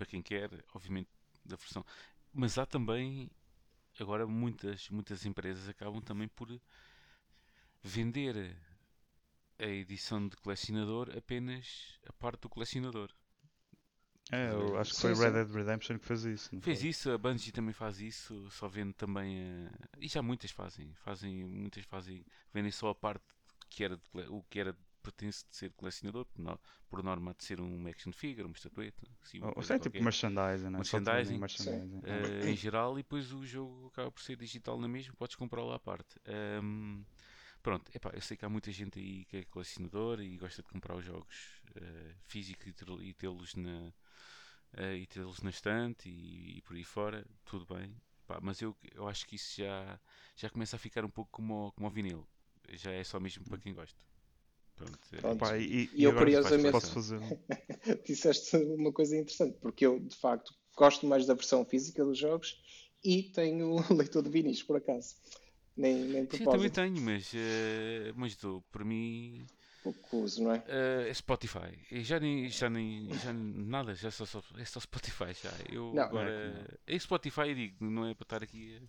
para 0.00 0.06
quem 0.06 0.22
quer, 0.22 0.48
obviamente, 0.74 1.10
da 1.44 1.56
versão. 1.56 1.84
Mas 2.32 2.56
há 2.56 2.64
também, 2.64 3.30
agora, 3.98 4.26
muitas, 4.26 4.88
muitas 4.88 5.26
empresas 5.26 5.68
acabam 5.68 6.00
também 6.00 6.26
por 6.26 6.48
vender 7.82 8.56
a 9.60 9.64
edição 9.64 10.26
de 10.26 10.36
colecionador 10.36 11.16
apenas 11.16 12.00
a 12.04 12.12
parte 12.12 12.40
do 12.42 12.48
colecionador. 12.48 13.14
É, 14.32 14.50
eu 14.50 14.76
acho 14.76 14.92
que 14.94 15.00
Sim, 15.00 15.14
foi 15.14 15.14
sim. 15.14 15.30
Red 15.30 15.44
Dead 15.44 15.50
Redemption 15.54 15.98
que 15.98 16.06
fez 16.06 16.24
isso. 16.24 16.52
não 16.54 16.60
Fez 16.60 16.82
foi? 16.82 16.84
isso, 16.84 17.10
a 17.10 17.16
Bungie 17.18 17.52
também 17.52 17.72
faz 17.72 18.00
isso, 18.00 18.50
só 18.50 18.68
vende 18.68 18.92
também 18.92 19.40
a... 19.66 19.70
E 19.98 20.08
já 20.08 20.20
muitas 20.22 20.50
fazem, 20.50 20.94
fazem, 20.96 21.44
muitas 21.44 21.84
fazem, 21.86 22.24
vendem 22.52 22.70
só 22.70 22.90
a 22.90 22.94
parte 22.94 23.24
que 23.70 23.82
era 23.84 23.96
de 23.96 24.02
o 24.28 24.42
que 24.50 24.58
era 24.60 24.76
pertence 25.02 25.44
de 25.48 25.56
ser 25.56 25.72
colecionador, 25.72 26.26
por, 26.26 26.42
no- 26.42 26.60
por 26.88 27.02
norma 27.02 27.34
de 27.34 27.44
ser 27.44 27.60
um 27.60 27.86
action 27.86 28.12
figure, 28.12 28.46
uma 28.46 28.54
estatueta, 28.54 29.06
assim, 29.22 29.40
uma 29.40 29.54
Ou 29.56 29.62
coisa 29.62 29.72
seja, 29.72 29.80
tipo 29.80 30.02
qualquer. 30.02 30.08
merchandising, 30.08 30.70
né? 30.70 30.82
Merchandising. 30.82 31.38
merchandising. 31.38 32.02
Eh, 32.02 32.50
em 32.50 32.56
geral, 32.56 32.98
e 32.98 33.02
depois 33.02 33.32
o 33.32 33.46
jogo 33.46 33.88
acaba 33.88 34.10
por 34.12 34.22
ser 34.22 34.36
digital 34.36 34.78
na 34.80 34.88
mesma, 34.88 35.14
podes 35.16 35.36
comprá-lo 35.36 35.72
à 35.72 35.78
parte. 35.80 36.18
Ahm, 36.26 37.04
pronto, 37.62 37.90
epá, 37.94 38.10
eu 38.14 38.20
sei 38.20 38.36
que 38.36 38.44
há 38.44 38.48
muita 38.48 38.70
gente 38.72 38.98
aí 38.98 39.24
que 39.26 39.36
é 39.38 39.44
colecionador 39.44 40.20
e 40.20 40.36
gosta 40.36 40.62
de 40.62 40.68
comprar 40.68 40.96
os 40.96 41.04
jogos 41.04 41.60
eh, 41.76 42.14
físicos 42.26 42.66
e 42.66 43.04
e 43.08 43.14
tê-los 43.14 43.54
na, 43.54 43.92
eh, 44.74 44.96
e 44.96 45.06
tê-los 45.06 45.40
na 45.42 45.50
estante 45.50 46.08
e, 46.08 46.58
e 46.58 46.62
por 46.62 46.74
aí 46.76 46.84
fora, 46.84 47.26
tudo 47.44 47.66
bem. 47.74 47.94
Pá, 48.26 48.38
mas 48.40 48.60
eu, 48.62 48.76
eu 48.94 49.08
acho 49.08 49.26
que 49.26 49.36
isso 49.36 49.56
já, 49.60 49.98
já 50.36 50.48
começa 50.48 50.76
a 50.76 50.78
ficar 50.78 51.04
um 51.04 51.10
pouco 51.10 51.30
como, 51.32 51.68
o- 51.68 51.72
como 51.72 51.88
o 51.88 51.90
vinil. 51.90 52.26
Já 52.72 52.92
é 52.92 53.02
só 53.02 53.18
mesmo 53.18 53.44
para 53.44 53.58
quem 53.58 53.74
gosta. 53.74 53.98
Pronto, 54.76 54.98
é- 55.12 55.20
Pronto. 55.20 55.38
Pá, 55.38 55.58
e, 55.58 55.90
E 55.92 56.04
eu, 56.04 56.14
curiosamente- 56.14 56.70
posso 56.70 56.92
fazer. 56.92 57.18
Disseste 58.06 58.56
uma 58.56 58.92
coisa 58.92 59.16
interessante, 59.16 59.58
porque 59.60 59.84
eu, 59.84 59.98
de 59.98 60.16
facto, 60.16 60.54
gosto 60.76 61.06
mais 61.06 61.26
da 61.26 61.34
versão 61.34 61.64
física 61.64 62.04
dos 62.04 62.18
jogos 62.18 62.56
e 63.02 63.24
tenho 63.32 63.76
leitor 63.90 64.22
de 64.22 64.30
vinis, 64.30 64.62
por 64.62 64.76
acaso. 64.76 65.16
Nem, 65.76 66.06
nem 66.08 66.26
Sim, 66.28 66.44
eu 66.44 66.48
também 66.48 66.70
tenho, 66.70 67.00
mas, 67.02 67.32
eh, 67.34 68.12
mas 68.16 68.36
dou, 68.36 68.62
para 68.70 68.84
mim 68.84 69.48
Pouco 69.82 70.16
uso, 70.22 70.42
não 70.42 70.52
é? 70.52 70.62
eh, 70.66 71.06
é 71.08 71.14
Spotify. 71.14 71.78
E 71.90 72.02
já 72.02 72.18
nem, 72.20 72.48
já 72.48 72.68
nem, 72.70 73.16
já 73.18 73.32
nem- 73.32 73.64
nada, 73.66 73.94
já 73.94 74.10
só, 74.10 74.24
só- 74.26 74.42
é 74.58 74.64
só 74.64 74.80
Spotify 74.80 75.32
já. 75.34 75.56
Eu 75.68 75.98
Não. 75.98 76.04
agora, 76.04 76.66
é 76.86 76.98
Spotify, 76.98 77.48
eu 77.50 77.54
digo, 77.54 77.84
não 77.84 78.06
é 78.06 78.14
para 78.14 78.24
estar 78.24 78.42
aqui 78.42 78.80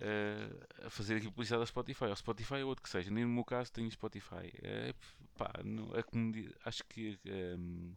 a, 0.00 0.86
a 0.86 0.90
fazer 0.90 1.16
aqui 1.16 1.26
publicidade 1.28 1.62
ao 1.62 1.66
Spotify. 1.66 2.04
Ao 2.06 2.16
Spotify 2.16 2.56
é 2.56 2.64
outro 2.64 2.82
que 2.82 2.88
seja, 2.90 3.10
nem 3.10 3.24
no 3.24 3.30
meu 3.30 3.44
caso 3.44 3.72
tenho 3.72 3.90
Spotify. 3.90 4.52
É, 4.62 4.94
pá, 5.36 5.50
a 5.56 6.68
acho 6.68 6.84
que 6.84 7.18
ehm, 7.24 7.92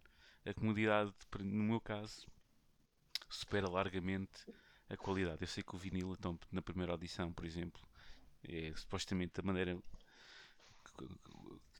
a 0.46 0.54
comodidade, 0.54 1.14
no 1.40 1.64
meu 1.64 1.82
caso, 1.82 2.28
supera 3.30 3.70
largamente 3.70 4.46
a 4.90 4.98
qualidade. 4.98 5.42
Eu 5.42 5.48
sei 5.48 5.64
que 5.64 5.76
o 5.76 5.80
vinil, 5.80 6.14
então, 6.14 6.38
na 6.52 6.62
primeira 6.62 6.92
audição, 6.94 7.32
por 7.34 7.46
exemplo, 7.46 7.82
é 8.44 8.74
supostamente 8.76 9.40
a 9.40 9.44
maneira 9.44 9.78
que, 10.98 11.06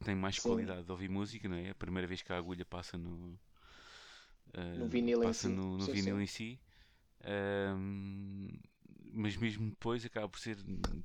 tem 0.04 0.16
mais 0.16 0.40
Sim. 0.40 0.50
qualidade 0.50 0.84
de 0.84 0.92
ouvir 0.92 1.10
música, 1.10 1.48
não 1.48 1.56
é? 1.58 1.70
A 1.70 1.76
primeira 1.76 2.08
vez 2.08 2.22
que 2.22 2.32
a 2.34 2.38
agulha 2.38 2.66
passa 2.66 2.98
no, 2.98 3.40
ah, 4.54 4.76
No 4.80 4.88
vinil 4.88 5.24
em 5.24 5.28
passa 5.28 5.48
si. 5.48 5.50
no, 5.50 5.78
no 5.78 5.86
Sim, 5.86 5.96
vinil 5.96 6.20
sim. 6.20 6.22
em 6.22 6.28
si. 6.28 6.60
Mas 9.14 9.38
mesmo 9.38 9.70
depois 9.70 10.06
acaba 10.06 10.28
por 10.28 10.40
ser 10.40 10.58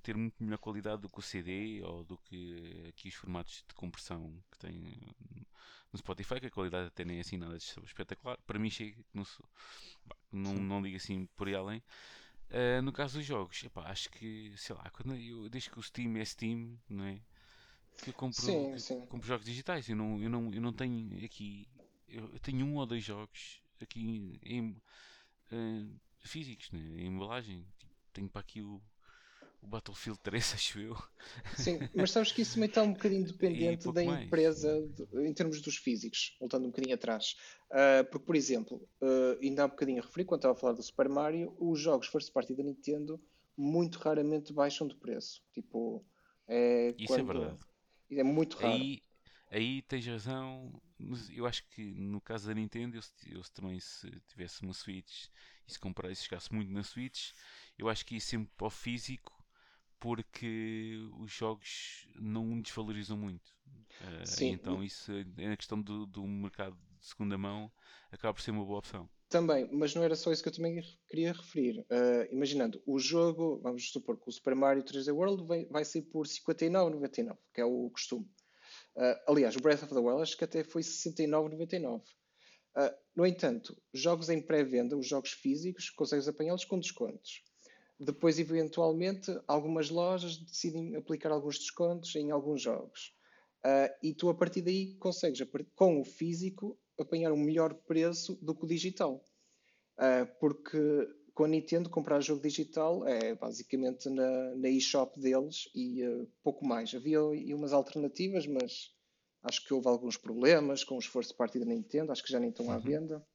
ter 0.02 0.16
muito 0.16 0.42
melhor 0.42 0.58
qualidade 0.58 1.02
do 1.02 1.08
que 1.08 1.18
o 1.18 1.22
CD 1.22 1.80
ou 1.82 2.04
do 2.04 2.18
que 2.18 2.86
aqui 2.88 3.08
os 3.08 3.14
formatos 3.14 3.64
de 3.68 3.74
compressão 3.74 4.42
que 4.50 4.58
tem 4.58 4.98
no 5.92 5.98
Spotify, 5.98 6.40
que 6.40 6.46
a 6.46 6.50
qualidade 6.50 6.88
até 6.88 7.04
nem 7.04 7.18
é 7.18 7.20
assim 7.20 7.36
nada 7.36 7.56
de 7.58 7.64
espetacular. 7.84 8.38
Para 8.46 8.58
mim 8.58 8.70
chega, 8.70 8.96
não, 9.14 9.24
sou, 9.24 9.44
bah, 10.06 10.16
não, 10.32 10.54
não 10.54 10.82
digo 10.82 10.96
assim 10.96 11.26
por 11.36 11.48
aí 11.48 11.54
além. 11.54 11.82
Ah, 12.50 12.82
no 12.82 12.92
caso 12.92 13.18
dos 13.18 13.26
jogos, 13.26 13.62
epá, 13.64 13.88
acho 13.90 14.10
que, 14.10 14.52
sei 14.56 14.74
lá, 14.74 14.90
quando 14.90 15.14
eu, 15.14 15.48
desde 15.48 15.70
que 15.70 15.78
o 15.78 15.82
Steam 15.82 16.16
é 16.16 16.24
Steam, 16.24 16.78
não 16.88 17.04
é? 17.04 17.20
Que 18.02 18.10
eu 18.10 18.14
compro, 18.14 18.42
Sim, 18.42 18.78
sim. 18.78 19.06
compro 19.06 19.26
jogos 19.26 19.46
digitais. 19.46 19.88
Eu 19.88 19.96
não, 19.96 20.20
eu 20.20 20.30
não, 20.30 20.52
eu 20.52 20.60
não 20.60 20.72
tenho 20.72 21.24
aqui. 21.24 21.68
Eu 22.08 22.28
tenho 22.40 22.66
um 22.66 22.76
ou 22.76 22.86
dois 22.86 23.04
jogos 23.04 23.62
aqui 23.80 24.38
em, 24.42 24.76
eh, 25.52 25.86
físicos, 26.20 26.70
né? 26.72 26.80
em 26.80 27.06
embalagem. 27.06 27.64
Tipo, 27.78 27.92
tenho 28.12 28.28
para 28.28 28.40
aqui 28.40 28.62
o, 28.62 28.80
o 29.62 29.66
Battlefield 29.66 30.18
3, 30.22 30.52
acho 30.54 30.78
eu. 30.80 30.96
Sim, 31.56 31.78
mas 31.94 32.10
sabes 32.10 32.32
que 32.32 32.42
isso 32.42 32.54
também 32.54 32.68
está 32.68 32.82
um 32.82 32.92
bocadinho 32.92 33.24
dependente 33.26 33.84
pouco 33.84 33.94
da 33.96 34.02
empresa 34.24 34.80
de- 34.88 35.26
em 35.28 35.32
termos 35.34 35.60
dos 35.60 35.76
físicos, 35.76 36.36
voltando 36.40 36.64
um 36.64 36.70
bocadinho 36.70 36.94
atrás. 36.94 37.36
Ah, 37.70 38.04
porque, 38.10 38.26
por 38.26 38.36
exemplo, 38.36 38.88
ah, 39.02 39.38
ainda 39.42 39.62
há 39.62 39.66
um 39.66 39.70
bocadinho 39.70 40.02
a 40.02 40.06
referir, 40.06 40.24
quando 40.24 40.38
estava 40.40 40.54
a 40.54 40.56
falar 40.56 40.72
do 40.72 40.82
Super 40.82 41.08
Mario, 41.08 41.54
os 41.58 41.78
jogos 41.80 42.06
first 42.08 42.32
party 42.32 42.54
da 42.54 42.62
Nintendo 42.62 43.20
muito 43.56 43.98
raramente 43.98 44.52
baixam 44.52 44.88
de 44.88 44.96
preço. 44.96 45.42
Tipo, 45.52 46.04
é 46.48 46.94
Isso 46.98 47.12
é 47.14 47.16
quando- 47.22 47.26
verdade. 47.40 47.58
É 48.12 48.22
muito 48.24 48.56
raro. 48.56 48.74
Aí, 48.74 49.02
aí 49.50 49.82
tens 49.82 50.04
razão. 50.06 50.80
mas 50.98 51.28
Eu 51.30 51.46
acho 51.46 51.64
que 51.68 51.94
no 51.94 52.20
caso 52.20 52.48
da 52.48 52.54
Nintendo, 52.54 52.96
eu, 52.96 53.02
eu 53.36 53.42
também 53.54 53.78
se 53.78 54.10
tivesse 54.28 54.62
uma 54.62 54.72
Switch 54.72 55.26
e 55.68 55.72
se 55.72 55.78
comprasse, 55.78 56.16
se 56.16 56.24
chegasse 56.24 56.52
muito 56.52 56.72
na 56.72 56.82
Switch, 56.82 57.30
eu 57.78 57.88
acho 57.88 58.04
que 58.04 58.14
ia 58.14 58.20
sempre 58.20 58.50
para 58.56 58.66
o 58.66 58.70
físico 58.70 59.32
porque 60.00 60.98
os 61.20 61.30
jogos 61.30 62.08
não 62.16 62.60
desvalorizam 62.60 63.16
muito. 63.16 63.54
Eh, 64.00 64.26
Sim. 64.26 64.50
Então 64.52 64.82
isso 64.82 65.12
é 65.12 65.48
na 65.48 65.56
questão 65.56 65.80
do, 65.80 66.06
do 66.06 66.26
mercado 66.26 66.76
de 66.98 67.06
segunda 67.06 67.38
mão 67.38 67.70
acaba 68.10 68.34
por 68.34 68.42
ser 68.42 68.50
uma 68.50 68.64
boa 68.64 68.78
opção. 68.78 69.08
Também, 69.28 69.68
mas 69.72 69.94
não 69.94 70.02
era 70.02 70.16
só 70.16 70.32
isso 70.32 70.42
que 70.42 70.48
eu 70.48 70.52
também 70.52 70.82
queria 71.08 71.32
referir. 71.32 71.86
Ah, 71.88 72.26
imaginando, 72.32 72.82
o 72.84 72.98
jogo, 72.98 73.60
vamos 73.62 73.88
supor 73.90 74.18
que 74.18 74.28
o 74.28 74.32
Super 74.32 74.56
Mario 74.56 74.82
3D 74.82 75.14
World 75.14 75.46
vai, 75.46 75.66
vai 75.66 75.84
ser 75.84 76.02
por 76.02 76.26
59,99, 76.26 77.38
que 77.54 77.60
é 77.60 77.64
o 77.64 77.88
costume. 77.90 78.28
Ah, 78.96 79.24
aliás, 79.28 79.54
o 79.54 79.60
Breath 79.60 79.84
of 79.84 79.94
the 79.94 80.00
Wild 80.00 80.22
acho 80.22 80.36
que 80.36 80.44
até 80.44 80.64
foi 80.64 80.82
69,99. 80.82 82.02
Ah, 82.74 82.92
no 83.14 83.24
entanto, 83.24 83.80
jogos 83.94 84.28
em 84.28 84.42
pré-venda, 84.42 84.96
os 84.96 85.06
jogos 85.06 85.30
físicos, 85.30 85.90
consegues 85.90 86.26
apanhá-los 86.26 86.64
com 86.64 86.78
descontos. 86.78 87.44
Depois, 88.02 88.38
eventualmente, 88.38 89.30
algumas 89.46 89.90
lojas 89.90 90.38
decidem 90.38 90.96
aplicar 90.96 91.30
alguns 91.30 91.58
descontos 91.58 92.16
em 92.16 92.30
alguns 92.30 92.62
jogos. 92.62 93.14
Ah, 93.62 93.94
e 94.02 94.14
tu, 94.14 94.30
a 94.30 94.34
partir 94.34 94.62
daí, 94.62 94.94
consegues, 94.94 95.46
com 95.74 96.00
o 96.00 96.04
físico, 96.04 96.78
apanhar 96.98 97.30
um 97.30 97.36
melhor 97.36 97.74
preço 97.74 98.38
do 98.40 98.54
que 98.54 98.64
o 98.64 98.66
digital. 98.66 99.22
Ah, 99.98 100.26
porque 100.40 100.78
com 101.34 101.44
a 101.44 101.48
Nintendo, 101.48 101.90
comprar 101.90 102.20
jogo 102.20 102.42
digital 102.42 103.06
é 103.06 103.34
basicamente 103.34 104.08
na, 104.08 104.54
na 104.56 104.68
eShop 104.70 105.20
deles 105.20 105.68
e 105.74 106.02
ah, 106.02 106.26
pouco 106.42 106.64
mais. 106.64 106.94
Havia 106.94 107.22
umas 107.54 107.74
alternativas, 107.74 108.46
mas 108.46 108.94
acho 109.42 109.62
que 109.66 109.74
houve 109.74 109.88
alguns 109.88 110.16
problemas 110.16 110.84
com 110.84 110.96
o 110.96 111.00
esforço 111.00 111.32
de 111.32 111.36
party 111.36 111.58
da 111.58 111.66
Nintendo, 111.66 112.12
acho 112.12 112.22
que 112.24 112.32
já 112.32 112.40
nem 112.40 112.48
estão 112.48 112.70
à 112.70 112.76
Uhum. 112.76 112.80
venda. 112.80 113.26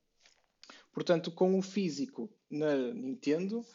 Portanto, 0.91 1.31
com 1.31 1.57
o 1.57 1.61
físico 1.61 2.29
na 2.49 2.93
Nintendo, 2.93 3.65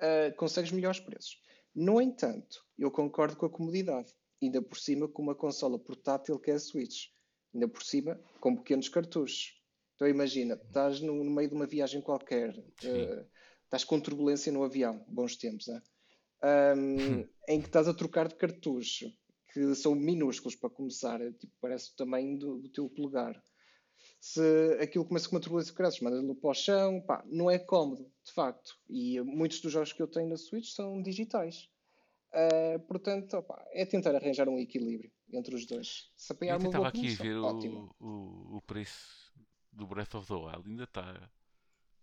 ah, 0.00 0.32
consegues 0.36 0.72
melhores 0.72 1.00
preços. 1.00 1.40
No 1.74 2.00
entanto, 2.00 2.64
eu 2.78 2.90
concordo 2.90 3.36
com 3.36 3.46
a 3.46 3.50
comodidade, 3.50 4.12
ainda 4.42 4.60
por 4.60 4.78
cima 4.78 5.08
com 5.08 5.22
uma 5.22 5.34
consola 5.34 5.78
portátil 5.78 6.38
que 6.38 6.50
é 6.50 6.54
a 6.54 6.58
Switch, 6.58 7.06
ainda 7.54 7.68
por 7.68 7.82
cima 7.82 8.20
com 8.40 8.56
pequenos 8.56 8.88
cartuchos. 8.88 9.60
Então 9.94 10.08
imagina, 10.08 10.54
estás 10.54 11.00
no, 11.00 11.22
no 11.22 11.30
meio 11.30 11.48
de 11.48 11.54
uma 11.54 11.66
viagem 11.66 12.00
qualquer, 12.00 12.54
ah, 12.84 13.26
estás 13.64 13.84
com 13.84 14.00
turbulência 14.00 14.52
no 14.52 14.64
avião, 14.64 15.04
bons 15.08 15.36
tempos, 15.36 15.68
é? 15.68 15.80
Ahm, 16.42 17.24
em 17.48 17.60
que 17.60 17.68
estás 17.68 17.86
a 17.86 17.94
trocar 17.94 18.26
de 18.26 18.34
cartucho, 18.34 19.06
que 19.52 19.74
são 19.74 19.94
minúsculos 19.94 20.56
para 20.56 20.70
começar, 20.70 21.20
é 21.20 21.30
tipo, 21.32 21.52
parece 21.60 21.92
o 21.92 21.96
tamanho 21.96 22.38
do, 22.38 22.58
do 22.58 22.68
teu 22.68 22.88
polegar. 22.88 23.40
Se 24.24 24.78
aquilo 24.80 25.04
começa 25.04 25.28
com 25.28 25.34
uma 25.34 25.40
turbulência 25.40 25.72
de 25.72 25.76
caraças, 25.76 25.98
mandas-lo 26.00 26.36
para 26.36 26.50
o 26.50 26.54
chão, 26.54 27.00
pá, 27.00 27.24
não 27.26 27.50
é 27.50 27.58
cómodo, 27.58 28.08
de 28.24 28.32
facto. 28.32 28.78
E 28.88 29.20
muitos 29.20 29.60
dos 29.60 29.72
jogos 29.72 29.92
que 29.92 30.00
eu 30.00 30.06
tenho 30.06 30.28
na 30.28 30.36
Switch 30.36 30.68
são 30.70 31.02
digitais. 31.02 31.68
Ah, 32.32 32.78
portanto, 32.86 33.34
opá, 33.36 33.66
é 33.72 33.84
tentar 33.84 34.14
arranjar 34.14 34.48
um 34.48 34.60
equilíbrio 34.60 35.10
entre 35.32 35.56
os 35.56 35.66
dois. 35.66 36.08
Se 36.14 36.32
Eu 36.32 36.36
apanhar 36.36 36.56
uma 36.58 36.66
estava 36.68 36.84
boa 36.84 36.88
aqui 36.88 37.12
a 37.12 37.16
ver 37.16 37.36
ótimo. 37.36 37.92
o, 37.98 38.06
o, 38.06 38.56
o 38.58 38.62
preço 38.62 39.32
do 39.72 39.88
Breath 39.88 40.14
of 40.14 40.28
the 40.28 40.34
Wild, 40.34 40.68
ainda 40.70 40.84
está 40.84 41.30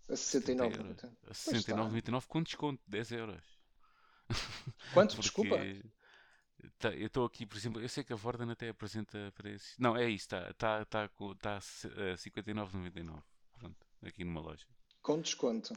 A 0.09 0.15
70 0.17 0.67
69, 0.67 0.75
euros. 0.75 1.03
não 1.03 1.09
A 1.23 1.33
Pois 1.45 1.63
está. 1.63 1.73
69,99 1.77 2.25
com 2.27 2.43
desconto 2.43 2.83
de 2.83 2.91
10 2.91 3.11
euros. 3.13 3.45
Quanto? 4.93 5.15
Porque 5.15 5.21
Desculpa. 5.21 5.55
Tá- 6.77 6.93
eu 6.93 7.07
estou 7.07 7.25
aqui, 7.25 7.45
por 7.45 7.57
exemplo, 7.57 7.81
eu 7.81 7.89
sei 7.89 8.03
que 8.03 8.13
a 8.13 8.15
Vordan 8.15 8.51
até 8.51 8.69
apresenta 8.69 9.31
preços. 9.35 9.75
Não, 9.77 9.95
é 9.95 10.09
isso, 10.09 10.25
está 10.25 10.53
tá, 10.53 10.85
tá, 10.85 11.07
com- 11.09 11.35
tá 11.35 11.57
a 11.57 11.61
se- 11.61 11.87
a 11.87 12.17
59,99. 12.17 13.23
Pronto, 13.57 13.87
aqui 14.03 14.23
numa 14.23 14.41
loja. 14.41 14.65
Com 15.01 15.21
desconto. 15.21 15.75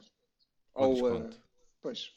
Com 0.73 0.85
Ou, 0.87 0.93
desconto. 0.93 1.37
ah, 1.37 1.63
pois. 1.81 2.11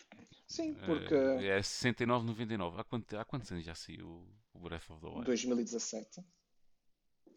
Sim, 0.46 0.74
porque 0.74 1.14
Eh, 1.14 1.58
é 1.58 1.62
69,99. 1.62 2.80
Há, 2.80 2.84
quanto, 2.84 3.16
há 3.18 3.24
quantos 3.24 3.50
anos 3.50 3.64
já 3.64 3.74
saiu 3.74 4.26
o 4.54 4.58
Breath 4.58 4.88
of 4.90 5.00
the 5.00 5.06
Wild? 5.08 5.24
2017. 5.24 6.24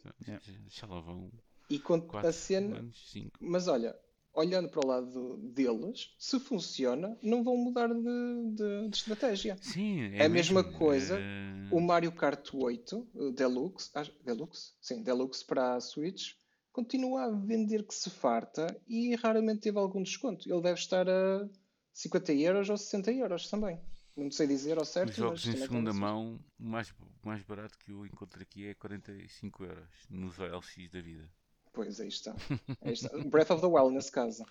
Já, 0.04 0.14
já- 0.38 0.40
já 0.68 0.86
lá 0.86 1.00
vão 1.00 1.30
E 1.68 1.78
com 1.78 1.94
a 1.94 2.00
4 2.02 2.32
cena. 2.32 2.78
anos, 2.78 3.10
5. 3.10 3.36
Mas 3.40 3.68
olha, 3.68 3.96
olhando 4.32 4.68
para 4.68 4.80
o 4.84 4.86
lado 4.86 5.36
deles, 5.38 6.14
se 6.18 6.38
funciona, 6.40 7.18
não 7.22 7.42
vão 7.42 7.56
mudar 7.56 7.88
de, 7.88 8.54
de- 8.54 8.88
de 8.88 8.96
estratégia. 8.96 9.56
Sim, 9.60 10.02
É 10.14 10.24
a 10.24 10.28
mesma 10.28 10.62
mesmo. 10.62 10.78
coisa, 10.78 11.18
Eh, 11.20 11.68
O 11.72 11.80
Mario 11.80 12.10
Kart 12.12 12.52
8 12.52 13.08
uh, 13.14 13.30
Deluxe, 13.32 13.90
acho- 13.94 14.12
Deluxe? 14.24 14.72
Sim, 14.80 15.02
Deluxe 15.02 15.44
para 15.44 15.74
a 15.76 15.80
Switch, 15.80 16.32
continua 16.72 17.24
a 17.24 17.30
vender 17.30 17.84
que 17.84 17.94
se 17.94 18.10
farta 18.10 18.66
e 18.88 19.14
raramente 19.16 19.60
teve 19.60 19.78
algum 19.78 20.02
desconto. 20.02 20.48
Ele 20.52 20.60
deve 20.62 20.78
estar 20.80 21.08
a 21.08 21.48
50 21.92 22.32
euros 22.32 22.68
ou 22.70 22.76
60 22.76 23.12
euros 23.12 23.48
também. 23.48 23.78
Não 24.16 24.30
sei 24.32 24.46
dizer 24.48 24.76
ao 24.78 24.84
certo, 24.84 25.10
Os 25.10 25.16
jogos 25.16 25.46
mas 25.46 25.54
em 25.54 25.58
segunda 25.60 25.92
mão, 25.92 26.40
o 26.58 26.64
mais, 26.64 26.92
mais 27.24 27.42
barato 27.44 27.78
que 27.78 27.92
eu 27.92 28.04
encontro 28.04 28.42
aqui 28.42 28.66
é 28.66 28.74
45 28.74 29.64
euros 29.64 29.88
nos 30.10 30.38
OLX 30.38 30.90
da 30.92 31.00
vida. 31.00 31.30
Pois, 31.72 32.00
aí 32.00 32.08
está. 32.08 32.34
Aí 32.82 32.92
está. 32.92 33.08
Breath 33.18 33.50
of 33.50 33.60
the 33.60 33.66
Wild, 33.66 33.94
nesse 33.94 34.10
caso. 34.10 34.44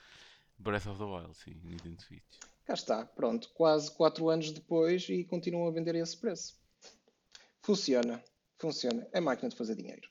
Breath 0.58 0.88
of 0.88 0.98
the 0.98 1.06
Wild, 1.06 1.36
sim, 1.38 1.60
Nintendo 1.64 2.02
Switch. 2.02 2.40
Cá 2.66 2.74
está, 2.74 3.06
pronto. 3.06 3.50
Quase 3.54 3.92
4 3.92 4.30
anos 4.30 4.52
depois 4.52 5.08
e 5.10 5.24
continuam 5.24 5.68
a 5.68 5.72
vender 5.72 5.96
a 5.96 6.00
esse 6.00 6.16
preço. 6.18 6.60
Funciona. 7.62 8.24
Funciona. 8.58 9.08
É 9.12 9.20
máquina 9.20 9.50
de 9.50 9.56
fazer 9.56 9.76
dinheiro. 9.76 10.08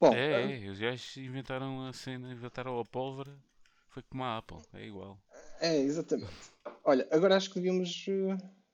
Bom, 0.00 0.14
É, 0.14 0.36
ah, 0.36 0.50
é, 0.50 0.68
os 0.68 0.78
gajos 0.78 1.16
inventaram 1.16 1.86
a 1.86 1.92
cena, 1.92 2.32
inventaram 2.32 2.78
a 2.78 2.84
pólvora, 2.84 3.36
foi 3.88 4.02
como 4.02 4.22
a 4.22 4.38
Apple, 4.38 4.58
é 4.74 4.86
igual. 4.86 5.20
É, 5.60 5.76
exatamente. 5.76 6.30
Olha, 6.84 7.06
agora 7.10 7.36
acho 7.36 7.48
que 7.48 7.56
devíamos 7.56 8.06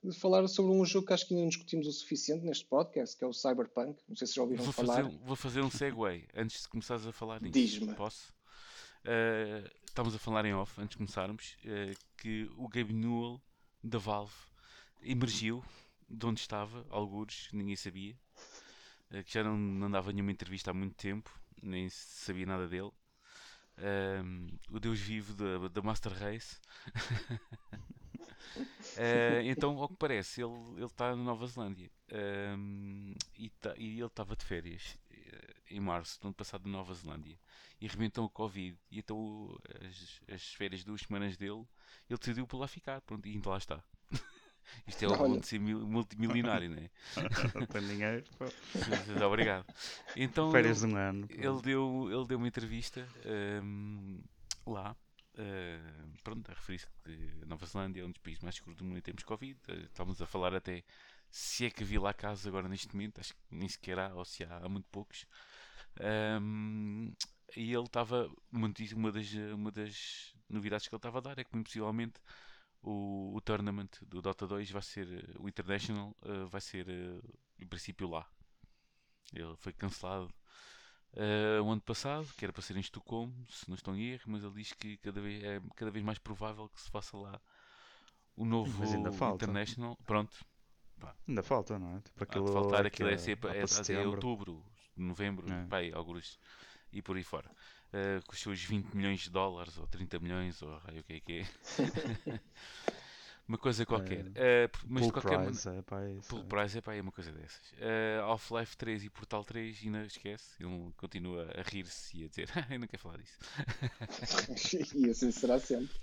eh, 0.04 0.12
falar 0.12 0.46
sobre 0.48 0.72
um 0.72 0.84
jogo 0.84 1.06
que 1.06 1.12
acho 1.12 1.26
que 1.26 1.34
ainda 1.34 1.42
não 1.42 1.48
discutimos 1.48 1.86
o 1.86 1.92
suficiente 1.92 2.44
neste 2.44 2.64
podcast, 2.66 3.16
que 3.16 3.24
é 3.24 3.26
o 3.26 3.32
Cyberpunk. 3.32 4.00
Não 4.08 4.16
sei 4.16 4.26
se 4.26 4.34
já 4.34 4.42
ouviram 4.42 4.64
Vou 4.64 4.72
falar. 4.72 5.02
fazer, 5.02 5.18
vou 5.24 5.36
fazer 5.36 5.60
um 5.62 5.70
segue 5.70 6.26
antes 6.34 6.62
de 6.62 6.68
começares 6.68 7.06
a 7.06 7.12
falar 7.12 7.40
nisso. 7.40 7.52
Diz-me. 7.52 7.94
Posso? 7.94 8.32
Uh, 9.04 9.68
estamos 9.86 10.14
a 10.14 10.18
falar 10.18 10.44
em 10.44 10.54
off, 10.54 10.80
antes 10.80 10.92
de 10.92 10.96
começarmos, 10.96 11.56
uh, 11.64 11.96
que 12.16 12.50
o 12.56 12.68
Gabe 12.68 12.92
Newell 12.92 13.40
da 13.82 13.98
Valve 13.98 14.34
emergiu 15.02 15.62
de 16.08 16.26
onde 16.26 16.40
estava, 16.40 16.86
algures, 16.88 17.48
ninguém 17.52 17.76
sabia, 17.76 18.18
uh, 19.10 19.22
que 19.22 19.32
já 19.32 19.44
não, 19.44 19.56
não 19.56 19.90
dava 19.90 20.12
nenhuma 20.12 20.32
entrevista 20.32 20.70
há 20.70 20.74
muito 20.74 20.94
tempo, 20.94 21.30
nem 21.62 21.88
se 21.88 22.24
sabia 22.24 22.46
nada 22.46 22.66
dele. 22.66 22.90
Um, 23.76 24.46
o 24.70 24.78
Deus 24.78 25.00
vivo 25.00 25.34
da, 25.34 25.68
da 25.68 25.82
Master 25.82 26.12
Race. 26.12 26.56
Uh, 28.96 29.42
então, 29.44 29.78
ao 29.78 29.88
que 29.88 29.96
parece, 29.96 30.40
ele 30.42 30.84
está 30.84 31.10
na 31.14 31.22
Nova 31.22 31.46
Zelândia 31.46 31.90
Um, 32.12 33.14
e, 33.36 33.50
tá- 33.50 33.74
e 33.76 33.96
ele 33.98 34.06
estava 34.06 34.36
de 34.36 34.44
férias 34.44 34.96
eh, 35.10 35.54
em 35.70 35.80
março 35.80 36.20
do 36.20 36.26
ano 36.28 36.34
passado 36.34 36.66
na 36.68 36.78
Nova 36.78 36.92
Zelândia 36.94 37.38
e 37.80 37.86
arrebentou 37.86 38.24
o 38.26 38.30
Covid. 38.30 38.78
E 38.90 38.98
então, 38.98 39.58
as, 39.88 40.20
as 40.32 40.54
férias, 40.54 40.84
duas 40.84 41.00
semanas 41.00 41.36
dele, 41.36 41.64
ele 42.08 42.18
decidiu 42.18 42.46
por 42.46 42.58
lá 42.58 42.68
ficar. 42.68 43.00
Pronto, 43.00 43.26
e 43.26 43.34
então 43.36 43.50
lá 43.52 43.58
está. 43.58 43.82
Isto 44.86 45.04
é 45.04 45.08
o 45.08 45.16
bom 45.16 45.38
de 45.38 45.46
ser 45.46 45.58
mil- 45.58 45.86
multimilionário, 45.86 46.70
não 46.70 46.78
é? 46.78 46.90
Não 47.58 47.66
tem 47.66 47.86
dinheiro. 47.86 48.24
pô. 48.38 48.44
Obrigado. 49.26 49.66
Então, 50.16 50.50
Férias 50.52 50.82
ele- 50.82 50.92
de 50.92 50.94
um 50.94 50.98
ano. 50.98 51.26
ele 51.30 51.62
deu, 51.62 52.08
ele 52.10 52.26
deu 52.26 52.38
uma 52.38 52.48
entrevista 52.48 53.06
ahm, 53.26 54.20
lá, 54.66 54.96
ahm, 55.38 56.14
pronto, 56.22 56.50
a 56.50 56.54
referir-se 56.54 56.86
que 57.04 57.30
a 57.42 57.46
Nova 57.46 57.66
Zelândia 57.66 58.02
é 58.02 58.04
um 58.04 58.10
dos 58.10 58.20
países 58.20 58.42
mais 58.42 58.56
seguros 58.56 58.76
do 58.78 58.84
mundo 58.84 58.98
em 58.98 59.02
termos 59.02 59.20
de 59.22 59.26
Covid. 59.26 59.58
Eh, 59.68 59.74
estávamos 59.84 60.20
a 60.22 60.26
falar 60.26 60.54
até 60.54 60.84
se 61.30 61.66
é 61.66 61.70
que 61.70 61.82
havia 61.82 62.00
lá 62.00 62.14
casos 62.14 62.46
agora 62.46 62.68
neste 62.68 62.94
momento, 62.94 63.20
acho 63.20 63.34
que 63.34 63.40
nem 63.50 63.68
sequer 63.68 63.98
há, 63.98 64.14
ou 64.14 64.24
se 64.24 64.44
há, 64.44 64.58
há 64.58 64.68
muito 64.68 64.88
poucos. 64.90 65.26
Ahm, 66.00 67.12
e 67.56 67.72
ele 67.72 67.84
estava, 67.84 68.30
uma, 68.52 68.68
notícia- 68.68 68.96
uma 68.96 69.12
das, 69.12 69.32
uma 69.54 69.70
das 69.72 70.34
novidades 70.48 70.88
que 70.88 70.94
ele 70.94 70.98
estava 70.98 71.18
a 71.18 71.20
dar 71.20 71.38
é 71.38 71.44
que 71.44 71.52
muito 71.54 71.66
possivelmente 71.68 72.20
o, 72.82 73.34
o 73.36 73.40
tournament 73.40 73.90
do 74.02 74.22
Dota 74.22 74.46
2 74.46 74.70
vai 74.70 74.82
ser, 74.82 75.08
o 75.38 75.48
International, 75.48 76.16
eh, 76.24 76.44
vai 76.46 76.60
ser 76.60 76.88
eh, 76.88 77.20
em 77.60 77.66
princípio 77.66 78.08
lá. 78.08 78.28
Ele 79.34 79.54
foi 79.56 79.72
cancelado 79.72 80.32
eh, 81.16 81.60
o 81.60 81.70
ano 81.70 81.80
passado, 81.80 82.26
que 82.36 82.44
era 82.44 82.52
para 82.52 82.62
ser 82.62 82.76
em 82.76 82.80
Estocolmo, 82.80 83.34
se 83.50 83.68
não 83.68 83.74
estou 83.74 83.94
em 83.94 84.02
erro, 84.12 84.22
mas 84.26 84.42
ele 84.44 84.54
diz 84.54 84.72
que 84.72 84.96
cada 84.98 85.20
vez, 85.20 85.42
é 85.42 85.60
cada 85.76 85.90
vez 85.90 86.04
mais 86.04 86.18
provável 86.18 86.68
que 86.68 86.80
se 86.80 86.90
faça 86.90 87.16
lá 87.16 87.40
o 88.36 88.44
novo 88.44 88.76
Mas 88.80 88.92
ainda 88.92 89.12
falta. 89.12 89.44
International. 89.44 89.96
Pronto, 90.04 90.34
Ainda 91.28 91.42
falta, 91.42 91.78
não 91.78 91.96
é? 91.96 92.00
Tipo, 92.00 92.24
aquilo, 92.24 92.52
faltar 92.52 92.84
é 92.84 92.88
aquilo 92.88 93.08
é 93.10 93.18
sempre 93.18 93.48
lá 93.48 93.54
é, 93.54 93.58
para 93.58 93.64
é, 93.64 93.66
setembro. 93.66 94.10
outubro, 94.12 94.64
novembro, 94.96 95.52
É. 95.52 95.66
pai, 95.66 95.92
alguns 95.92 96.38
e 96.92 97.02
por 97.02 97.16
aí 97.16 97.22
fora. 97.22 97.50
Eh, 97.92 98.20
com 98.26 98.32
os 98.32 98.40
seus 98.40 98.62
20 98.62 98.94
milhões 98.94 99.20
de 99.20 99.30
dólares 99.30 99.76
ou 99.78 99.86
30 99.86 100.18
milhões 100.18 100.62
ou 100.62 100.76
raio, 100.78 101.00
o 101.00 101.04
que 101.04 101.12
é 101.14 101.20
que 101.20 101.32
é. 101.40 101.46
uma 103.46 103.58
coisa 103.58 103.84
qualquer. 103.84 104.24
Eh, 104.34 104.70
mas 104.86 105.04
de 105.06 105.12
qualquer 105.12 105.38
maneira. 105.38 105.52
price, 105.52 105.68
é 105.68 105.82
pá, 105.82 106.08
isso. 106.08 106.28
Full 106.28 106.40
é. 106.40 106.44
Price 106.44 106.78
é 106.78 106.80
pá, 106.80 106.94
é 106.94 107.00
uma 107.00 107.12
coisa 107.12 107.30
dessas. 107.32 107.72
Eh, 107.78 108.18
Half-Life 108.22 108.76
3 108.76 109.04
e 109.04 109.10
Portal 109.10 109.44
3 109.44 109.80
ainda 109.84 110.04
esquece. 110.06 110.54
Ele 110.60 110.92
continua 110.96 111.50
a 111.56 111.62
rir-se 111.62 112.16
e 112.16 112.24
a 112.24 112.28
dizer, 112.28 112.48
"Ah, 112.56 112.66
eu 112.70 112.80
não 112.80 112.86
quero 112.86 113.02
falar 113.02 113.18
disso. 113.18 113.38
e 114.96 115.10
assim 115.10 115.30
será 115.30 115.58
sempre. 115.58 115.94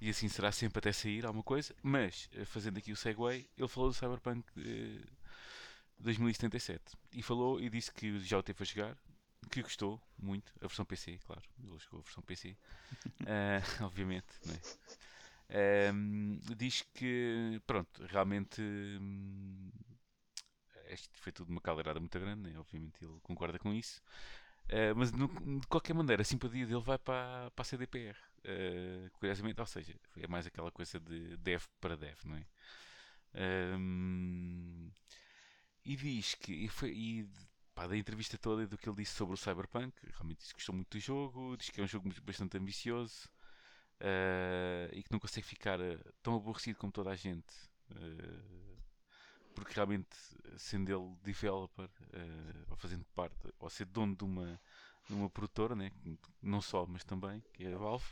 E 0.00 0.10
assim 0.10 0.28
será 0.28 0.52
sempre 0.52 0.78
até 0.78 0.92
sair 0.92 1.24
alguma 1.24 1.42
coisa. 1.42 1.74
Mas, 1.82 2.28
eh, 2.34 2.44
fazendo 2.44 2.78
aqui 2.78 2.92
o 2.92 2.96
segue, 2.96 3.48
ele 3.56 3.68
falou 3.68 3.90
do 3.90 3.94
Cyberpunk 3.94 4.44
eh, 4.58 5.00
2077. 5.98 6.82
E 7.12 7.22
falou 7.22 7.60
e 7.60 7.68
disse 7.70 7.92
que 7.92 8.18
já 8.20 8.38
o 8.38 8.42
teve 8.42 8.62
a 8.62 8.66
jogar, 8.66 8.98
que 9.50 9.62
gostou 9.62 10.00
muito. 10.18 10.52
A 10.60 10.66
versão 10.66 10.84
PC, 10.84 11.18
claro. 11.24 11.42
Ele 11.58 11.78
jogou 11.78 12.00
a 12.00 12.02
versão 12.02 12.22
PC. 12.22 12.56
Eh, 13.26 13.62
obviamente, 13.80 14.26
não 14.44 14.54
é? 14.54 14.60
Ehm, 15.48 16.40
diz 16.56 16.82
que, 16.94 17.60
pronto, 17.66 18.04
realmente 18.06 18.60
hum, 18.62 19.70
isto 20.90 21.10
foi 21.18 21.32
tudo 21.32 21.50
uma 21.50 21.60
caldeirada 21.60 21.98
muito 22.00 22.18
grande, 22.18 22.50
né? 22.50 22.58
obviamente 22.58 23.04
ele 23.04 23.18
concorda 23.22 23.58
com 23.58 23.72
isso. 23.72 24.00
Eh, 24.68 24.94
mas 24.94 25.12
no- 25.12 25.28
de 25.60 25.66
qualquer 25.68 25.94
maneira, 25.94 26.22
a 26.22 26.24
simpatia 26.24 26.66
dele 26.66 26.80
vai 26.82 26.98
para, 26.98 27.50
para 27.52 27.62
a 27.62 27.64
CDPR. 27.64 28.18
Eh, 28.44 29.10
curiosamente, 29.14 29.60
ou 29.60 29.66
seja, 29.66 29.94
é 30.18 30.26
mais 30.28 30.46
aquela 30.46 30.70
coisa 30.72 31.00
de 31.00 31.36
dev 31.38 31.64
para 31.80 31.96
dev, 31.96 32.18
não 32.24 32.36
é? 32.36 32.46
Ehm, 33.34 34.90
e 35.84 35.96
diz 35.96 36.34
que, 36.36 36.52
e, 36.52 36.68
foi, 36.68 36.90
e 36.92 37.28
pá, 37.74 37.86
da 37.86 37.96
entrevista 37.96 38.38
toda 38.38 38.62
e 38.64 38.66
do 38.66 38.78
que 38.78 38.88
ele 38.88 38.96
disse 38.98 39.14
sobre 39.14 39.34
o 39.34 39.38
Cyberpunk, 39.38 39.94
realmente 40.14 40.38
disse 40.40 40.50
que 40.54 40.60
gostou 40.60 40.74
muito 40.74 40.90
do 40.96 41.00
jogo, 41.00 41.56
diz 41.58 41.70
que 41.70 41.80
é 41.80 41.84
um 41.84 41.88
jogo 41.88 42.10
bastante 42.24 42.58
ambicioso 42.58 43.28
eh, 44.00 44.90
e 44.92 45.02
que 45.02 45.12
não 45.12 45.18
consegue 45.20 45.46
ficar 45.46 45.80
eh, 45.80 45.98
tão 46.22 46.36
aborrecido 46.36 46.78
como 46.78 46.92
toda 46.92 47.10
a 47.10 47.16
gente. 47.16 47.54
eh, 47.94 48.76
porque 49.54 49.74
realmente, 49.74 50.16
sendo 50.58 50.90
ele 50.92 51.16
developer, 51.22 51.88
ou 52.68 52.76
fazendo 52.76 53.04
parte, 53.14 53.36
ou 53.58 53.70
ser 53.70 53.86
dono 53.86 54.14
de 54.16 54.24
uma, 54.24 54.60
de 55.08 55.14
uma 55.14 55.30
produtora, 55.30 55.74
né? 55.74 55.90
não 56.42 56.60
só, 56.60 56.86
mas 56.86 57.04
também, 57.04 57.42
que 57.52 57.64
é 57.64 57.72
a 57.74 57.78
Valve, 57.78 58.06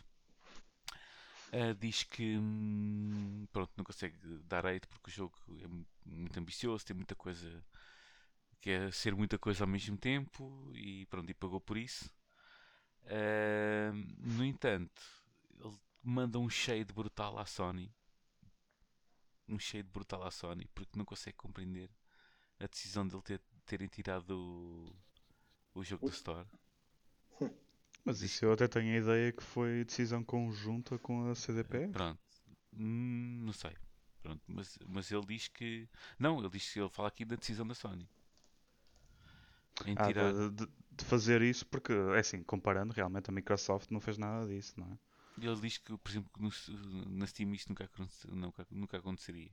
eh, 1.52 1.74
diz 1.74 2.02
que 2.04 2.36
hum, 2.38 3.46
pronto, 3.52 3.72
não 3.76 3.84
consegue 3.84 4.16
dar 4.44 4.66
hate 4.66 4.86
porque 4.88 5.10
o 5.10 5.12
jogo 5.12 5.34
é 5.62 5.66
mu- 5.66 5.86
muito 6.04 6.38
ambicioso, 6.38 6.84
tem 6.84 6.96
muita 6.96 7.14
coisa, 7.14 7.64
quer 8.60 8.92
ser 8.92 9.14
muita 9.14 9.38
coisa 9.38 9.64
ao 9.64 9.68
mesmo 9.68 9.96
tempo 9.96 10.70
e 10.74 11.06
pronto, 11.06 11.30
e 11.30 11.34
pagou 11.34 11.60
por 11.60 11.76
isso. 11.76 12.10
Eh, 13.06 13.92
no 14.18 14.44
entanto, 14.44 15.02
ele 15.60 15.78
manda 16.02 16.38
um 16.38 16.48
shade 16.50 16.92
brutal 16.92 17.38
à 17.38 17.46
Sony 17.46 17.92
um 19.48 19.58
shade 19.58 19.88
brutal 19.90 20.22
à 20.22 20.30
Sony 20.30 20.66
porque 20.74 20.98
não 20.98 21.04
consegue 21.04 21.36
compreender 21.36 21.90
a 22.60 22.66
decisão 22.66 23.06
dele 23.08 23.22
ter, 23.22 23.40
terem 23.66 23.88
tirado 23.88 24.30
o, 25.74 25.80
o 25.80 25.84
jogo 25.84 26.04
da 26.04 26.12
Store. 26.12 26.48
Mas 28.04 28.22
isso 28.22 28.44
eu 28.44 28.52
até 28.52 28.66
tenho 28.66 28.94
a 28.94 28.98
ideia 28.98 29.32
que 29.32 29.42
foi 29.42 29.84
decisão 29.84 30.22
conjunta 30.24 30.98
com 30.98 31.28
a 31.30 31.34
CDP. 31.34 31.90
Pronto, 31.90 32.20
Hum, 32.76 33.42
não 33.46 33.52
sei. 33.52 33.76
Pronto, 34.22 34.42
mas, 34.48 34.78
mas 34.86 35.10
ele 35.12 35.24
diz 35.26 35.48
que. 35.48 35.88
Não, 36.18 36.38
ele 36.40 36.50
diz 36.50 36.72
que 36.72 36.80
ele 36.80 36.88
fala 36.90 37.08
aqui 37.08 37.24
da 37.24 37.36
decisão 37.36 37.66
da 37.66 37.74
Sony 37.74 38.08
em 39.86 39.96
Ah, 39.96 40.06
tirar. 40.06 40.32
de, 40.32 40.50
de- 40.50 40.72
de 40.92 41.04
fazer 41.04 41.42
isso 41.42 41.66
porque, 41.66 41.92
é 41.92 42.18
assim, 42.20 42.42
comparando, 42.44 42.92
realmente 42.92 43.28
a 43.30 43.32
Microsoft 43.32 43.90
não 43.90 44.00
fez 44.00 44.16
nada 44.18 44.46
disso, 44.46 44.74
não 44.78 44.86
é? 44.92 44.98
Ele 45.38 45.60
diz 45.60 45.78
que, 45.78 45.96
por 45.98 46.10
exemplo, 46.10 46.30
no, 46.38 46.50
na 47.18 47.26
Steam 47.26 47.52
isto 47.54 47.68
nunca, 47.70 47.88
nunca, 48.28 48.66
nunca 48.70 48.96
aconteceria. 48.98 49.50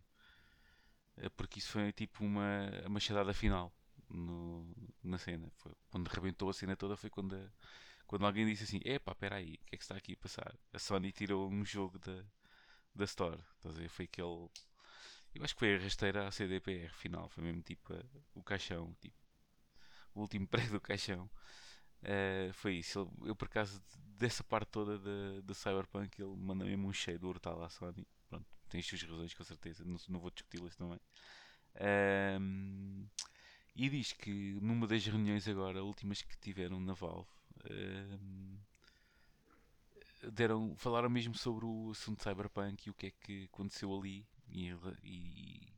Eh, 1.18 1.30
Porque 1.30 1.60
isso 1.60 1.72
foi 1.72 1.92
tipo 1.94 2.24
uma 2.24 2.70
machadada 2.90 3.34
final 3.34 3.72
no, 4.10 4.66
na 5.04 5.18
cena. 5.18 5.50
Foi, 5.58 5.74
quando 5.90 6.08
rebentou 6.08 6.50
a 6.50 6.54
cena 6.54 6.76
toda 6.76 6.98
foi 6.98 7.10
quando, 7.10 7.36
a- 7.36 7.52
quando 8.08 8.26
alguém 8.26 8.46
disse 8.46 8.64
assim: 8.64 8.80
Epá, 8.86 9.12
espera 9.14 9.36
aí, 9.38 9.56
o 9.56 9.66
que 9.66 9.76
é 9.76 9.78
que 9.78 9.84
está 9.84 9.96
aqui 9.98 10.14
a 10.14 10.18
passar? 10.18 10.54
A 10.74 10.80
Sony 10.80 11.12
tirou 11.12 11.50
um 11.52 11.66
jogo 11.66 12.00
da, 12.00 12.24
da 12.96 13.06
Store. 13.06 13.40
Estás 13.58 13.78
a? 13.78 13.90
Foi 13.90 14.06
aquele. 14.06 14.50
Eu 15.36 15.44
acho 15.44 15.54
que 15.56 15.60
foi 15.60 15.76
a 15.76 15.80
rasteira 15.80 16.28
à 16.28 16.32
CDPR 16.32 16.94
final. 16.96 17.30
Foi 17.30 17.44
mesmo 17.44 17.62
tipo 17.64 17.94
a- 17.94 18.04
o 18.36 18.44
caixão, 18.44 18.96
tipo, 19.02 19.18
o 20.16 20.22
último 20.22 20.48
prego 20.50 20.74
do 20.74 20.82
caixão. 20.82 21.30
Uh, 22.04 22.54
foi 22.54 22.76
isso. 22.76 23.00
Eu, 23.00 23.28
eu, 23.28 23.36
por 23.36 23.46
acaso, 23.46 23.82
dessa 24.18 24.44
parte 24.44 24.70
toda 24.70 24.98
da 25.42 25.54
Cyberpunk, 25.54 26.22
ele 26.22 26.36
manda 26.36 26.66
mesmo 26.66 26.88
um 26.88 26.94
cheio 26.94 27.20
do 27.20 27.28
Hortal 27.28 27.64
à 27.64 27.70
Sony. 27.70 28.08
Pronto, 28.30 28.46
as 28.74 28.86
suas 28.86 29.04
razões, 29.04 29.34
com 29.34 29.44
certeza. 29.44 29.84
Não, 29.86 29.98
não 30.10 30.20
vou 30.20 30.32
discuti-las 30.32 30.76
também. 30.76 31.00
Uh, 31.76 33.08
e 33.76 33.90
diz 33.90 34.14
que 34.14 34.60
numa 34.62 34.86
das 34.88 35.06
reuniões 35.06 35.48
agora, 35.48 35.84
últimas 35.84 36.22
que 36.22 36.38
tiveram 36.38 36.80
na 36.80 36.94
Valve, 36.94 37.30
uh, 37.66 38.60
deram, 40.32 40.76
falaram 40.76 41.10
mesmo 41.10 41.36
sobre 41.36 41.66
o 41.66 41.92
assunto 41.92 42.18
de 42.18 42.24
Cyberpunk 42.24 42.88
e 42.88 42.92
o 42.92 42.94
que 42.94 43.08
é 43.08 43.12
que 43.12 43.44
aconteceu 43.46 43.96
ali 43.98 44.28
e, 44.50 44.72
e, 45.04 45.74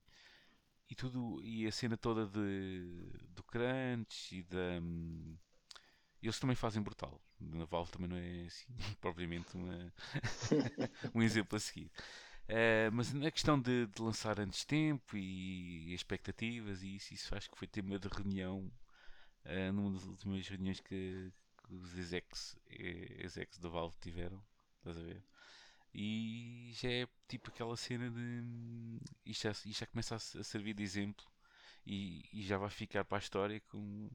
e 0.89 0.95
tudo 0.95 1.41
e 1.43 1.67
a 1.67 1.71
cena 1.71 1.95
toda 1.95 2.25
de, 2.25 2.85
do 3.29 3.43
crunch 3.43 4.35
e 4.35 4.43
da 4.43 4.81
um, 4.81 5.37
eles 6.23 6.39
também 6.39 6.55
fazem 6.55 6.81
brutal 6.81 7.21
na 7.39 7.65
Valve 7.65 7.91
também 7.91 8.07
não 8.07 8.17
é 8.17 8.45
assim 8.45 8.73
propriamente 9.01 9.55
uma, 9.55 9.93
um 11.13 11.21
exemplo 11.21 11.55
a 11.55 11.59
seguir 11.59 11.91
uh, 12.49 12.91
mas 12.91 13.13
na 13.13 13.31
questão 13.31 13.59
de, 13.59 13.87
de, 13.87 14.01
lançar 14.01 14.39
antes 14.39 14.65
tempo 14.65 15.17
e 15.17 15.93
expectativas 15.93 16.81
e 16.81 16.95
isso, 16.95 17.13
isso 17.13 17.35
acho 17.35 17.49
que 17.49 17.57
foi 17.57 17.67
tema 17.67 17.99
de 17.99 18.07
reunião 18.07 18.71
uh, 19.45 19.71
numa 19.73 19.91
das 19.91 20.05
últimas 20.05 20.47
reuniões 20.47 20.79
que, 20.79 21.31
que 21.65 21.73
os 21.73 21.97
execs, 21.97 22.55
eh, 22.69 23.23
execs 23.23 23.59
da 23.59 23.69
Valve 23.69 23.95
tiveram 23.99 24.43
estás 24.83 24.97
a 24.97 25.01
ver? 25.01 25.23
E 25.93 26.71
já 26.75 26.89
é 26.89 27.07
tipo 27.27 27.49
aquela 27.49 27.77
cena 27.77 28.09
de. 28.09 28.99
Isto 29.25 29.43
já, 29.43 29.51
isto 29.51 29.79
já 29.79 29.85
começa 29.87 30.15
a, 30.15 30.19
servir 30.19 30.73
de 30.73 30.83
exemplo 30.83 31.25
e, 31.85 32.25
e, 32.33 32.43
já 32.43 32.57
vai 32.57 32.69
ficar 32.69 33.05
para 33.05 33.17
a 33.17 33.19
história 33.19 33.59
com 33.61 34.09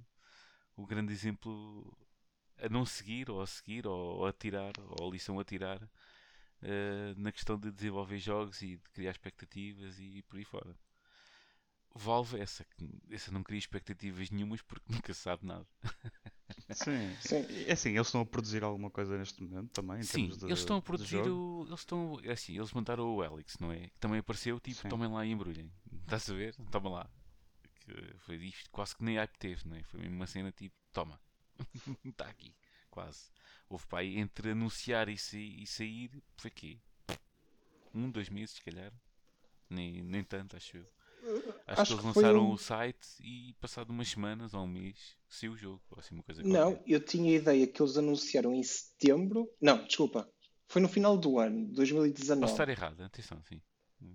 o 0.79 0.87
grande 0.87 1.12
exemplo 1.12 1.93
a 2.57 2.68
não 2.68 2.87
seguir, 2.87 3.29
ou 3.29 3.41
a 3.41 3.47
seguir, 3.47 3.87
ou, 3.87 4.24
a 4.24 4.33
tirar, 4.33 4.72
ou 4.79 5.09
a 5.09 5.11
lição 5.11 5.39
a 5.39 5.45
tirar 5.45 5.83
uh, 5.83 7.14
na 7.16 7.33
questão 7.33 7.59
de 7.59 7.70
desenvolver 7.70 8.18
jogos 8.18 8.62
e 8.62 8.76
de 8.76 8.91
criar 8.93 9.11
expectativas 9.11 9.99
e 9.99 10.22
por 10.22 10.39
aí 10.39 10.45
fora. 10.45 10.74
Valve, 11.95 12.39
essa, 12.39 12.64
essa 13.11 13.33
não 13.33 13.43
cria 13.43 13.59
expectativas 13.59 14.31
nenhumas 14.31 14.62
porque 14.62 14.85
nunca 14.93 15.12
sabe 15.12 15.45
nada. 15.45 15.66
Sim, 16.70 17.16
sim. 17.20 17.47
É 17.66 17.72
assim, 17.72 17.91
eles 17.91 18.07
estão 18.07 18.20
a 18.20 18.26
produzir 18.26 18.62
alguma 18.62 18.91
coisa 18.91 19.18
neste 19.18 19.43
momento 19.43 19.70
também. 19.72 20.03
Sim, 20.03 20.29
de, 20.29 20.45
eles 20.45 20.61
estão 20.61 20.76
a 20.76 20.83
produzir 20.83 21.26
o. 21.26 21.64
Eles 21.66 21.81
estão. 21.81 22.20
É 22.22 22.33
assim, 22.33 22.57
eles 22.57 22.72
montaram 22.72 23.05
o 23.05 23.24
Helix, 23.24 23.59
não 23.59 23.72
é? 23.72 23.89
Que 23.89 23.99
também 23.99 24.20
apareceu, 24.20 24.61
tipo, 24.61 24.83
sim. 24.83 24.89
tomem 24.89 25.11
lá 25.11 25.26
e 25.26 25.33
embrulhem. 25.33 25.72
Estás 26.03 26.31
a 26.31 26.35
ver? 26.35 26.55
Toma 26.70 26.91
lá. 26.91 27.11
Que 27.89 28.18
foi 28.18 28.36
isto, 28.36 28.70
quase 28.70 28.95
que 28.95 29.03
nem 29.03 29.16
hype 29.16 29.39
teve, 29.39 29.66
não 29.66 29.76
é? 29.76 29.82
Foi 29.84 30.01
mesmo 30.01 30.16
uma 30.16 30.26
cena 30.26 30.53
tipo, 30.53 30.74
toma. 30.93 31.18
Está 32.05 32.26
aqui, 32.28 32.55
quase. 32.91 33.30
Houve 33.68 33.86
para 33.86 34.01
aí 34.01 34.18
entre 34.18 34.51
anunciar 34.51 35.09
e, 35.09 35.16
sair, 35.16 35.62
e 35.62 35.66
sair, 35.66 36.11
foi 36.36 36.51
quê? 36.51 36.78
Um, 37.95 38.11
dois 38.11 38.28
meses, 38.28 38.57
se 38.57 38.62
calhar. 38.62 38.93
Nem, 39.70 40.03
nem 40.03 40.22
tanto, 40.24 40.57
acho 40.57 40.76
eu. 40.76 40.86
Acho, 41.66 41.82
Acho 41.82 41.84
que 41.86 41.93
eles 41.93 42.05
lançaram 42.05 42.51
um... 42.51 42.53
o 42.53 42.59
site 42.59 43.07
e 43.20 43.55
passado 43.61 43.91
umas 43.91 44.09
semanas 44.09 44.55
ou 44.55 44.62
um 44.62 44.68
mês 44.68 45.16
saiu 45.28 45.53
o 45.53 45.57
jogo, 45.57 45.82
ou 45.91 45.99
assim 45.99 46.14
uma 46.14 46.22
coisa 46.22 46.43
Não, 46.43 46.74
qualquer. 46.74 46.82
eu 46.86 47.01
tinha 47.05 47.32
a 47.32 47.41
ideia 47.41 47.66
que 47.66 47.82
eles 47.82 47.97
anunciaram 47.97 48.55
em 48.55 48.62
setembro. 48.62 49.51
Não, 49.61 49.84
desculpa. 49.86 50.30
Foi 50.68 50.80
no 50.82 50.89
final 50.89 51.16
do 51.18 51.39
ano, 51.39 51.66
2019. 51.72 52.41
Posso 52.41 52.53
estar 52.55 52.68
errado, 52.68 53.03
atenção, 53.03 53.43
sim. 53.43 53.61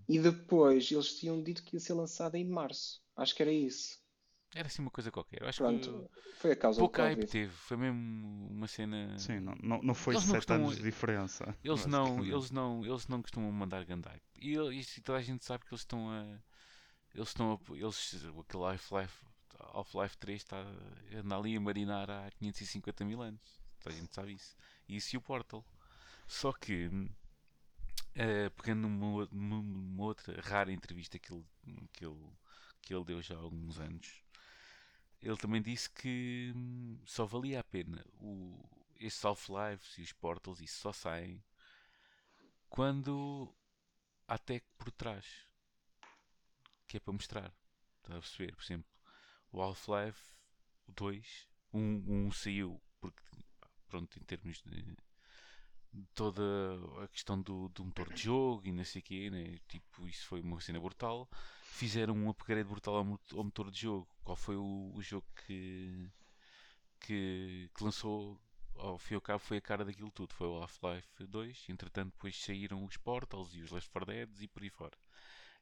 E 0.08 0.20
depois 0.20 0.92
eles 0.92 1.16
tinham 1.18 1.42
dito 1.42 1.64
que 1.64 1.76
ia 1.76 1.80
ser 1.80 1.94
lançado 1.94 2.36
em 2.36 2.46
março. 2.46 3.02
Acho 3.16 3.36
que 3.36 3.42
era 3.42 3.52
isso. 3.52 4.02
Era 4.56 4.68
assim 4.68 4.82
uma 4.82 4.92
coisa 4.92 5.12
qualquer. 5.12 5.44
acho 5.44 5.58
Pronto, 5.58 6.10
que 6.14 6.34
foi 6.36 6.52
a 6.52 6.56
causa 6.56 6.80
pouca 6.80 7.04
hype 7.04 7.26
teve. 7.26 7.52
Foi 7.52 7.76
mesmo 7.76 8.48
uma 8.52 8.68
cena. 8.68 9.18
Sim, 9.18 9.40
não, 9.40 9.56
não, 9.62 9.82
não 9.82 9.94
foi 9.96 10.14
eles 10.14 10.26
7 10.26 10.36
costumam... 10.36 10.66
anos 10.66 10.78
de 10.78 10.84
diferença. 10.84 11.58
Eles 11.64 11.86
não, 11.88 12.24
eles, 12.24 12.52
não, 12.52 12.86
eles 12.86 13.08
não 13.08 13.22
costumam 13.22 13.52
mandar 13.52 13.84
Gandai. 13.84 14.22
E, 14.40 14.56
e 14.56 15.02
toda 15.02 15.18
a 15.18 15.22
gente 15.22 15.44
sabe 15.44 15.66
que 15.66 15.74
eles 15.74 15.82
estão 15.82 16.10
a 16.10 16.24
eles 17.16 17.28
estão 17.30 17.54
a, 17.54 17.76
eles, 17.76 18.26
aquele 18.40 18.64
Half-Life 18.64 19.26
Half-Life 19.60 20.18
3 20.18 20.42
está 20.42 20.66
anda 21.14 21.36
ali 21.36 21.56
a 21.56 21.60
marinar 21.60 22.10
há 22.10 22.30
550 22.32 23.06
mil 23.06 23.22
anos. 23.22 23.42
a 23.86 23.92
gente 23.92 24.14
sabe 24.14 24.34
isso. 24.34 24.56
E 24.88 24.96
isso 24.96 25.16
e 25.16 25.18
o 25.18 25.22
Portal. 25.22 25.66
Só 26.28 26.52
que, 26.52 26.90
uh, 28.16 28.52
pegando 28.52 28.88
numa, 28.88 29.28
numa, 29.32 30.04
outra 30.04 30.40
rara 30.42 30.72
entrevista 30.72 31.20
que 31.20 31.34
ele, 31.34 31.46
que, 31.94 32.06
ele, 32.06 32.30
que 32.82 32.94
ele 32.94 33.06
deu 33.06 33.22
já 33.22 33.36
há 33.36 33.40
alguns 33.40 33.80
anos, 33.80 34.24
ele 35.22 35.38
também 35.38 35.62
disse 35.62 35.90
que 35.90 36.52
hum, 36.56 37.00
só 37.06 37.26
valia 37.26 37.60
a 37.60 37.64
pena 37.64 38.06
o, 38.20 38.60
esses 39.00 39.24
Half-Lives 39.24 39.98
e 39.98 40.02
os 40.02 40.14
Portals, 40.14 40.62
isso 40.62 40.80
só 40.82 40.94
saem 40.94 41.44
quando 42.70 43.54
há 44.28 44.38
tech 44.38 44.66
por 44.78 44.92
trás 44.92 45.48
que 46.94 46.98
é 46.98 47.00
para 47.00 47.14
mostrar. 47.14 47.52
Está 47.98 48.16
a 48.16 48.20
perceber? 48.20 48.56
Por 48.56 48.64
exemplo, 48.64 48.92
o 49.52 49.62
Half-Life 49.62 50.22
2, 50.90 51.48
um, 51.74 52.26
um 52.28 52.32
saiu 52.32 52.80
porque, 53.02 53.24
pronto, 53.88 54.16
em 54.20 54.24
termos 54.24 54.62
de, 54.62 54.96
toda 56.14 56.42
a 57.04 57.08
questão 57.08 57.42
do, 57.42 57.70
do 57.70 57.86
motor 57.86 58.14
de 58.14 58.24
jogo 58.24 58.68
e 58.68 58.72
não 58.72 58.84
sei 58.84 59.02
o 59.02 59.04
quê, 59.04 59.30
né? 59.30 59.58
tipo, 59.68 60.08
isso 60.08 60.28
foi 60.28 60.42
uma 60.42 60.60
cena 60.62 60.80
brutal. 60.80 61.30
Fizeram 61.64 62.14
um 62.16 62.30
upgrade 62.30 62.68
brutal 62.68 62.96
ao, 62.98 63.20
ao 63.38 63.44
motor 63.44 63.72
de 63.72 63.82
jogo. 63.82 64.08
Qual 64.24 64.36
foi 64.36 64.56
o, 64.56 64.92
o 64.94 65.02
jogo 65.02 65.26
que, 65.46 66.10
que, 67.00 67.70
que 67.76 67.84
lançou 67.84 68.40
ao 68.76 68.98
fim 68.98 69.14
e 69.14 69.16
ao 69.16 69.22
cabo 69.22 69.40
foi 69.40 69.58
a 69.58 69.62
cara 69.62 69.86
daquilo 69.86 70.12
tudo. 70.12 70.34
Foi 70.34 70.48
o 70.48 70.62
Half-Life 70.62 71.28
2. 71.28 71.66
Entretanto, 71.70 72.14
depois 72.14 72.36
saíram 72.42 72.84
os 72.86 72.98
Portals 72.98 73.54
e 73.54 73.62
os 73.62 73.72
Left 73.72 73.90
4 73.90 74.12
Dead 74.12 74.42
e 74.42 74.48
por 74.48 74.64
aí 74.64 74.70
fora. 74.70 74.98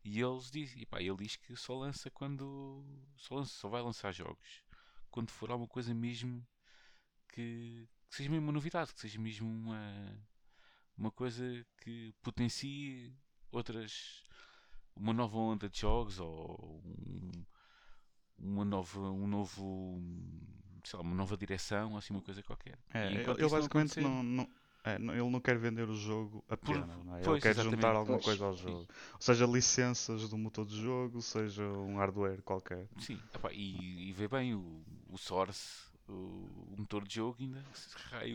E 0.03 0.19
eles 0.19 0.49
diz, 0.49 0.75
e 0.75 0.87
ele 0.99 1.17
diz 1.17 1.35
que 1.35 1.55
só 1.55 1.77
lança 1.77 2.09
quando. 2.09 2.83
Só, 3.17 3.35
lança, 3.35 3.53
só 3.53 3.69
vai 3.69 3.81
lançar 3.81 4.11
jogos 4.11 4.63
quando 5.11 5.29
for 5.29 5.51
alguma 5.51 5.67
coisa 5.67 5.93
mesmo 5.93 6.43
que, 7.29 7.87
que 8.11 8.17
seja 8.17 8.29
mesmo 8.29 8.45
uma 8.45 8.51
novidade, 8.51 8.93
que 8.93 8.99
seja 8.99 9.17
mesmo 9.17 9.49
uma, 9.49 10.19
uma 10.97 11.09
coisa 11.09 11.65
que 11.77 12.13
potencie 12.21 13.11
outras. 13.51 14.21
uma 14.95 15.13
nova 15.13 15.37
onda 15.37 15.69
de 15.69 15.79
jogos 15.79 16.19
ou 16.19 16.81
um, 16.85 17.31
uma 18.37 18.65
nova, 18.65 18.99
um 18.99 19.27
novo. 19.27 20.01
Sei 20.83 20.97
lá, 20.97 21.03
uma 21.03 21.15
nova 21.15 21.37
direção, 21.37 21.95
assim, 21.95 22.13
uma 22.13 22.21
coisa 22.21 22.43
qualquer. 22.43 22.77
É, 22.93 23.13
ele 23.13 23.49
basicamente 23.49 24.01
não, 24.01 24.21
não, 24.21 24.49
é, 24.83 24.95
ele 24.95 25.29
não 25.29 25.39
quer 25.39 25.57
vender 25.57 25.87
o 25.87 25.95
jogo 25.95 26.43
a 26.49 26.57
pena, 26.57 26.87
não 27.05 27.15
é? 27.15 27.21
Ele 27.21 27.39
quer 27.39 27.55
juntar 27.55 27.95
alguma 27.95 28.17
pois. 28.17 28.25
coisa 28.25 28.45
ao 28.45 28.57
jogo. 28.57 28.87
Ou 29.13 29.21
seja, 29.21 29.45
licenças 29.45 30.27
do 30.27 30.37
motor 30.37 30.65
de 30.65 30.81
jogo, 30.81 31.21
seja 31.21 31.63
um 31.63 31.95
hardware 31.97 32.41
qualquer. 32.41 32.89
Sim, 32.99 33.21
e, 33.51 34.09
e 34.09 34.13
vê 34.13 34.27
bem 34.27 34.55
o, 34.55 34.83
o 35.07 35.17
Source, 35.17 35.90
o, 36.11 36.73
o, 36.73 36.75
motor 36.77 37.07
de 37.07 37.15
jogo, 37.15 37.37
ainda, 37.39 37.65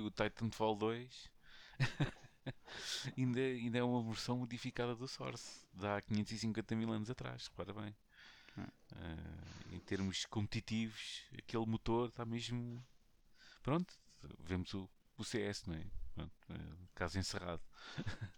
o 0.04 0.10
Titanfall 0.10 0.76
2, 0.76 1.30
ainda, 3.16 3.40
ainda 3.40 3.78
é 3.78 3.82
uma 3.82 4.02
versão 4.02 4.38
modificada 4.38 4.94
do 4.94 5.06
Source, 5.06 5.66
de 5.74 5.86
há 5.86 6.00
550 6.00 6.76
mil 6.76 6.92
anos 6.92 7.10
atrás, 7.10 7.46
repara 7.48 7.72
bem. 7.72 7.94
Uh, 8.58 9.74
em 9.74 9.80
termos 9.80 10.24
competitivos, 10.24 11.24
aquele 11.36 11.66
motor 11.66 12.08
está 12.08 12.24
mesmo. 12.24 12.82
Pronto, 13.62 13.94
vemos 14.40 14.72
o, 14.72 14.88
o 15.18 15.24
CS, 15.24 15.64
não 15.66 15.74
é? 15.74 15.84
Pronto, 16.14 16.32
é, 16.48 16.58
caso 16.94 17.18
encerrado. 17.18 17.62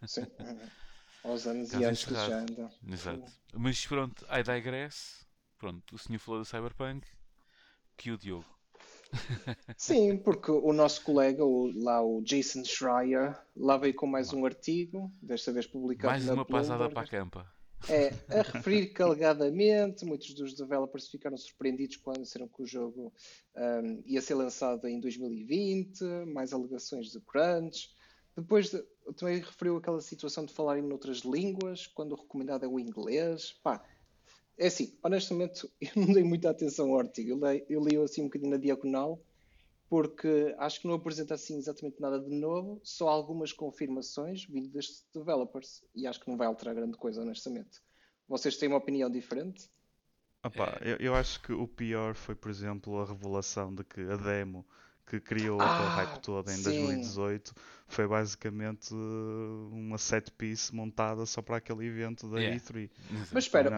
Sim, 0.07 0.27
aos 1.23 1.47
anos 1.47 1.71
caso 1.71 1.83
e 1.83 1.87
anos 1.87 2.05
que 2.05 2.15
já 2.15 2.27
anda. 2.27 2.73
Exato. 2.89 3.33
Mas 3.55 3.87
pronto, 3.87 4.27
I 4.27 4.43
digress. 4.43 5.25
Pronto, 5.59 5.95
o 5.95 5.99
senhor 5.99 6.19
falou 6.19 6.41
do 6.41 6.45
Cyberpunk, 6.45 7.07
que 7.97 8.11
o 8.11 8.19
Diogo. 8.19 8.58
Sim, 9.77 10.17
porque 10.19 10.51
o 10.51 10.73
nosso 10.73 11.03
colega, 11.03 11.45
o, 11.45 11.73
lá 11.75 12.03
o 12.03 12.23
Jason 12.23 12.65
Schreier, 12.65 13.39
lá 13.57 13.77
veio 13.77 13.95
com 13.95 14.07
mais 14.07 14.33
um 14.33 14.45
artigo, 14.45 15.13
desta 15.23 15.53
vez 15.53 15.67
publicado 15.67 16.13
mais 16.13 16.27
na 16.27 16.35
uma 16.35 16.45
pasada 16.45 16.89
para 16.91 17.03
a 17.03 17.09
campa. 17.09 17.59
É, 17.89 18.13
a 18.29 18.43
referir 18.43 18.93
que 18.93 19.03
alegadamente 19.03 20.05
muitos 20.05 20.35
dos 20.35 20.55
developers 20.55 21.09
ficaram 21.09 21.37
surpreendidos 21.37 21.97
quando 21.97 22.23
disseram 22.23 22.49
que 22.49 22.63
o 22.63 22.67
jogo 22.67 23.13
um, 23.57 24.03
ia 24.05 24.21
ser 24.21 24.35
lançado 24.35 24.89
em 24.89 25.01
2020, 25.01 26.03
mais 26.27 26.53
alegações 26.53 27.13
de 27.13 27.21
crunch. 27.21 27.91
Depois 28.37 28.71
de, 28.71 28.83
também 29.17 29.39
referiu 29.39 29.77
aquela 29.77 30.01
situação 30.01 30.45
de 30.45 30.53
falarem 30.53 30.83
noutras 30.83 31.19
línguas, 31.19 31.87
quando 31.87 32.13
o 32.13 32.17
recomendado 32.17 32.65
é 32.65 32.69
o 32.69 32.79
inglês. 32.79 33.53
Pá, 33.63 33.83
é 34.59 34.67
assim, 34.67 34.99
honestamente, 35.03 35.69
eu 35.81 35.91
não 35.97 36.13
dei 36.13 36.25
muita 36.25 36.51
atenção 36.51 36.91
ao 36.91 36.99
artigo. 36.99 37.31
Eu 37.31 37.53
li, 37.53 37.65
eu 37.69 37.85
li 37.85 37.97
assim 37.97 38.23
um 38.23 38.25
bocadinho 38.25 38.51
na 38.51 38.57
diagonal, 38.57 39.23
porque 39.89 40.55
acho 40.59 40.81
que 40.81 40.87
não 40.87 40.95
apresenta 40.95 41.35
assim 41.35 41.57
exatamente 41.57 42.01
nada 42.01 42.19
de 42.21 42.31
novo, 42.31 42.81
só 42.83 43.09
algumas 43.09 43.53
confirmações 43.53 44.45
vindo 44.45 44.69
destes 44.69 45.07
developers 45.15 45.83
e 45.95 46.07
acho 46.07 46.21
que 46.21 46.29
não 46.29 46.37
vai 46.37 46.47
alterar 46.47 46.75
grande 46.75 46.99
coisa, 46.99 47.23
honestamente. 47.23 47.81
Vocês 48.29 48.57
têm 48.57 48.69
uma 48.69 48.79
opinião 48.79 49.11
diferente? 49.11 49.71
Opa, 50.45 50.79
eu, 50.83 50.97
eu, 50.99 51.15
acho 51.15 51.43
que 51.43 51.53
o 51.53 51.67
pior 51.67 52.15
foi, 52.15 52.35
por 52.35 52.51
exemplo, 52.51 52.99
a 52.99 53.07
revelação 53.07 53.75
de 53.75 53.83
que 53.83 54.01
a 54.03 54.17
demo 54.17 54.65
que 55.09 55.21
criou 55.21 55.65
aquele 55.67 55.89
Ah, 55.89 55.93
hype 55.95 56.19
todo 56.21 56.51
em 56.51 56.55
sim. 56.55 56.63
2018 56.63 57.55
foi 57.89 58.07
basicamente 58.07 58.93
uh, 58.93 59.69
uma 59.73 59.97
set 59.99 60.31
piece 60.33 60.75
montada 60.75 61.25
só 61.25 61.41
para 61.41 61.57
aquele 61.57 61.87
evento 61.87 62.29
da 62.31 62.39
Yeah. 62.39 62.57
E3. 62.57 62.91
Exato. 63.11 63.29
Mas 63.33 63.45
espera, 63.45 63.71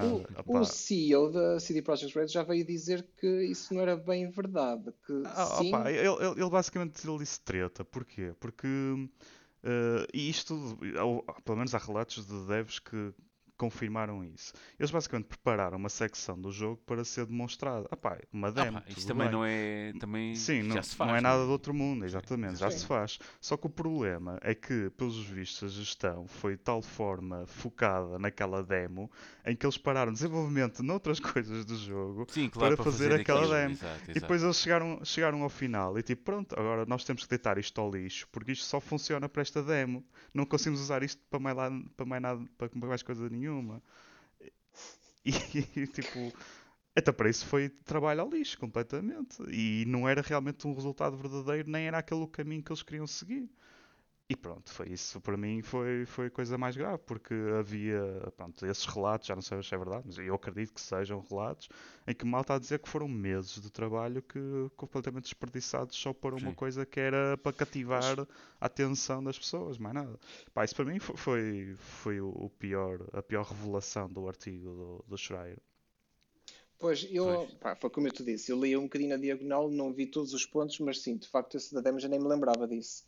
o, 0.46 0.60
o 0.60 0.64
CEO 0.64 1.30
da 1.30 1.60
CD 1.60 1.82
Projekt 1.82 2.18
Red 2.18 2.28
já 2.28 2.42
veio 2.42 2.64
dizer 2.66 3.06
que 3.20 3.26
isso 3.44 3.72
não 3.74 3.80
era 3.82 3.96
bem 3.96 4.28
verdade. 4.30 4.92
Que 5.06 5.12
Ah, 5.24 5.46
sim, 5.58 5.70
opa, 5.70 5.90
ele, 5.90 5.98
ele- 6.08 6.40
ele 6.40 6.50
basicamente 6.50 7.06
ele 7.08 7.18
disse 7.18 7.40
treta. 7.40 7.84
Porquê? 7.84 8.34
Porque 8.40 8.66
eh, 9.62 10.06
e 10.14 10.28
isto, 10.30 10.78
ou, 11.02 11.22
pelo 11.44 11.58
menos 11.58 11.74
há 11.74 11.78
relatos 11.78 12.26
de 12.26 12.46
devs 12.46 12.78
que 12.78 13.12
confirmaram 13.60 14.24
isso. 14.24 14.54
Eles 14.78 14.90
basicamente 14.90 15.26
prepararam 15.26 15.76
uma 15.76 15.90
secção 15.90 16.40
do 16.40 16.50
jogo 16.50 16.80
para 16.86 17.04
ser 17.04 17.26
demonstrada. 17.26 17.86
Ah, 17.90 17.96
pá, 17.96 18.18
uma 18.32 18.48
Ah, 18.48 18.50
demo. 18.50 18.80
pá, 18.80 18.84
isto 18.88 19.02
tudo 19.02 19.08
também 19.08 19.28
bem. 19.28 19.32
não 19.32 19.44
é. 19.44 19.92
Também 20.00 20.34
Sim, 20.34 20.62
não, 20.62 20.82
faz. 20.82 20.96
não 21.10 21.14
é 21.14 21.20
nada 21.20 21.44
do 21.44 21.50
outro 21.50 21.74
mundo, 21.74 22.06
exatamente, 22.06 22.56
já 22.56 22.70
Sim. 22.70 22.78
se 22.78 22.86
faz. 22.86 23.18
Só 23.38 23.58
que 23.58 23.66
o 23.66 23.70
problema 23.70 24.38
é 24.42 24.54
que, 24.54 24.88
pelos 24.96 25.22
vistos, 25.26 25.62
a 25.64 25.68
gestão 25.68 26.26
foi 26.26 26.52
de 26.56 26.62
tal 26.62 26.80
forma 26.80 27.44
focada 27.46 28.18
naquela 28.18 28.62
demo 28.62 29.10
em 29.44 29.54
que 29.54 29.66
eles 29.66 29.76
pararam 29.76 30.12
desenvolvimento 30.12 30.82
noutras 30.82 31.20
coisas 31.20 31.64
do 31.66 31.76
jogo 31.76 32.26
Sim, 32.30 32.48
claro, 32.48 32.76
para 32.76 32.84
fazer 32.84 33.12
aquela 33.12 33.40
aquilo. 33.40 33.54
demo. 33.54 33.74
Exato, 33.74 33.98
e 33.98 34.02
exato. 34.04 34.20
depois 34.20 34.42
eles 34.42 34.56
chegaram, 34.56 35.00
chegaram 35.04 35.42
ao 35.42 35.50
final 35.50 35.98
e 35.98 36.02
tipo, 36.02 36.22
pronto, 36.22 36.58
agora 36.58 36.86
nós 36.86 37.04
temos 37.04 37.24
que 37.24 37.28
deitar 37.30 37.58
isto 37.58 37.78
ao 37.80 37.90
lixo 37.90 38.26
porque 38.32 38.52
isto 38.52 38.64
só 38.64 38.80
funciona 38.80 39.28
para 39.28 39.42
esta 39.42 39.62
demo. 39.62 40.02
Não 40.32 40.46
conseguimos 40.46 40.80
usar 40.80 41.02
isto 41.02 41.20
para 41.28 41.38
mais, 41.40 41.56
lá, 41.56 41.70
para 41.96 42.06
mais, 42.06 42.22
nada, 42.22 42.44
para 42.56 42.70
mais 42.88 43.02
coisa 43.02 43.28
nenhuma. 43.28 43.49
E, 45.24 45.86
tipo, 45.86 46.34
até 46.96 47.12
para 47.12 47.30
isso 47.30 47.46
foi 47.46 47.68
trabalho 47.68 48.22
ao 48.22 48.30
lixo 48.30 48.58
completamente. 48.58 49.36
E 49.50 49.84
não 49.86 50.08
era 50.08 50.22
realmente 50.22 50.66
um 50.66 50.74
resultado 50.74 51.16
verdadeiro, 51.16 51.70
nem 51.70 51.86
era 51.86 51.98
aquele 51.98 52.22
o 52.22 52.28
caminho 52.28 52.62
que 52.62 52.72
eles 52.72 52.82
queriam 52.82 53.06
seguir. 53.06 53.50
E 54.30 54.34
pronto, 54.36 54.70
foi 54.72 54.88
isso. 54.90 55.20
Para 55.20 55.36
mim 55.36 55.60
foi, 55.60 56.06
foi 56.06 56.26
a 56.26 56.30
coisa 56.30 56.56
mais 56.56 56.74
grave, 56.76 57.02
porque 57.04 57.34
havia 57.58 58.00
pronto, 58.36 58.64
esses 58.64 58.86
relatos, 58.86 59.26
já 59.26 59.34
não 59.34 59.42
sei 59.42 59.60
se 59.62 59.74
é 59.74 59.78
verdade, 59.78 60.04
mas 60.06 60.16
eu 60.18 60.34
acredito 60.34 60.72
que 60.72 60.80
sejam 60.80 61.20
relatos, 61.28 61.68
em 62.06 62.14
que 62.14 62.24
mal 62.24 62.40
está 62.42 62.54
a 62.54 62.58
dizer 62.58 62.78
que 62.78 62.88
foram 62.88 63.08
meses 63.08 63.60
de 63.60 63.68
trabalho 63.70 64.22
que 64.22 64.38
completamente 64.76 65.24
desperdiçados 65.24 65.96
só 65.96 66.12
por 66.14 66.32
uma 66.32 66.52
Sim. 66.52 66.54
coisa 66.54 66.86
que 66.86 67.00
era 67.00 67.36
para 67.38 67.52
cativar 67.52 68.20
a 68.60 68.66
atenção 68.66 69.22
das 69.22 69.36
pessoas, 69.38 69.76
mais 69.78 69.94
nada. 69.96 70.18
Pá, 70.54 70.64
isso 70.64 70.76
para 70.76 70.84
mim 70.86 70.98
fo- 71.00 71.16
foi, 71.16 71.74
foi 71.76 72.20
o 72.20 72.48
pior, 72.58 73.00
a 73.12 73.20
pior 73.22 73.44
revelação 73.44 74.08
do 74.08 74.28
artigo 74.28 74.64
do, 74.72 75.04
do 75.08 75.18
Schreier. 75.18 75.58
Pois, 76.80 77.06
eu, 77.12 77.26
Pois. 77.26 77.56
pá, 77.60 77.76
foi 77.76 77.88
como 77.90 78.08
eu 78.08 78.12
te 78.12 78.24
disse, 78.24 78.50
eu 78.50 78.60
li 78.60 78.76
um 78.76 78.82
bocadinho 78.84 79.10
na 79.10 79.16
diagonal, 79.16 79.70
não 79.70 79.92
vi 79.92 80.06
todos 80.06 80.34
os 80.34 80.44
pontos, 80.46 80.78
mas 80.80 81.00
sim, 81.00 81.16
de 81.16 81.28
facto, 81.28 81.56
esse 81.56 81.72
da 81.72 81.80
demo 81.80 82.00
já 82.00 82.08
nem 82.08 82.18
me 82.18 82.26
lembrava 82.28 82.66
disso. 82.66 83.04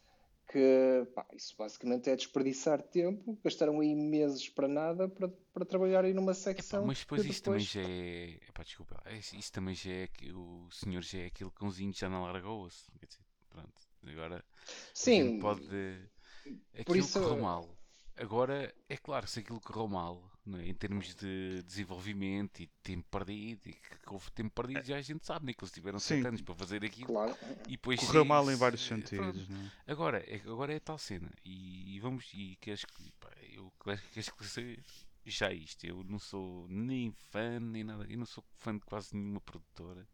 Que, 0.52 1.06
pá, 1.14 1.26
isso 1.32 1.56
basicamente 1.56 2.10
é 2.10 2.14
desperdiçar 2.16 2.82
tempo, 2.82 3.38
gastaram 3.42 3.80
aí 3.80 3.94
meses 3.94 4.50
para 4.50 4.68
nada 4.68 5.08
para, 5.08 5.28
para 5.28 5.64
trabalhar 5.64 6.04
aí 6.04 6.12
numa 6.12 6.32
Epá, 6.32 6.40
secção. 6.40 6.84
mas 6.84 6.98
depois 6.98 7.24
isso 7.24 7.42
também 7.42 7.64
depois- 7.64 7.86
já 7.86 7.90
é. 7.90 8.38
Epá, 8.48 8.62
desculpa. 8.62 9.02
Isso, 9.10 9.50
também 9.50 9.74
já 9.74 9.90
é 9.90 10.06
que 10.08 10.30
o 10.30 10.68
senhor 10.70 11.02
já 11.02 11.20
é 11.20 11.26
aquele 11.26 11.50
cãozinho 11.52 11.90
que 11.90 12.00
já 12.00 12.10
não 12.10 12.22
larga 12.24 12.46
o 12.50 12.64
osso. 12.64 12.92
Quer 13.00 13.06
dizer, 13.06 13.20
pronto. 13.48 13.72
Agora 14.06 14.44
Sim, 14.92 15.38
pode. 15.38 15.62
por 15.62 16.80
Aquilo 16.80 16.96
isso- 16.98 17.18
correu 17.18 17.40
mal. 17.42 17.68
Agora, 18.14 18.74
é 18.90 18.96
claro, 18.98 19.26
se 19.26 19.40
aquilo 19.40 19.58
correu 19.60 19.88
mal, 19.88 20.22
é? 20.58 20.68
em 20.68 20.74
termos 20.74 21.14
de 21.14 21.62
desenvolvimento 21.62 22.60
e 22.60 22.66
de 22.66 22.72
tempo 22.82 23.06
perdido, 23.10 23.68
e 23.68 23.72
que 23.72 23.96
houve 24.08 24.30
tempo 24.32 24.50
perdido, 24.50 24.84
já 24.84 24.96
a 24.96 25.00
gente 25.00 25.24
sabe, 25.24 25.46
né? 25.46 25.52
que 25.52 25.62
eles 25.62 25.72
tiveram 25.72 25.98
Sim. 25.98 26.16
7 26.16 26.26
anos 26.26 26.42
para 26.42 26.54
fazer 26.54 26.84
aquilo 26.84 27.06
claro. 27.06 27.36
e 27.68 27.72
depois 27.72 28.00
Correu 28.00 28.24
mal 28.24 28.50
em 28.50 28.56
vários 28.56 28.86
pronto. 28.86 29.08
sentidos, 29.08 29.48
não 29.48 29.60
é? 29.60 29.70
Agora, 29.86 30.18
é, 30.18 30.36
agora 30.46 30.72
é 30.74 30.80
tal 30.80 30.98
cena. 30.98 31.30
E, 31.44 31.98
vamos. 32.00 32.28
E 32.34 32.56
queres 32.56 32.84
que. 32.84 33.12
pá, 33.20 33.30
eu 33.52 33.72
quero 33.82 34.00
quero 34.08 34.20
esclarecer 34.20 34.82
já 35.24 35.52
isto. 35.52 35.84
Eu 35.86 36.02
não 36.04 36.18
sou 36.18 36.66
nem 36.68 37.12
fã, 37.30 37.60
nem 37.60 37.84
nada. 37.84 38.04
Eu 38.08 38.18
não 38.18 38.26
sou 38.26 38.44
fã 38.58 38.76
de 38.76 38.84
quase 38.84 39.16
nenhuma 39.16 39.40
produtora. 39.40 40.06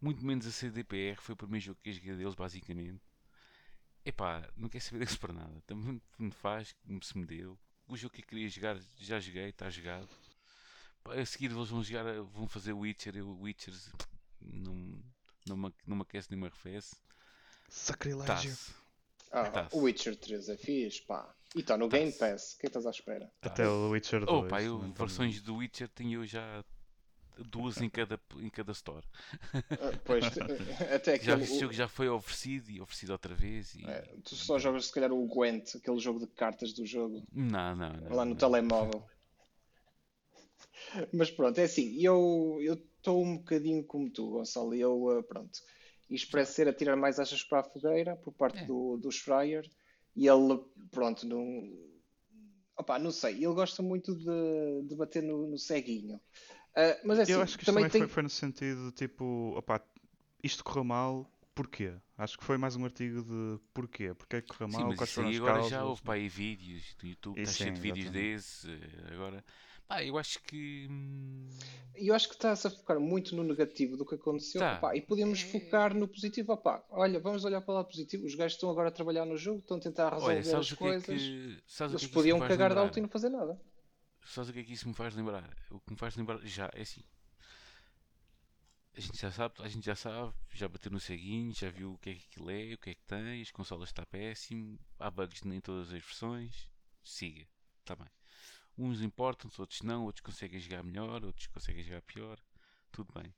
Muito 0.00 0.24
menos 0.24 0.46
a 0.46 0.50
CDPR. 0.50 1.20
Foi 1.20 1.34
o 1.34 1.36
primeiro 1.36 1.64
jogo 1.66 1.78
que 1.82 1.90
eu 1.90 1.94
joguei 1.94 2.16
deles, 2.16 2.34
basicamente. 2.34 3.02
Epá, 4.04 4.48
não 4.56 4.68
quero 4.68 4.82
saber 4.82 4.98
deles 5.04 5.16
para 5.16 5.32
nada. 5.32 5.62
Também 5.66 6.00
me 6.18 6.30
faz, 6.30 6.72
como 6.86 7.02
se 7.02 7.16
me 7.18 7.26
deu. 7.26 7.58
O 7.88 7.96
jogo 7.96 8.14
que 8.14 8.22
eu 8.22 8.26
queria 8.26 8.48
jogar, 8.48 8.78
já 8.98 9.20
joguei, 9.20 9.48
está 9.48 9.68
jogado. 9.68 10.08
A 11.04 11.24
seguir 11.26 11.50
eles 11.50 11.68
vão 11.68 11.82
jogar, 11.82 12.04
vão 12.22 12.46
fazer 12.46 12.72
Witcher. 12.72 13.16
Eu, 13.16 13.38
Witcher, 13.40 13.74
não, 14.40 15.02
não, 15.46 15.56
me, 15.56 15.74
não 15.86 15.96
me 15.96 16.02
aquece 16.02 16.30
nem 16.30 16.38
me 16.40 16.46
arrefece. 16.46 16.96
Sacrilégio. 17.68 18.56
Ah, 19.30 19.50
Tá-se. 19.50 19.74
o 19.74 19.80
Witcher 19.80 20.16
3 20.16 20.48
é 20.50 20.56
fixe, 20.56 21.02
pá. 21.02 21.34
E 21.54 21.60
está 21.60 21.76
no 21.76 21.88
Game 21.88 22.12
Pass, 22.12 22.52
o 22.54 22.58
que 22.58 22.66
é 22.66 22.70
que 22.70 22.78
estás 22.78 22.86
à 22.86 22.90
espera? 22.90 23.30
Até 23.42 23.66
o 23.66 23.90
Witcher 23.90 24.24
2. 24.24 24.30
Oh, 24.30 24.46
pá, 24.48 24.62
eu, 24.62 24.78
versões 24.92 25.40
do 25.42 25.56
Witcher 25.56 25.88
tenho 25.88 26.20
eu 26.22 26.26
já 26.26 26.64
duas 27.38 27.80
em 27.80 27.88
cada, 27.88 28.20
em 28.38 28.48
cada 28.50 28.72
store. 28.72 29.04
Ah, 29.54 29.98
pois, 30.04 30.24
até 30.94 31.18
Já, 31.18 31.34
aquele. 31.34 31.44
esse 31.44 31.60
jogo 31.60 31.72
já 31.72 31.88
foi 31.88 32.08
oferecido 32.08 32.70
e 32.70 32.80
oferecido 32.80 33.10
outra 33.12 33.34
vez. 33.34 33.74
E... 33.74 33.84
é, 33.86 34.02
tu 34.24 34.34
só 34.34 34.58
jogas 34.58 34.86
se 34.86 34.92
calhar 34.92 35.12
o 35.12 35.26
Gwent, 35.26 35.76
aquele 35.76 35.98
jogo 35.98 36.20
de 36.20 36.26
cartas 36.26 36.72
do 36.72 36.84
jogo. 36.86 37.22
Não, 37.32 37.74
não, 37.76 37.92
não. 37.92 38.16
lá 38.16 38.24
no 38.24 38.30
não. 38.30 38.36
telemóvel. 38.36 39.04
Mas 41.12 41.30
pronto, 41.30 41.58
é 41.58 41.64
assim, 41.64 41.94
eu 42.02 42.58
estou 42.62 43.22
um 43.22 43.36
bocadinho 43.38 43.84
como 43.84 44.10
tu, 44.10 44.30
Gonçalo, 44.30 44.74
eu, 44.74 45.18
eh, 45.18 45.22
pronto, 45.22 45.58
isto 46.10 46.30
parece 46.30 46.54
ser 46.54 46.68
a 46.68 46.72
tirar 46.72 46.96
mais 46.96 47.18
achas 47.18 47.42
para 47.42 47.60
a 47.60 47.64
fogueira 47.64 48.16
por 48.16 48.32
parte 48.32 48.58
É. 48.58 48.64
do, 48.66 48.96
do 48.96 49.10
Schreier, 49.10 49.68
e 50.14 50.26
ele, 50.28 50.60
pronto, 50.90 51.26
não, 51.26 51.72
opá, 52.76 52.98
não 52.98 53.10
sei, 53.10 53.36
ele 53.36 53.54
gosta 53.54 53.82
muito 53.82 54.14
de, 54.14 54.82
de 54.88 54.94
bater 54.94 55.22
no, 55.22 55.46
no 55.46 55.58
ceguinho. 55.58 56.20
Ah, 56.76 56.98
mas 57.04 57.18
é 57.18 57.22
assim, 57.22 57.40
Eu 57.40 57.40
acho 57.42 57.56
que 57.56 57.62
isto 57.62 57.74
também 57.74 57.84
também, 57.84 57.90
tem... 57.90 58.04
foi, 58.04 58.08
foi 58.08 58.22
no 58.22 58.28
sentido 58.30 58.86
de 58.86 58.92
tipo, 58.92 59.54
opá, 59.56 59.80
isto 60.42 60.64
correu 60.64 60.84
mal, 60.84 61.30
porquê? 61.54 61.94
Acho 62.18 62.36
que 62.38 62.44
foi 62.44 62.58
mais 62.58 62.76
um 62.76 62.84
artigo 62.84 63.22
de 63.22 63.60
porquê? 63.72 64.14
Porquê 64.14 64.36
é 64.36 64.42
que 64.42 64.48
correu 64.48 64.68
Sim, 64.68 64.84
mal? 64.84 64.86
mas 64.86 64.94
Quais 64.94 65.10
isso 65.10 65.12
foram 65.12 65.28
aí 65.28 65.36
as 65.36 65.38
agora 65.38 65.60
causas? 65.60 65.62
já 65.62 65.84
houve 65.84 66.02
aí 66.06 66.28
vídeos 66.28 66.94
do 66.96 67.06
YouTube, 67.06 67.36
está 67.36 67.52
cheio 67.52 67.72
sim, 67.72 67.74
de 67.74 67.80
vídeos 67.80 68.10
desse. 68.10 68.68
eh, 68.70 69.14
Agora, 69.14 69.44
pá, 69.86 70.04
eu 70.04 70.18
acho 70.18 70.40
que. 70.42 70.86
hum, 70.90 71.48
eu 71.94 72.14
acho 72.14 72.28
que 72.28 72.34
está-se 72.34 72.66
a 72.66 72.70
focar 72.70 72.98
muito 72.98 73.34
no 73.36 73.42
negativo 73.44 73.96
do 73.96 74.04
que 74.06 74.14
aconteceu, 74.14 74.62
Tá. 74.62 74.72
opá, 74.72 74.96
e 74.96 75.00
podíamos 75.02 75.40
É. 75.40 75.42
focar 75.42 75.94
no 75.94 76.08
positivo, 76.08 76.52
opá, 76.52 76.84
olha, 76.90 77.20
vamos 77.20 77.44
olhar 77.44 77.60
para 77.60 77.72
o 77.72 77.74
lado 77.76 77.88
positivo, 77.88 78.24
os 78.26 78.34
gajos 78.34 78.54
estão 78.54 78.70
agora 78.70 78.88
a 78.88 78.92
trabalhar 78.92 79.24
no 79.26 79.36
jogo, 79.36 79.60
estão 79.60 79.76
a 79.76 79.80
tentar 79.80 80.12
resolver 80.14 80.54
Olha, 80.54 80.58
as 80.58 80.72
o 80.72 80.76
que 80.76 80.88
é 80.88 80.94
coisas, 80.94 81.06
que. 81.06 81.60
Sabes 81.66 81.94
o 81.94 81.98
eles 81.98 82.06
que 82.06 82.06
é 82.06 82.08
podiam 82.08 82.40
cagar 82.42 82.72
de 82.72 82.78
alto 82.80 82.98
e 82.98 83.02
não 83.02 83.08
fazer 83.08 83.28
nada. 83.30 83.60
Sabes 84.24 84.50
o 84.50 84.52
que 84.52 84.60
é 84.60 84.64
que 84.64 84.72
isso 84.72 84.88
me 84.88 84.94
faz 84.94 85.14
lembrar? 85.14 85.54
O 85.70 85.80
que 85.80 85.90
me 85.92 85.96
faz 85.96 86.16
lembrar 86.16 86.38
já 86.46 86.70
é 86.74 86.82
assim. 86.82 87.04
A 88.94 89.00
gente 89.00 89.18
já 89.18 89.32
sabe, 89.32 89.54
a 89.58 89.68
gente 89.68 89.84
já 89.84 89.96
sabe, 89.96 90.34
já 90.52 90.68
bateu 90.68 90.92
no 90.92 91.00
ceguinho, 91.00 91.54
já 91.54 91.70
viu 91.70 91.94
o 91.94 91.98
que 91.98 92.10
é 92.10 92.14
que 92.14 92.26
aquilo 92.26 92.50
é, 92.50 92.74
o 92.74 92.78
que 92.78 92.90
é 92.90 92.94
que 92.94 93.04
tem, 93.04 93.40
as 93.40 93.50
consolas 93.50 93.88
está 93.88 94.04
péssimo, 94.04 94.78
há 94.98 95.10
bugs 95.10 95.42
em 95.44 95.60
todas 95.60 95.86
as 95.86 96.02
versões. 96.02 96.68
Siga, 97.02 97.46
está 97.80 97.96
bem. 97.96 98.08
Uns 98.76 99.00
importam-se, 99.00 99.60
outros 99.60 99.82
não, 99.82 100.04
outros 100.04 100.20
conseguem 100.20 100.60
jogar 100.60 100.82
melhor, 100.82 101.24
outros 101.24 101.46
conseguem 101.46 101.82
jogar 101.82 102.02
pior, 102.02 102.38
tudo 102.90 103.12
bem. 103.12 103.34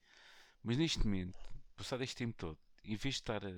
Mas 0.62 0.76
neste 0.76 0.98
momento, 1.04 1.38
passado 1.76 2.02
este 2.02 2.16
tempo 2.16 2.36
todo, 2.36 2.58
em 2.84 2.96
vez 2.96 3.14
de 3.14 3.20
estar 3.20 3.44
a, 3.44 3.50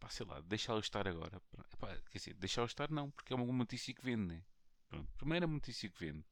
pá, 0.00 0.08
sei 0.08 0.26
lá, 0.26 0.40
deixá-lo 0.40 0.80
estar 0.80 1.06
agora, 1.06 1.40
pá, 1.78 1.94
quer 2.10 2.18
dizer, 2.18 2.34
deixá-lo 2.34 2.66
estar 2.66 2.90
não, 2.90 3.10
porque 3.10 3.32
é 3.32 3.36
uma 3.36 3.52
notícia 3.52 3.94
que 3.94 4.02
vende, 4.02 4.34
né? 4.34 4.44
Pronto, 4.88 5.10
primeira 5.16 5.46
notícia 5.46 5.88
que 5.88 5.98
vende. 5.98 6.24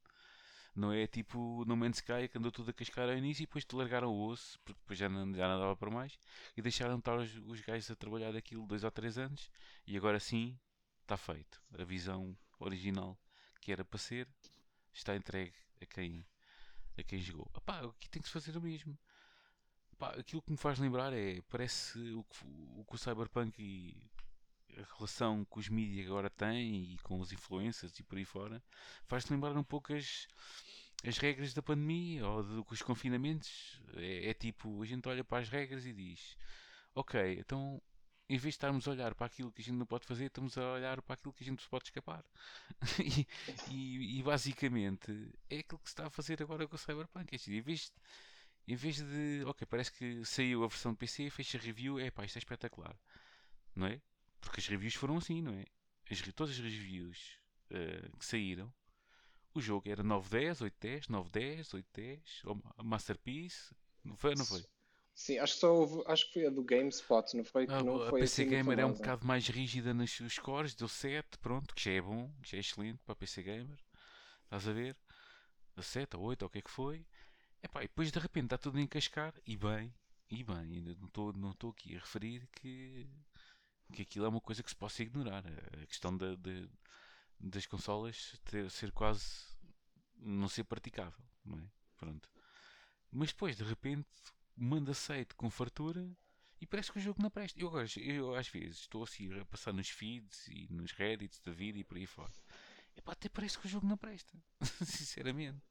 Não 0.81 0.91
é 0.91 1.07
tipo 1.07 1.63
No 1.67 1.77
Man's 1.77 1.99
Sky 1.99 2.27
que 2.27 2.39
andou 2.39 2.51
tudo 2.51 2.71
a 2.71 2.73
cascar 2.73 3.07
ao 3.07 3.15
início 3.15 3.43
e 3.43 3.47
depois 3.47 3.67
te 3.67 3.77
largaram 3.77 4.09
o 4.09 4.29
osso, 4.29 4.59
porque 4.65 4.81
depois 4.81 4.99
já 4.99 5.11
não, 5.11 5.35
já 5.35 5.47
não 5.47 5.61
dava 5.61 5.77
para 5.77 5.91
mais, 5.91 6.19
e 6.57 6.63
deixaram 6.63 6.95
de 6.95 7.01
estar 7.01 7.19
os, 7.19 7.37
os 7.47 7.61
gajos 7.61 7.91
a 7.91 7.95
trabalhar 7.95 8.33
daquilo 8.33 8.67
dois 8.67 8.83
ou 8.83 8.91
três 8.91 9.19
anos, 9.19 9.51
e 9.87 9.95
agora 9.95 10.19
sim 10.19 10.59
está 11.03 11.19
feito. 11.19 11.61
A 11.79 11.85
visão 11.85 12.35
original 12.59 13.21
que 13.61 13.71
era 13.71 13.85
para 13.85 13.99
ser 13.99 14.27
está 14.91 15.15
entregue 15.15 15.53
a 15.83 15.85
quem, 15.85 16.27
a 16.97 17.03
quem 17.03 17.21
jogou. 17.21 17.51
Epá, 17.55 17.81
aqui 17.81 18.09
tem 18.09 18.23
que 18.23 18.29
se 18.29 18.33
fazer 18.33 18.57
o 18.57 18.63
mesmo. 18.63 18.99
Epá, 19.93 20.13
aquilo 20.13 20.41
que 20.41 20.51
me 20.51 20.57
faz 20.57 20.79
lembrar 20.79 21.13
é, 21.13 21.43
parece 21.43 21.99
o 22.15 22.25
que, 22.25 22.39
o 22.47 22.87
que 22.89 22.95
o 22.95 22.99
Cyberpunk 22.99 24.09
a 24.79 24.97
relação 24.97 25.45
que 25.45 25.59
os 25.59 25.69
mídias 25.69 26.07
agora 26.07 26.31
têm 26.31 26.95
e 26.95 26.99
com 26.99 27.21
os 27.21 27.33
influencers 27.33 27.99
e 27.99 28.03
por 28.03 28.19
aí 28.19 28.25
fora, 28.25 28.63
faz-te 29.07 29.31
lembrar 29.33 29.57
um 29.57 29.65
pouco 29.65 29.93
as, 29.95 30.27
as 31.07 31.19
regras 31.19 31.55
da 31.55 31.63
pandemia 31.63 32.27
ou 32.27 32.43
de, 32.43 32.65
com 32.65 32.75
os 32.75 32.83
confinamentos. 32.83 33.81
É, 33.97 34.31
é 34.31 34.35
tipo, 34.35 34.83
a 34.83 34.87
gente 34.87 35.09
olha 35.09 35.25
para 35.25 35.39
as 35.43 35.49
regras 35.49 35.87
e 35.87 35.93
diz: 35.93 36.37
Ok, 36.95 37.39
então 37.39 37.81
em 38.29 38.39
vez 38.39 38.55
de 38.55 38.59
estarmos 38.59 38.87
a 38.89 38.93
olhar 38.93 39.15
para 39.15 39.27
aquilo 39.27 39.53
que 39.53 39.61
a 39.61 39.65
gente 39.65 39.77
não 39.77 39.87
pode 39.87 40.07
fazer, 40.07 40.27
estamos 40.27 40.57
a 40.57 40.73
olhar 40.75 41.03
para 41.03 41.15
aquilo 41.15 41.33
que 41.35 41.43
a 41.43 41.47
gente 41.47 41.69
pode 41.69 41.85
escapar. 41.87 42.25
e, 43.01 43.27
e- 43.67 44.19
e 44.21 44.23
basicamente 44.23 45.11
é 45.51 45.59
aquilo 45.59 45.81
que 45.81 45.89
se 45.89 45.95
está 45.95 46.07
a 46.07 46.11
fazer 46.11 46.43
agora 46.43 46.67
com 46.69 46.77
o 46.77 46.79
Cyberpunk. 46.79 47.29
É 47.33 47.37
assim, 47.37 47.55
em 47.55 47.61
vez 47.61 47.81
de 47.87 47.93
Em 48.69 48.77
vez 48.77 48.97
de, 48.97 49.45
ok, 49.47 49.67
parece 49.67 49.93
que 49.93 50.25
saiu 50.25 50.65
a 50.65 50.69
versão 50.69 50.93
de 50.93 50.99
PC, 50.99 51.29
a 51.29 51.59
review, 51.61 51.99
é 51.99 52.11
pá, 52.11 52.25
isto 52.25 52.37
é 52.37 52.41
espetacular. 52.41 52.97
Não 53.77 53.87
é? 53.89 54.01
Porque 54.41 54.61
as 54.61 54.67
reviews 54.67 54.95
foram 54.95 55.19
assim, 55.19 55.43
não 55.43 55.53
é? 55.55 55.65
As, 56.11 56.21
todas 56.35 56.55
as 56.55 56.59
reviews 56.59 57.39
uh, 57.71 58.17
que 58.17 58.25
saíram, 58.25 58.73
o 59.55 59.61
jogo 59.61 59.89
era 59.89 60.03
910, 60.03 60.61
810, 60.63 61.09
910, 61.09 61.75
810, 61.75 62.85
Masterpiece, 62.85 63.75
não 64.05 64.17
foi 64.17 64.35
não 64.35 64.45
foi? 64.45 64.65
Sim, 65.13 65.39
acho 65.39 65.55
que, 65.55 65.61
só 65.61 65.75
houve, 65.75 66.03
acho 66.07 66.27
que 66.27 66.33
foi 66.33 66.47
a 66.47 66.51
do 66.51 66.65
GameSpot, 66.65 67.37
não 67.37 67.45
foi? 67.45 67.67
Ah, 67.69 67.83
não 67.83 68.03
a 68.03 68.11
foi 68.11 68.21
PC 68.21 68.43
assim 68.43 68.51
Gamer 68.51 68.79
é 68.79 68.87
um 68.87 68.93
bocado 68.93 69.27
mais 69.27 69.47
rígida 69.49 69.93
nos 69.93 70.19
scores, 70.29 70.75
deu 70.75 70.89
7, 70.89 71.39
pronto, 71.39 71.75
que 71.75 71.83
já 71.83 71.91
é 71.91 72.01
bom, 72.01 72.33
que 72.43 72.51
já 72.51 72.57
é 72.57 72.61
excelente 72.61 73.03
para 73.05 73.13
a 73.13 73.17
PC 73.17 73.43
Gamer. 73.43 73.79
Estás 74.45 74.67
a 74.67 74.73
ver? 74.73 74.97
A 75.77 75.83
7 75.83 76.17
ou 76.17 76.23
8 76.23 76.43
ou 76.43 76.47
o 76.47 76.51
que 76.51 76.59
é 76.59 76.63
que 76.63 76.71
foi. 76.71 77.07
Epá, 77.63 77.81
e 77.81 77.89
depois 77.89 78.11
de 78.11 78.19
repente 78.19 78.47
está 78.47 78.59
tudo 78.59 78.79
a 78.79 78.81
encascar 78.81 79.35
e 79.47 79.57
bem, 79.57 79.93
e 80.31 80.43
bem, 80.43 80.57
ainda 80.57 80.95
não 80.95 81.09
estou 81.09 81.33
não 81.35 81.55
aqui 81.71 81.97
a 81.97 82.01
referir 82.01 82.49
que, 82.53 83.07
que 83.91 84.03
aquilo 84.03 84.27
é 84.27 84.29
uma 84.29 84.41
coisa 84.41 84.63
que 84.63 84.71
se 84.71 84.77
possa 84.77 85.03
ignorar. 85.03 85.45
A 85.83 85.87
questão 85.87 86.17
da, 86.17 86.35
de, 86.35 86.69
das 87.39 87.67
consolas 87.67 88.39
ter, 88.45 88.71
ser 88.71 88.93
quase 88.93 89.51
não 90.17 90.49
ser 90.49 90.65
praticável, 90.65 91.25
não 91.45 91.59
é? 91.59 91.65
Pronto. 91.97 92.29
Mas 93.11 93.29
depois 93.29 93.57
de 93.57 93.65
repente 93.65 94.09
manda 94.57 94.93
aceito 94.93 95.35
com 95.37 95.51
fartura 95.51 96.09
e 96.61 96.67
parece 96.67 96.93
que 96.93 96.99
o 96.99 97.01
jogo 97.01 97.23
não 97.23 97.31
presta. 97.31 97.59
Eu, 97.59 97.69
agora, 97.69 97.87
eu 97.97 98.35
às 98.35 98.49
vezes 98.49 98.81
estou 98.81 99.03
assim 99.03 99.33
a 99.39 99.45
passar 99.47 99.73
nos 99.73 99.89
feeds 99.89 100.47
e 100.49 100.69
nos 100.71 100.93
reddits 100.93 101.41
da 101.41 101.53
vida 101.53 101.79
e 101.79 101.85
por 101.85 101.97
aí 101.97 102.07
fora. 102.07 102.33
Epá, 102.95 103.13
até 103.13 103.29
parece 103.29 103.59
que 103.59 103.67
o 103.67 103.69
jogo 103.69 103.87
não 103.87 103.97
presta. 103.97 104.37
Sinceramente. 104.85 105.63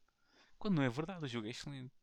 Quando 0.57 0.76
não 0.76 0.84
é 0.84 0.89
verdade, 0.89 1.26
o 1.26 1.28
jogo 1.28 1.47
é 1.47 1.51
excelente. 1.51 1.93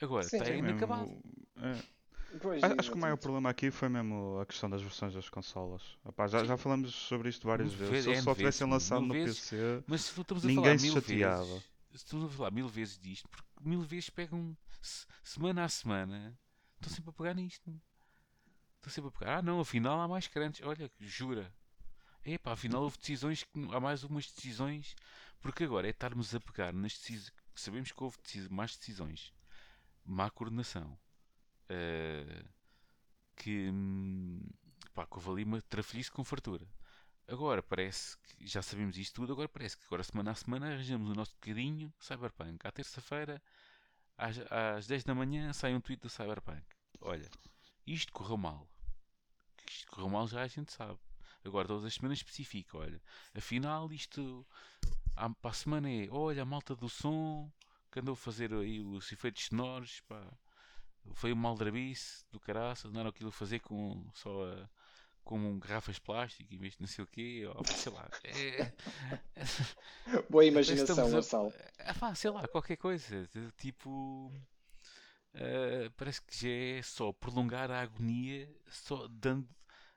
Agora, 0.00 0.24
Sim, 0.24 0.36
está 0.36 0.50
é 0.50 0.58
inacabado. 0.58 1.10
É. 1.56 1.95
Pois, 2.40 2.62
Acho 2.62 2.72
que 2.74 2.74
o 2.76 2.80
maior 2.80 3.14
exatamente. 3.14 3.20
problema 3.20 3.50
aqui 3.50 3.70
foi 3.70 3.88
mesmo 3.88 4.38
a 4.40 4.46
questão 4.46 4.68
das 4.68 4.82
versões 4.82 5.14
das 5.14 5.28
consolas. 5.28 5.82
Epá, 6.06 6.26
já, 6.26 6.44
já 6.44 6.56
falamos 6.56 6.94
sobre 6.94 7.28
isto 7.28 7.46
várias 7.46 7.68
Mil 7.74 7.78
vezes. 7.78 8.04
Se 8.04 8.10
eles 8.10 8.18
N 8.18 8.24
só 8.24 8.30
vezes, 8.34 8.38
tivessem 8.56 8.70
lançado 8.70 9.02
no 9.06 9.12
vezes. 9.14 9.40
PC, 9.40 9.84
Mas 9.86 10.00
se 10.02 10.20
estamos 10.20 10.44
a 10.44 10.46
Ninguém 10.48 10.64
falar 10.64 10.78
se 10.78 10.92
chateava. 10.92 11.44
vezes, 11.46 11.62
se 11.90 11.96
estamos 11.96 12.24
a 12.26 12.36
falar 12.36 12.50
mil 12.50 12.68
vezes 12.68 12.98
disto, 12.98 13.28
porque 13.28 13.48
mil 13.60 13.82
vezes 13.82 14.10
pegam 14.10 14.56
se- 14.80 15.06
semana 15.24 15.64
a 15.64 15.68
semana, 15.68 16.38
estão 16.76 16.92
sempre 16.92 17.10
a 17.10 17.12
pegar 17.12 17.34
nisto. 17.34 17.80
Estão 18.76 18.92
sempre 18.92 19.08
a 19.08 19.18
pegar. 19.18 19.38
Ah, 19.38 19.42
não, 19.42 19.60
afinal 19.60 20.00
há 20.00 20.06
mais 20.08 20.26
crentes. 20.28 20.60
Olha, 20.64 20.90
jura. 21.00 21.52
Epá, 22.24 22.52
afinal 22.52 22.82
houve 22.82 22.98
decisões 22.98 23.44
que 23.44 23.50
há 23.72 23.78
mais 23.80 24.02
umas 24.02 24.26
decisões, 24.30 24.94
porque 25.40 25.64
agora 25.64 25.86
é 25.86 25.90
estarmos 25.90 26.34
a 26.34 26.40
pegar 26.40 26.72
nas 26.72 26.92
decisões. 26.92 27.32
Sabemos 27.54 27.92
que 27.92 28.02
houve 28.02 28.16
decis- 28.22 28.48
mais 28.48 28.76
decisões, 28.76 29.32
má 30.04 30.28
coordenação, 30.28 30.98
eh, 31.68 32.44
que, 33.36 33.70
hum, 33.70 34.40
pá, 34.94 35.06
que 35.06 35.14
houve 35.14 35.30
ali 35.30 35.44
uma 35.44 35.62
com 36.12 36.24
fartura. 36.24 36.66
Agora 37.28 37.62
parece 37.62 38.16
que 38.18 38.46
já 38.46 38.62
sabemos 38.62 38.96
isto 38.96 39.14
tudo. 39.14 39.32
Agora 39.32 39.48
parece 39.48 39.76
que 39.76 39.84
agora 39.86 40.02
semana 40.04 40.30
a 40.30 40.34
semana 40.34 40.66
arranjamos 40.68 41.10
o 41.10 41.14
nosso 41.14 41.34
bocadinho 41.34 41.92
Cyberpunk. 42.00 42.66
À 42.66 42.70
terça-feira, 42.70 43.42
às, 44.16 44.38
às 44.50 44.86
10 44.86 45.04
da 45.04 45.14
manhã, 45.14 45.52
sai 45.52 45.74
um 45.74 45.80
tweet 45.80 46.00
do 46.00 46.08
Cyberpunk. 46.08 46.62
Olha, 47.00 47.28
isto 47.86 48.12
correu 48.12 48.36
mal. 48.36 48.68
Isto 49.68 49.90
correu 49.90 50.08
mal 50.08 50.26
já 50.28 50.42
a 50.42 50.46
gente 50.46 50.72
sabe. 50.72 50.98
Agora 51.44 51.68
todas 51.68 51.84
as 51.84 51.94
semanas 51.94 52.18
especifica. 52.18 52.78
Olha, 52.78 53.00
afinal 53.34 53.92
isto 53.92 54.46
para 55.14 55.50
a 55.50 55.52
semana 55.52 55.90
é. 55.90 56.08
Olha, 56.10 56.42
a 56.42 56.44
malta 56.44 56.76
do 56.76 56.88
som 56.88 57.50
que 57.90 58.00
andou 58.00 58.12
a 58.14 58.16
fazer 58.16 58.52
aí 58.52 58.80
os 58.80 59.10
efeitos 59.10 59.46
sonoros. 59.46 60.00
Pá, 60.02 60.22
foi 61.14 61.32
uma 61.32 61.48
aldrabice 61.48 62.24
do 62.30 62.38
caraças. 62.40 62.90
Andaram 62.90 63.10
aquilo 63.10 63.28
a 63.30 63.32
fazer 63.32 63.60
com 63.60 64.04
só 64.14 64.44
a 64.52 64.68
com 65.24 65.58
garrafas 65.58 65.96
de 65.96 66.00
plástico 66.02 66.54
em 66.54 66.56
vez 66.56 66.74
de 66.74 66.80
não 66.82 66.86
sei 66.86 67.02
o 67.02 67.06
quê, 67.08 67.42
ou 67.52 67.64
sei 67.64 67.90
lá. 67.92 68.08
É, 68.22 68.72
Boa 70.30 70.44
imaginação, 70.44 70.94
estamos 70.94 71.12
a- 71.12 71.16
Gonçalo. 71.16 71.52
ah, 72.00 72.14
sei 72.14 72.30
lá, 72.30 72.46
qualquer 72.46 72.76
coisa. 72.76 73.28
Tipo. 73.56 74.32
ah, 75.34 75.90
parece 75.96 76.22
que 76.22 76.36
já 76.36 76.78
é 76.78 76.82
só 76.82 77.12
prolongar 77.12 77.72
a 77.72 77.80
agonia, 77.80 78.48
só 78.68 79.08
dando, 79.08 79.48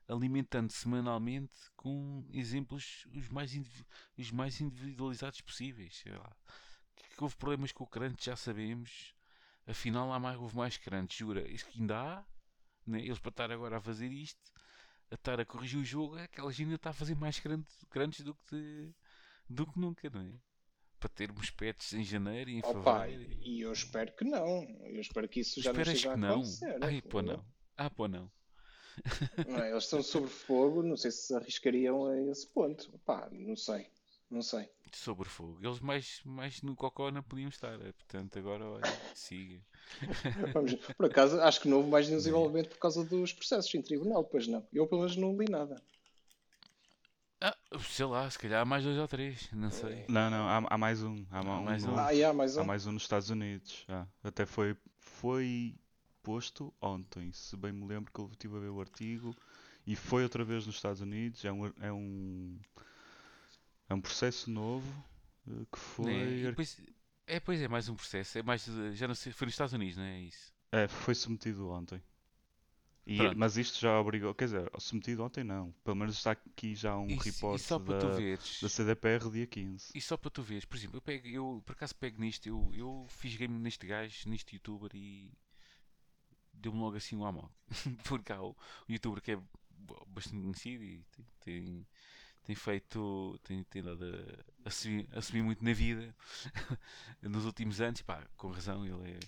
alimentando 0.07 0.71
semanalmente 0.71 1.53
com 1.75 2.25
exemplos 2.33 3.05
os 3.15 3.29
mais, 3.29 3.51
os 4.17 4.31
mais 4.31 4.59
individualizados 4.59 5.41
possíveis. 5.41 5.95
Sei 5.97 6.11
lá. 6.11 6.35
Que 6.95 7.23
houve 7.23 7.35
problemas 7.37 7.71
com 7.71 7.83
o 7.83 7.87
crunch, 7.87 8.25
já 8.25 8.35
sabemos. 8.35 9.13
Afinal, 9.69 10.11
há 10.11 10.19
mais, 10.19 10.37
houve 10.39 10.55
mais 10.57 10.77
crunch, 10.77 11.17
jura. 11.19 11.47
Isso 11.47 11.65
que 11.67 11.79
ainda 11.79 11.97
há, 11.97 12.25
né? 12.87 13.01
eles 13.01 13.19
para 13.19 13.29
estar 13.29 13.51
agora 13.51 13.77
a 13.77 13.81
fazer 13.81 14.11
isto, 14.11 14.39
a 15.11 15.15
estar 15.15 15.39
a 15.39 15.45
corrigir 15.45 15.79
o 15.79 15.85
jogo, 15.85 16.17
aquela 16.17 16.51
gente 16.51 16.63
ainda 16.63 16.75
está 16.75 16.89
a 16.91 16.93
fazer 16.93 17.15
mais 17.15 17.39
crunch, 17.39 18.23
do, 18.23 18.35
que, 18.47 18.93
do 19.49 19.67
que 19.67 19.79
nunca, 19.79 20.09
não 20.09 20.21
é? 20.21 20.33
Para 20.99 21.09
termos 21.09 21.49
pets 21.51 21.93
em 21.93 22.03
janeiro 22.03 22.49
e 22.49 22.55
em 22.55 22.63
Opa, 22.63 23.07
fevereiro. 23.07 23.29
e 23.41 23.61
eu 23.61 23.71
espero 23.71 24.13
que 24.15 24.25
não. 24.25 24.63
Eu 24.85 25.01
espero 25.01 25.27
que 25.29 25.39
isso 25.41 25.61
já 25.61 25.73
não 25.73 25.81
Esperas 25.81 25.87
esteja 25.87 26.09
que 26.09 26.13
a 26.13 26.17
não? 26.17 26.31
acontecer. 26.31 26.77
Ai, 26.81 27.01
pô, 27.01 27.21
não. 27.21 27.45
Ah, 27.77 27.89
pô, 27.89 28.07
não. 28.07 28.31
Não 29.47 29.57
é? 29.59 29.71
Eles 29.71 29.85
estão 29.85 30.03
sob 30.03 30.27
fogo, 30.29 30.83
não 30.83 30.97
sei 30.97 31.11
se 31.11 31.27
se 31.27 31.35
arriscariam 31.35 32.05
a 32.05 32.21
esse 32.31 32.47
ponto. 32.47 32.91
Pá, 33.05 33.29
não 33.31 33.55
sei. 33.55 33.89
Não 34.29 34.41
sei. 34.41 34.69
Sobre 34.93 35.27
fogo. 35.29 35.59
Eles 35.61 35.79
mais, 35.79 36.21
mais 36.25 36.61
no 36.61 36.75
cocó 36.75 37.11
não 37.11 37.21
podiam 37.23 37.49
estar. 37.49 37.73
eh, 37.81 37.91
Portanto, 37.93 38.39
agora, 38.39 38.65
olha, 38.65 38.83
siga. 39.13 39.59
Vamos, 40.53 40.73
por 40.97 41.05
acaso, 41.05 41.39
acho 41.41 41.61
que 41.61 41.67
não 41.67 41.77
houve 41.77 41.89
mais 41.89 42.07
nenhum 42.07 42.17
desenvolvimento 42.19 42.69
por 42.69 42.79
causa 42.79 43.03
dos 43.03 43.33
processos 43.33 43.73
em 43.75 43.81
tribunal, 43.81 44.23
pois 44.23 44.47
não. 44.47 44.65
Eu 44.73 44.87
pelo 44.87 45.01
menos 45.01 45.15
não 45.15 45.35
li 45.37 45.45
nada. 45.49 45.81
Ah, 47.41 47.55
sei 47.79 48.05
lá, 48.05 48.29
se 48.29 48.37
calhar 48.37 48.61
há 48.61 48.65
mais 48.65 48.83
dois 48.83 48.97
ou 48.97 49.07
três, 49.07 49.49
não 49.53 49.71
sei. 49.71 50.03
não, 50.09 50.29
não, 50.29 50.47
há, 50.47 50.61
há 50.69 50.77
mais 50.77 51.01
um. 51.01 51.25
Há, 51.31 51.39
Há 51.39 51.43
mais 51.43 51.85
no- 51.85 51.93
um. 51.93 51.97
Ah, 51.97 52.13
e 52.13 52.23
há 52.23 52.33
mais 52.33 52.57
há 52.57 52.61
um. 52.61 52.65
mais 52.65 52.85
um 52.85 52.91
nos 52.91 53.03
Estados 53.03 53.29
Unidos. 53.29 53.85
já. 53.87 54.07
Até 54.23 54.45
foi, 54.45 54.75
foi 54.99 55.75
posto 56.21 56.73
ontem, 56.81 57.31
se 57.31 57.55
bem 57.55 57.71
me 57.71 57.85
lembro 57.87 58.11
que 58.11 58.19
eu 58.19 58.27
estive 58.31 58.57
a 58.57 58.59
ver 58.59 58.69
o 58.69 58.81
artigo. 58.81 59.35
E 59.87 59.95
foi 59.95 60.21
outra 60.23 60.43
vez 60.43 60.65
nos 60.67 60.75
Estados 60.75 61.01
Unidos. 61.01 61.43
É 61.45 61.51
um, 61.51 61.65
é 61.81 61.91
um, 61.91 62.59
é 63.89 63.93
um 63.93 64.01
processo 64.01 64.49
novo 64.49 64.87
eh, 65.47 65.65
que 65.71 65.77
Né? 65.97 66.37
Foi, 66.37 66.43
depois, 66.47 66.81
é, 67.27 67.39
pois 67.39 67.61
é, 67.61 67.67
mais 67.67 67.89
um 67.89 67.95
processo. 67.95 68.37
É 68.37 68.43
mais, 68.43 68.65
de- 68.65 68.95
já 68.95 69.07
não 69.07 69.15
sei, 69.15 69.31
foi 69.33 69.45
nos 69.45 69.53
Estados 69.53 69.73
Unidos, 69.73 69.97
não 69.97 70.03
é 70.03 70.19
isso? 70.21 70.53
é, 70.71 70.87
foi 70.87 71.13
submetido 71.15 71.69
ontem. 71.69 72.01
E- 73.05 73.35
mas 73.35 73.57
isto 73.57 73.79
já 73.79 73.99
obrigou, 73.99 74.33
quer 74.33 74.45
dizer, 74.45 74.71
submetido 74.77 75.23
ontem 75.23 75.43
não. 75.43 75.71
Pelo 75.83 75.95
menos 75.97 76.15
está 76.15 76.31
aqui 76.31 76.75
já 76.75 76.95
um 76.97 77.09
e 77.09 77.15
report 77.15 77.61
da, 77.85 78.07
veres, 78.07 78.61
da 78.61 78.69
CDPR 78.69 79.29
dia 79.31 79.47
15. 79.47 79.93
e 79.93 80.01
só 80.01 80.17
para 80.17 80.31
tu 80.31 80.41
veres, 80.43 80.65
por 80.65 80.77
exemplo, 80.77 80.97
eu, 80.97 81.01
pego, 81.01 81.27
eu 81.27 81.61
por 81.65 81.73
acaso 81.73 81.95
pego 81.95 82.19
nisto, 82.21 82.47
eu, 82.47 82.71
eu 82.73 83.05
fiz 83.09 83.35
game 83.35 83.53
neste 83.59 83.85
gajo, 83.85 84.27
neste 84.29 84.55
youtuber 84.55 84.91
e 84.95 85.31
deu-me 86.53 86.79
logo 86.79 86.97
assim 86.97 87.15
um 87.15 87.25
amor. 87.25 87.49
Porque 88.07 88.31
há 88.33 88.41
o, 88.41 88.55
youtuber 88.87 89.21
que 89.21 89.31
é 89.31 89.39
bastante 90.07 90.41
conhecido 90.41 90.83
e 90.83 91.03
tem, 91.15 91.25
tem, 91.41 91.87
tem 92.43 92.55
feito, 92.55 93.39
tem, 93.43 93.63
tem 93.65 93.83
dado 93.83 94.03
a, 94.65 94.67
a, 94.67 94.71
subir, 94.71 95.07
a 95.13 95.21
subir 95.21 95.43
muito 95.43 95.63
na 95.63 95.73
vida 95.73 96.15
nos 97.21 97.45
últimos 97.45 97.79
anos, 97.81 98.01
pá, 98.01 98.25
com 98.37 98.49
razão, 98.51 98.85
ele 98.85 99.19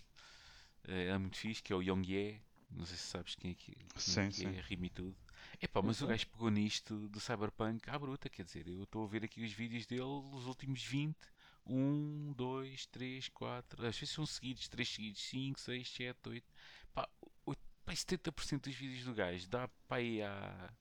é, 0.88 1.08
é, 1.08 1.18
muito 1.18 1.38
fixe, 1.38 1.62
que 1.62 1.72
é 1.72 1.76
o 1.76 1.82
Young 1.82 2.04
Ye, 2.08 2.42
não 2.72 2.86
sei 2.86 2.98
se 2.98 3.04
sabes 3.04 3.36
quem 3.36 3.52
é 3.52 3.54
que, 3.56 3.74
quem 3.74 3.90
Sim, 3.98 4.22
é, 4.22 4.32
sim. 4.32 4.48
é, 4.48 4.62
rima 4.62 4.86
e 4.88 4.90
tudo. 4.90 5.16
Epá, 5.62 5.82
mas 5.82 6.02
o 6.02 6.08
gajo 6.08 6.28
pegou 6.28 6.50
nisto 6.50 7.08
do 7.10 7.20
Cyberpunk 7.20 7.90
à 7.90 8.00
bruta, 8.00 8.30
quer 8.30 8.44
dizer, 8.44 8.68
eu 8.68 8.84
estou 8.84 9.04
a 9.04 9.08
ver 9.08 9.24
aqui 9.24 9.44
os 9.44 9.52
vídeos 9.52 9.86
dele, 9.86 10.02
os 10.04 10.46
últimos 10.46 10.84
20, 10.84 11.18
1, 11.66 12.34
2, 12.34 12.86
3, 12.88 13.30
4, 13.30 13.86
às 13.86 13.98
vezes 13.98 14.14
são 14.14 14.26
seguidos, 14.26 14.68
3 14.68 14.90
seguidos, 14.90 15.22
5, 15.24 15.60
6, 15.60 15.90
7, 15.90 16.30
8, 16.30 16.46
pá, 16.94 17.08
oito- 17.46 17.62
pá, 17.86 17.94
70% 17.96 18.64
dos 18.64 18.76
vídeos 18.76 19.06
do 19.06 19.14
gajo 19.14 19.48
dá 19.50 19.68
para 19.88 19.98
aí 19.98 20.22
há 20.22 20.74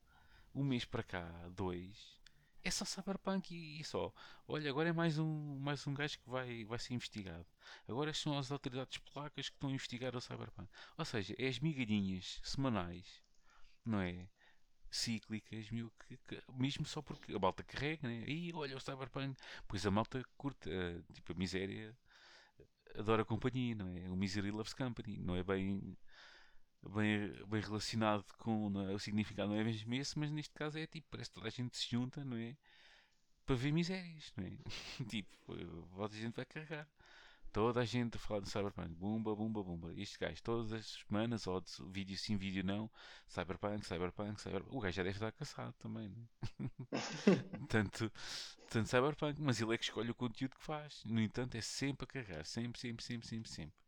um 0.53 0.63
mês 0.63 0.85
para 0.85 1.03
cá, 1.03 1.49
dois, 1.55 2.19
é 2.63 2.71
só 2.71 2.85
Cyberpunk 2.85 3.53
e, 3.55 3.79
e 3.81 3.83
só. 3.83 4.13
Olha, 4.47 4.69
agora 4.69 4.89
é 4.89 4.93
mais 4.93 5.17
um, 5.19 5.59
mais 5.59 5.85
um 5.87 5.93
gajo 5.93 6.19
que 6.19 6.29
vai, 6.29 6.65
vai 6.65 6.79
ser 6.79 6.93
investigado. 6.93 7.45
Agora 7.87 8.13
são 8.13 8.37
as 8.37 8.51
autoridades 8.51 8.97
polacas 8.99 9.49
que 9.49 9.55
estão 9.55 9.69
a 9.69 9.73
investigar 9.73 10.15
o 10.15 10.21
Cyberpunk. 10.21 10.69
Ou 10.97 11.05
seja, 11.05 11.35
é 11.37 11.47
as 11.47 11.59
migalhinhas 11.59 12.39
semanais, 12.43 13.21
não 13.85 14.01
é? 14.01 14.29
Cíclicas, 14.91 15.71
meu, 15.71 15.91
que, 16.07 16.17
que- 16.27 16.43
mesmo 16.53 16.85
só 16.85 17.01
porque 17.01 17.33
a 17.33 17.39
malta 17.39 17.63
carrega, 17.63 18.07
né? 18.07 18.23
E 18.27 18.53
olha 18.53 18.77
o 18.77 18.81
Cyberpunk. 18.81 19.35
Pois 19.67 19.85
a 19.85 19.91
malta 19.91 20.23
curta, 20.37 20.69
eh, 20.69 21.01
tipo 21.13 21.33
a 21.33 21.35
miséria, 21.35 21.95
adora 22.97 23.21
a 23.21 23.25
companhia, 23.25 23.75
não 23.75 23.87
é? 23.87 24.09
O 24.09 24.15
Misery 24.15 24.51
Loves 24.51 24.73
Company, 24.73 25.17
não 25.17 25.35
é 25.35 25.43
bem, 25.43 25.97
bem, 26.89 27.31
bem 27.47 27.61
relacionado 27.61 28.25
com 28.37 28.69
não 28.69 28.89
é? 28.89 28.93
o 28.93 28.99
significado, 28.99 29.49
não 29.49 29.59
é 29.59 29.63
mesmo 29.63 29.93
esse, 29.93 30.17
mas 30.17 30.31
neste 30.31 30.53
caso 30.53 30.77
é 30.77 30.87
tipo, 30.87 31.07
parece 31.09 31.29
que 31.29 31.35
toda 31.35 31.47
a 31.47 31.51
gente 31.51 31.77
se 31.77 31.89
junta, 31.89 32.23
não 32.23 32.37
é? 32.37 32.55
Para 33.45 33.55
ver 33.55 33.71
misérias, 33.71 34.31
não 34.35 34.45
é? 34.45 34.51
tipo, 35.09 35.53
eh, 35.53 36.03
a 36.03 36.07
gente 36.07 36.35
vai 36.35 36.45
carregar. 36.45 36.87
Toda 37.51 37.81
a 37.81 37.85
gente 37.85 38.15
a 38.15 38.19
falar 38.19 38.39
do 38.39 38.49
Cyberpunk. 38.49 38.93
Bumba, 38.95 39.35
bumba, 39.35 39.61
bumba. 39.61 39.93
Este 39.97 40.17
gajo, 40.17 40.41
todas 40.41 40.71
as 40.71 41.03
semanas, 41.05 41.47
ou 41.47 41.59
de 41.59 41.69
vídeo 41.89 42.17
sim, 42.17 42.37
vídeo 42.37 42.63
não. 42.63 42.89
Cyberpunk, 43.27 43.85
Cyberpunk, 43.85 44.39
Cyberpunk. 44.39 44.73
O 44.73 44.79
gajo 44.79 44.95
já 44.95 45.03
deve 45.03 45.17
estar 45.17 45.31
caçado 45.33 45.73
também, 45.73 46.07
né? 46.07 46.25
tanto, 47.67 48.09
tanto 48.69 48.87
Cyberpunk, 48.87 49.41
mas 49.41 49.59
ele 49.59 49.73
é 49.73 49.77
que 49.77 49.83
escolhe 49.83 50.09
o 50.11 50.15
conteúdo 50.15 50.55
que 50.55 50.63
faz. 50.63 51.03
No 51.03 51.19
entanto, 51.19 51.55
é 51.55 51.61
sempre 51.61 52.05
a 52.05 52.07
carregar. 52.07 52.45
Sempre, 52.45 52.79
sempre, 52.79 53.03
sempre, 53.03 53.27
sempre, 53.27 53.49
sempre. 53.49 53.80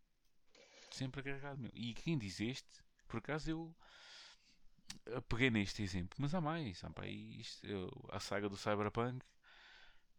Sempre 0.94 1.22
a 1.22 1.24
carregar, 1.24 1.58
meu. 1.58 1.72
E 1.74 1.94
quem 1.96 2.18
diz 2.18 2.39
este, 2.39 2.84
por 3.08 3.18
acaso 3.18 3.50
eu 3.50 5.22
peguei 5.24 5.50
neste 5.50 5.82
exemplo, 5.82 6.16
mas 6.20 6.36
há 6.36 6.39
mais. 6.39 6.84
Há, 6.84 6.89
pá, 6.91 7.08
isto, 7.08 7.66
eu, 7.66 7.89
a 8.10 8.20
saga 8.20 8.48
do 8.48 8.56
Cyberpunk 8.56 9.26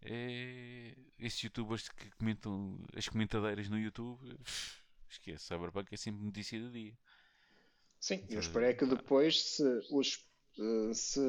é, 0.02 0.92
esses 1.18 1.40
youtubers 1.40 1.88
que 1.88 2.10
comentam 2.18 2.76
as 2.96 3.08
comentadeiras 3.08 3.68
no 3.68 3.78
YouTube, 3.78 4.36
esquece, 5.08 5.44
Cyberpunk 5.46 5.94
é 5.94 5.96
sempre 5.96 6.24
notícia 6.24 6.60
do 6.60 6.70
dia. 6.70 6.98
Sim, 8.00 8.26
eu 8.28 8.40
espero 8.40 8.66
é 8.66 8.74
que 8.74 8.84
depois, 8.84 9.42
se, 9.42 9.62
os, 9.90 10.26
se 10.92 11.20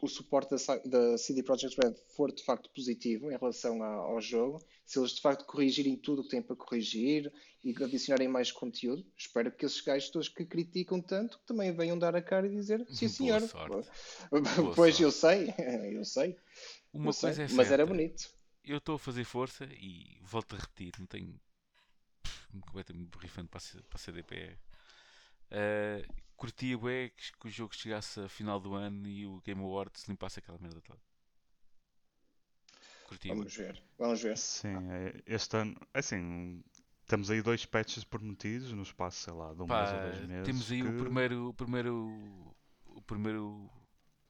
o 0.00 0.08
suporte 0.08 0.56
da, 0.56 0.76
da 0.84 1.18
CD 1.18 1.42
Projekt 1.42 1.78
Red 1.80 1.94
for 2.16 2.32
de 2.32 2.44
facto 2.44 2.68
positivo 2.70 3.30
em 3.30 3.36
relação 3.36 3.82
a, 3.82 3.86
ao 3.86 4.20
jogo, 4.20 4.60
se 4.84 4.98
eles 4.98 5.12
de 5.12 5.20
facto 5.20 5.44
corrigirem 5.46 5.96
tudo 5.96 6.20
o 6.20 6.24
que 6.24 6.30
têm 6.30 6.42
para 6.42 6.56
corrigir 6.56 7.32
e 7.62 7.70
adicionarem 7.82 8.26
mais 8.26 8.50
conteúdo, 8.50 9.06
espero 9.16 9.52
que 9.52 9.64
esses 9.64 9.80
gajos 9.80 10.10
todos 10.10 10.28
que 10.28 10.44
criticam 10.44 11.00
tanto 11.00 11.38
também 11.46 11.72
venham 11.72 11.96
dar 11.96 12.16
a 12.16 12.22
cara 12.22 12.46
e 12.46 12.50
dizer 12.50 12.84
sim 12.90 13.08
senhor. 13.08 13.40
pois 14.74 14.98
eu 14.98 15.12
sei, 15.12 15.54
eu 15.92 16.04
sei. 16.04 16.36
Uma 16.92 17.06
não 17.06 17.12
coisa 17.12 17.34
sei, 17.34 17.44
é 17.44 17.48
certa. 17.48 17.54
Mas 17.54 17.70
era 17.70 17.86
bonito. 17.86 18.30
Eu 18.64 18.78
estou 18.78 18.96
a 18.96 18.98
fazer 18.98 19.24
força 19.24 19.64
e 19.64 20.18
volto 20.22 20.56
a 20.56 20.58
repetir, 20.58 20.92
não 20.98 21.06
tenho 21.06 21.40
completamente 22.60 23.08
borrifante 23.08 23.48
para, 23.48 23.60
para 23.60 23.96
a 23.96 23.98
CDPR. 23.98 24.58
Uh, 25.52 26.31
curtia 26.42 26.76
bem 26.76 27.08
que, 27.10 27.32
que 27.38 27.46
o 27.46 27.50
jogo 27.50 27.72
chegasse 27.72 28.18
a 28.18 28.28
final 28.28 28.58
do 28.58 28.74
ano 28.74 29.06
e 29.06 29.24
o 29.24 29.40
Game 29.42 29.62
Awards 29.62 30.08
limpasse 30.08 30.40
aquela 30.40 30.58
merda 30.58 30.80
toda. 30.80 30.98
Curtia 33.06 33.32
vamos 33.32 33.54
ver, 33.54 33.80
vamos 33.96 34.20
ver. 34.20 34.36
Sim, 34.36 34.74
é, 34.90 35.22
este 35.24 35.56
ano, 35.56 35.76
é 35.94 36.00
assim, 36.00 36.64
temos 37.06 37.30
aí 37.30 37.40
dois 37.40 37.64
patches 37.64 38.02
prometidos 38.02 38.72
no 38.72 38.82
espaço, 38.82 39.22
sei 39.22 39.32
lá, 39.32 39.54
de 39.54 39.62
um 39.62 39.68
Pá, 39.68 39.82
mês 39.82 39.94
ou 39.94 40.10
dois 40.10 40.28
meses. 40.28 40.46
Temos 40.46 40.72
aí 40.72 40.82
que... 40.82 40.88
o 40.88 40.98
primeiro, 40.98 41.48
o 41.50 41.54
primeiro, 41.54 42.56
o 42.86 43.02
primeiro 43.02 43.70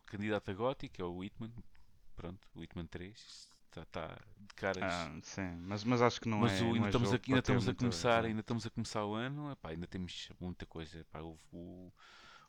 candidato 0.04 0.50
a 0.50 0.54
GOTY, 0.54 0.90
que 0.90 1.00
é 1.00 1.04
o 1.06 1.16
Whitman, 1.16 1.52
pronto, 2.14 2.46
o 2.54 2.62
Hitman 2.62 2.86
3 2.88 3.51
está 3.81 3.85
tá 3.87 4.18
de 4.39 4.55
caras. 4.55 4.83
Ah, 4.83 5.18
sim, 5.23 5.57
mas, 5.61 5.85
mas 5.85 6.03
acho 6.03 6.20
que 6.20 6.29
não 6.29 6.41
mas 6.41 6.53
é. 6.53 6.55
Mas 6.55 6.75
ainda, 6.75 6.87
é 6.87 6.89
estamos, 6.89 7.12
a, 7.12 7.16
ainda 7.16 7.39
estamos 7.39 7.68
a 7.68 7.75
começar, 7.75 8.25
ainda 8.25 8.41
estamos 8.41 8.66
a 8.66 8.70
começar 8.70 9.05
o 9.05 9.14
ano, 9.14 9.51
epá, 9.53 9.70
ainda 9.70 9.87
temos 9.87 10.31
muita 10.41 10.66
coisa. 10.66 10.99
Epá, 10.99 11.20
o, 11.20 11.39
o, 11.53 11.93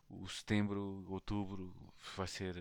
o, 0.10 0.28
setembro, 0.28 1.06
outubro 1.08 1.74
vai 2.16 2.28
ser 2.28 2.56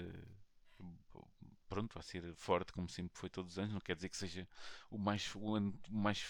pronto, 1.69 1.95
vai 1.95 2.03
ser 2.03 2.35
forte 2.35 2.73
como 2.73 2.89
sempre 2.89 3.19
foi 3.19 3.29
todos 3.29 3.53
os 3.53 3.59
anos. 3.59 3.73
Não 3.73 3.81
quer 3.81 3.97
dizer 3.97 4.09
que 4.09 4.17
seja 4.17 4.47
o 4.91 4.99
mais 4.99 5.31
o 5.35 5.55
ano 5.55 5.79
o 5.91 5.95
mais 5.95 6.25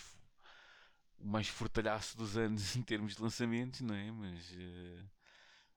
o 1.18 1.26
mais 1.26 1.48
fortalhaço 1.48 2.16
dos 2.16 2.36
anos 2.36 2.74
em 2.76 2.82
termos 2.82 3.16
de 3.16 3.22
lançamentos, 3.22 3.80
não 3.80 3.94
é? 3.94 4.10
Mas 4.10 4.50
uh, 4.52 5.10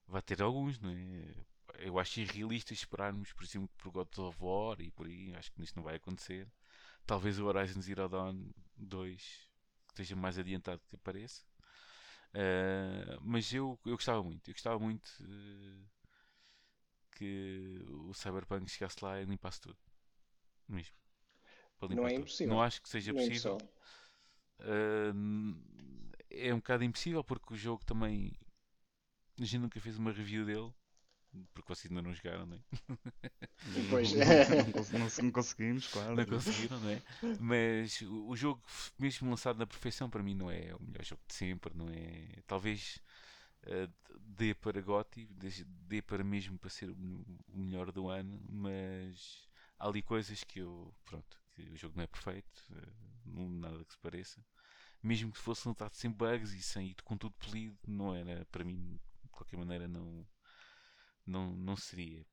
vai 0.08 0.22
ter 0.22 0.42
alguns, 0.42 0.80
não 0.80 0.90
é? 0.90 1.55
Eu 1.80 2.00
acho 2.00 2.20
irrealista 2.20 2.74
esperarmos, 2.74 3.32
por 3.34 3.44
exemplo, 3.44 3.70
por 3.78 3.92
God 3.92 4.18
of 4.18 4.38
War 4.42 4.82
e 4.82 4.92
por 4.92 5.08
aí. 5.08 5.34
Acho 5.36 5.52
que 5.52 5.62
isto 5.64 5.76
não 5.76 5.84
vai 5.84 5.96
acontecer. 5.96 6.48
Talvez 7.06 7.40
o 7.40 7.46
Horizon 7.46 7.82
Zero 7.82 8.10
Dawn 8.10 8.50
2 8.78 9.50
esteja 9.90 10.16
mais 10.16 10.38
adiantado 10.38 10.82
que 10.88 10.96
apareça. 10.96 11.44
Uh, 12.34 13.20
mas 13.22 13.54
eu, 13.54 13.80
eu 13.86 13.94
gostava 13.94 14.22
muito. 14.24 14.50
Eu 14.50 14.54
gostava 14.54 14.80
muito 14.80 15.08
uh, 15.22 15.90
que 17.12 17.86
o 17.90 18.14
Cyberpunk 18.14 18.70
chegasse 18.70 18.98
lá 19.04 19.22
e 19.22 19.26
limpasse 19.26 19.62
tudo. 19.62 19.78
Mesmo. 20.68 20.96
Não 21.82 22.06
é 22.06 22.10
tudo. 22.10 22.22
impossível. 22.22 22.54
Não 22.54 22.62
acho 22.62 22.82
que 22.82 22.90
seja 22.90 23.14
não 23.14 23.20
possível. 23.20 23.58
É, 24.60 25.12
uh, 25.12 26.06
é 26.30 26.54
um 26.54 26.58
bocado 26.58 26.84
impossível 26.84 27.24
porque 27.24 27.54
o 27.54 27.58
jogo 27.58 27.86
também. 27.86 28.38
A 29.40 29.44
gente 29.44 29.60
nunca 29.60 29.80
fez 29.80 29.98
uma 29.98 30.12
review 30.12 30.46
dele 30.46 30.74
porque 31.54 31.74
vocês 31.74 31.92
ainda 31.92 32.02
não 32.02 32.14
jogaram, 32.14 32.46
não 32.46 32.56
é? 32.56 32.62
Pois. 33.90 34.14
não, 34.14 35.00
não, 35.00 35.08
não, 35.24 35.32
conseguimos, 35.32 35.88
claro. 35.88 36.16
Não 36.16 36.26
conseguiram, 36.26 36.80
não 36.80 36.90
é? 36.90 37.02
Mas 37.40 38.02
o, 38.02 38.30
o, 38.30 38.36
jogo, 38.36 38.64
mesmo 38.98 39.30
lançado 39.30 39.58
na 39.58 39.66
perfeição, 39.66 40.10
para 40.10 40.24
mim 40.24 40.34
não 40.34 40.50
é 40.50 40.74
o 40.76 40.82
melhor 40.82 41.04
jogo 41.04 41.22
de 41.28 41.34
sempre, 41.34 41.76
não 41.76 41.88
é? 41.90 42.42
Talvez 42.48 43.00
uh, 43.64 43.92
dê 44.20 44.54
para 44.54 44.82
GOTY, 44.82 45.28
dê 45.88 46.02
para 46.02 46.24
mesmo 46.24 46.58
para 46.58 46.70
ser 46.70 46.90
o 46.90 47.26
melhor 47.54 47.92
do 47.92 48.08
ano, 48.08 48.40
mas 48.50 49.48
há 49.80 49.88
ali 49.88 50.02
coisas 50.02 50.44
que 50.44 50.60
eu, 50.60 50.94
pronto, 51.06 51.40
que 51.54 51.62
o 51.64 51.78
jogo 51.78 51.96
não 51.96 52.04
é 52.04 52.08
perfeito, 52.08 52.64
uh, 52.72 52.94
não 53.26 53.50
nada 53.50 53.84
que 53.84 53.94
se 53.94 54.00
pareça. 54.00 54.46
Mesmo 55.02 55.32
que 55.32 55.38
fosse 55.38 55.68
notado 55.68 55.94
sem 55.94 56.10
bugs 56.10 56.52
e 56.54 56.62
sem 56.62 56.96
com 57.04 57.18
tudo 57.18 57.36
polido, 57.36 57.78
não 57.88 58.16
era, 58.16 58.46
para 58.52 58.64
mim, 58.64 59.00
de 59.24 59.30
qualquer 59.30 59.58
maneira, 59.58 59.88
não 59.88 60.26
não, 61.26 61.56
não 61.56 61.76
seria. 61.76 62.26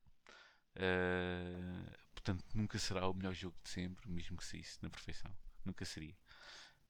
Uh, 0.75 1.91
portanto, 2.13 2.45
nunca 2.53 2.79
será 2.79 3.07
o 3.07 3.13
melhor 3.13 3.33
jogo 3.33 3.55
de 3.63 3.69
sempre, 3.69 4.09
mesmo 4.09 4.37
que 4.37 4.45
saísse 4.45 4.81
na 4.81 4.89
perfeição. 4.89 5.31
Nunca 5.65 5.85
seria. 5.85 6.15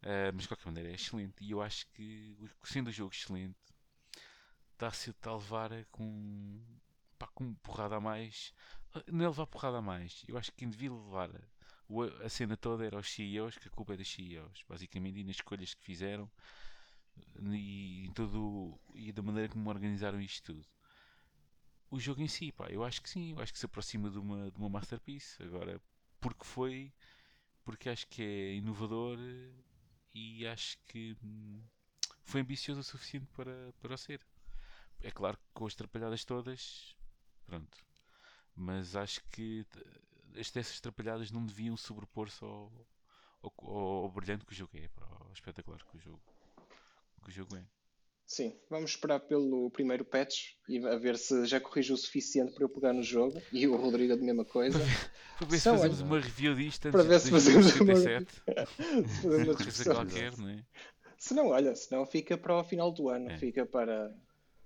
Uh, 0.01 0.31
mas 0.33 0.43
de 0.43 0.47
qualquer 0.47 0.65
maneira 0.65 0.89
é 0.89 0.93
excelente. 0.95 1.43
E 1.43 1.51
eu 1.51 1.61
acho 1.61 1.87
que, 1.91 2.37
sendo 2.63 2.87
o 2.89 2.91
jogo 2.91 3.13
excelente, 3.13 3.57
está-se 4.73 5.15
a 5.21 5.33
levar 5.33 5.71
com, 5.91 6.61
pá, 7.17 7.27
com 7.27 7.53
porrada 7.55 7.95
a 7.95 8.01
mais. 8.01 8.53
Não 9.07 9.25
é 9.25 9.27
levar 9.27 9.47
porrada 9.47 9.77
a 9.77 9.81
mais. 9.81 10.23
Eu 10.27 10.37
acho 10.37 10.51
que 10.51 10.57
quem 10.57 10.69
devia 10.69 10.91
levar 10.91 11.29
a, 11.35 12.25
a 12.25 12.29
cena 12.29 12.57
toda 12.57 12.85
era 12.85 12.97
os 12.97 13.11
CEOs, 13.13 13.57
que 13.57 13.67
a 13.67 13.71
culpa 13.71 13.93
é 13.93 13.97
dos 13.97 14.11
CEOs, 14.11 14.63
basicamente, 14.67 15.19
e 15.19 15.23
nas 15.23 15.37
escolhas 15.37 15.73
que 15.73 15.83
fizeram 15.83 16.29
e, 17.51 18.05
em 18.05 18.11
todo, 18.13 18.79
e 18.93 19.11
da 19.11 19.21
maneira 19.21 19.49
como 19.49 19.69
organizaram 19.69 20.19
isto 20.21 20.53
tudo 20.53 20.72
o 21.93 21.99
jogo 21.99 22.21
em 22.23 22.27
si, 22.27 22.51
pá, 22.51 22.67
eu 22.71 22.83
acho 22.83 23.03
que 23.03 23.09
sim, 23.09 23.33
eu 23.33 23.39
acho 23.39 23.53
que 23.53 23.59
se 23.59 23.67
aproxima 23.67 24.09
de 24.09 24.17
uma, 24.17 24.49
de 24.49 24.57
uma 24.57 24.67
masterpiece. 24.67 25.41
Agora, 25.43 25.79
porque 26.19 26.43
foi, 26.43 26.91
porque 27.63 27.87
acho 27.87 28.07
que 28.07 28.23
é 28.23 28.53
inovador 28.55 29.19
e 30.11 30.47
acho 30.47 30.79
que 30.87 31.15
hum, 31.23 31.61
foi 32.23 32.41
ambicioso 32.41 32.81
o 32.81 32.83
suficiente 32.83 33.27
para, 33.35 33.71
para 33.79 33.93
o 33.93 33.97
ser. 33.97 34.25
É 35.01 35.11
claro 35.11 35.37
que 35.37 35.43
com 35.53 35.67
as 35.67 35.75
trapalhadas 35.75 36.25
todas, 36.25 36.95
pronto. 37.45 37.77
Mas 38.55 38.95
acho 38.95 39.23
que 39.31 39.63
as 40.35 40.49
dessas 40.49 40.79
trapalhadas 40.81 41.29
não 41.29 41.45
deviam 41.45 41.77
sobrepor-se 41.77 42.43
ao, 42.43 42.71
ao, 43.43 43.53
ao, 43.59 44.03
ao, 44.05 44.09
brilhante 44.09 44.45
que 44.45 44.53
o 44.53 44.55
jogo 44.55 44.75
é, 44.77 44.89
ao 44.99 45.31
espetacular 45.31 45.83
que 45.83 45.97
o 45.97 45.99
jogo, 45.99 46.23
que 47.23 47.29
o 47.29 47.31
jogo 47.31 47.55
é. 47.55 47.67
Sim, 48.25 48.55
vamos 48.69 48.91
esperar 48.91 49.19
pelo 49.19 49.69
primeiro 49.69 50.05
patch 50.05 50.53
e 50.67 50.83
a 50.85 50.95
ver 50.95 51.17
se 51.17 51.45
já 51.45 51.59
corrige 51.59 51.93
o 51.93 51.97
suficiente 51.97 52.53
para 52.53 52.63
eu 52.63 52.69
pegar 52.69 52.93
no 52.93 53.03
jogo 53.03 53.41
e 53.51 53.67
o 53.67 53.75
Rodrigo 53.75 54.13
a 54.13 54.17
mesma 54.17 54.45
coisa. 54.45 54.79
para 55.37 55.45
ver 55.45 55.57
se 55.57 55.63
São 55.63 55.77
fazemos 55.77 56.01
uma 56.01 56.19
review 56.19 56.55
disto 56.55 56.89
para 56.89 57.03
ver 57.03 57.19
se 57.21 57.29
fazemos 57.29 57.75
uma, 57.75 57.93
uma 57.93 59.55
coisa 59.55 59.93
qualquer, 59.93 60.37
não 60.37 60.49
é? 60.49 60.63
Se 61.17 61.33
não, 61.33 61.47
olha, 61.49 61.75
se 61.75 61.91
não 61.91 62.05
fica 62.05 62.37
para 62.37 62.59
o 62.59 62.63
final 62.63 62.91
do 62.91 63.09
ano, 63.09 63.31
é. 63.31 63.37
fica 63.37 63.65
para, 63.65 64.13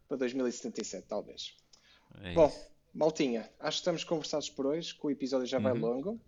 para 0.07 0.17
2077, 0.17 1.05
talvez. 1.07 1.55
É 2.21 2.33
Bom, 2.33 2.51
Maltinha, 2.93 3.49
acho 3.59 3.77
que 3.77 3.81
estamos 3.81 4.03
conversados 4.03 4.49
por 4.49 4.65
hoje, 4.65 4.95
que 4.95 5.05
o 5.05 5.11
episódio 5.11 5.45
já 5.45 5.59
vai 5.59 5.73
uhum. 5.73 5.79
longo. 5.79 6.21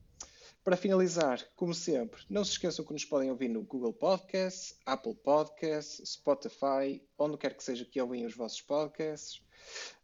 Para 0.70 0.78
finalizar, 0.78 1.42
como 1.56 1.74
sempre, 1.74 2.22
não 2.30 2.46
se 2.46 2.52
esqueçam 2.52 2.86
que 2.86 2.94
nos 2.94 3.04
podem 3.04 3.32
ouvir 3.32 3.50
no 3.50 3.64
Google 3.64 3.92
Podcasts, 3.92 4.78
Apple 4.86 5.16
Podcasts, 5.16 6.12
Spotify, 6.12 7.04
onde 7.18 7.40
quer 7.40 7.58
que 7.58 7.64
seja 7.64 7.84
que 7.84 8.00
ouvem 8.00 8.24
os 8.24 8.36
vossos 8.36 8.62
podcasts. 8.62 9.42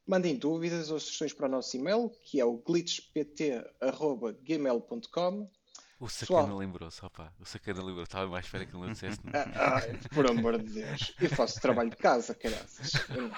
Mandem 0.08 0.36
dúvidas 0.36 0.90
ou 0.90 1.00
sugestões 1.00 1.34
para 1.34 1.46
o 1.46 1.52
nosso 1.52 1.78
e-mail, 1.78 2.10
que 2.24 2.40
é 2.40 2.46
o 2.46 2.58
glitchpt.gmail.com. 2.58 5.52
O 6.00 6.10
Sacana 6.10 6.56
lembrou-se, 6.56 7.06
opa. 7.06 7.32
O 7.40 7.46
Sacana 7.46 7.84
lembrou. 7.84 8.02
Estava 8.02 8.28
mais 8.28 8.46
espera 8.46 8.66
que 8.66 8.74
não 8.74 8.92
dissesse. 8.92 9.20
Não? 9.24 9.34
Ai, 9.54 10.00
por 10.16 10.28
amor 10.28 10.58
de 10.58 10.82
Deus. 10.82 11.14
Eu 11.22 11.30
faço 11.30 11.62
trabalho 11.62 11.92
de 11.92 11.98
casa, 11.98 12.34
caraças. 12.34 12.92
Eu 13.10 13.22
não, 13.22 13.32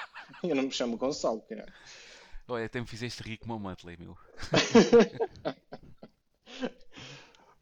eu 0.44 0.56
não 0.56 0.64
me 0.64 0.72
chamo 0.72 0.96
Gonçalo, 0.96 1.42
caralho. 1.42 1.74
Olha, 2.50 2.66
até 2.66 2.80
me 2.80 2.88
fizeste 2.88 3.22
rir 3.22 3.38
com 3.38 3.48
o 3.48 3.50
meu 3.50 3.60
Muttley, 3.60 3.98
meu. 4.00 4.18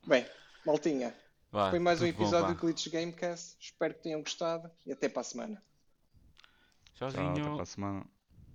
Bem, 0.08 0.26
maltinha. 0.66 1.16
Vá, 1.52 1.70
foi 1.72 1.80
mais 1.80 2.02
um 2.02 2.06
episódio 2.06 2.48
bom, 2.48 2.54
do 2.54 2.60
Glitch 2.60 2.90
Gamecast. 2.90 3.58
Espero 3.60 3.94
que 3.96 4.04
tenham 4.04 4.22
gostado 4.22 4.70
e 4.86 4.92
até 4.92 5.10
para 5.10 5.22
a 5.22 5.24
semana. 5.24 5.64
Tchauzinho. 6.94 7.24
Tchau, 7.24 7.32
até 7.32 7.54
para 7.54 7.64
a 7.64 7.66
semana. 7.66 8.06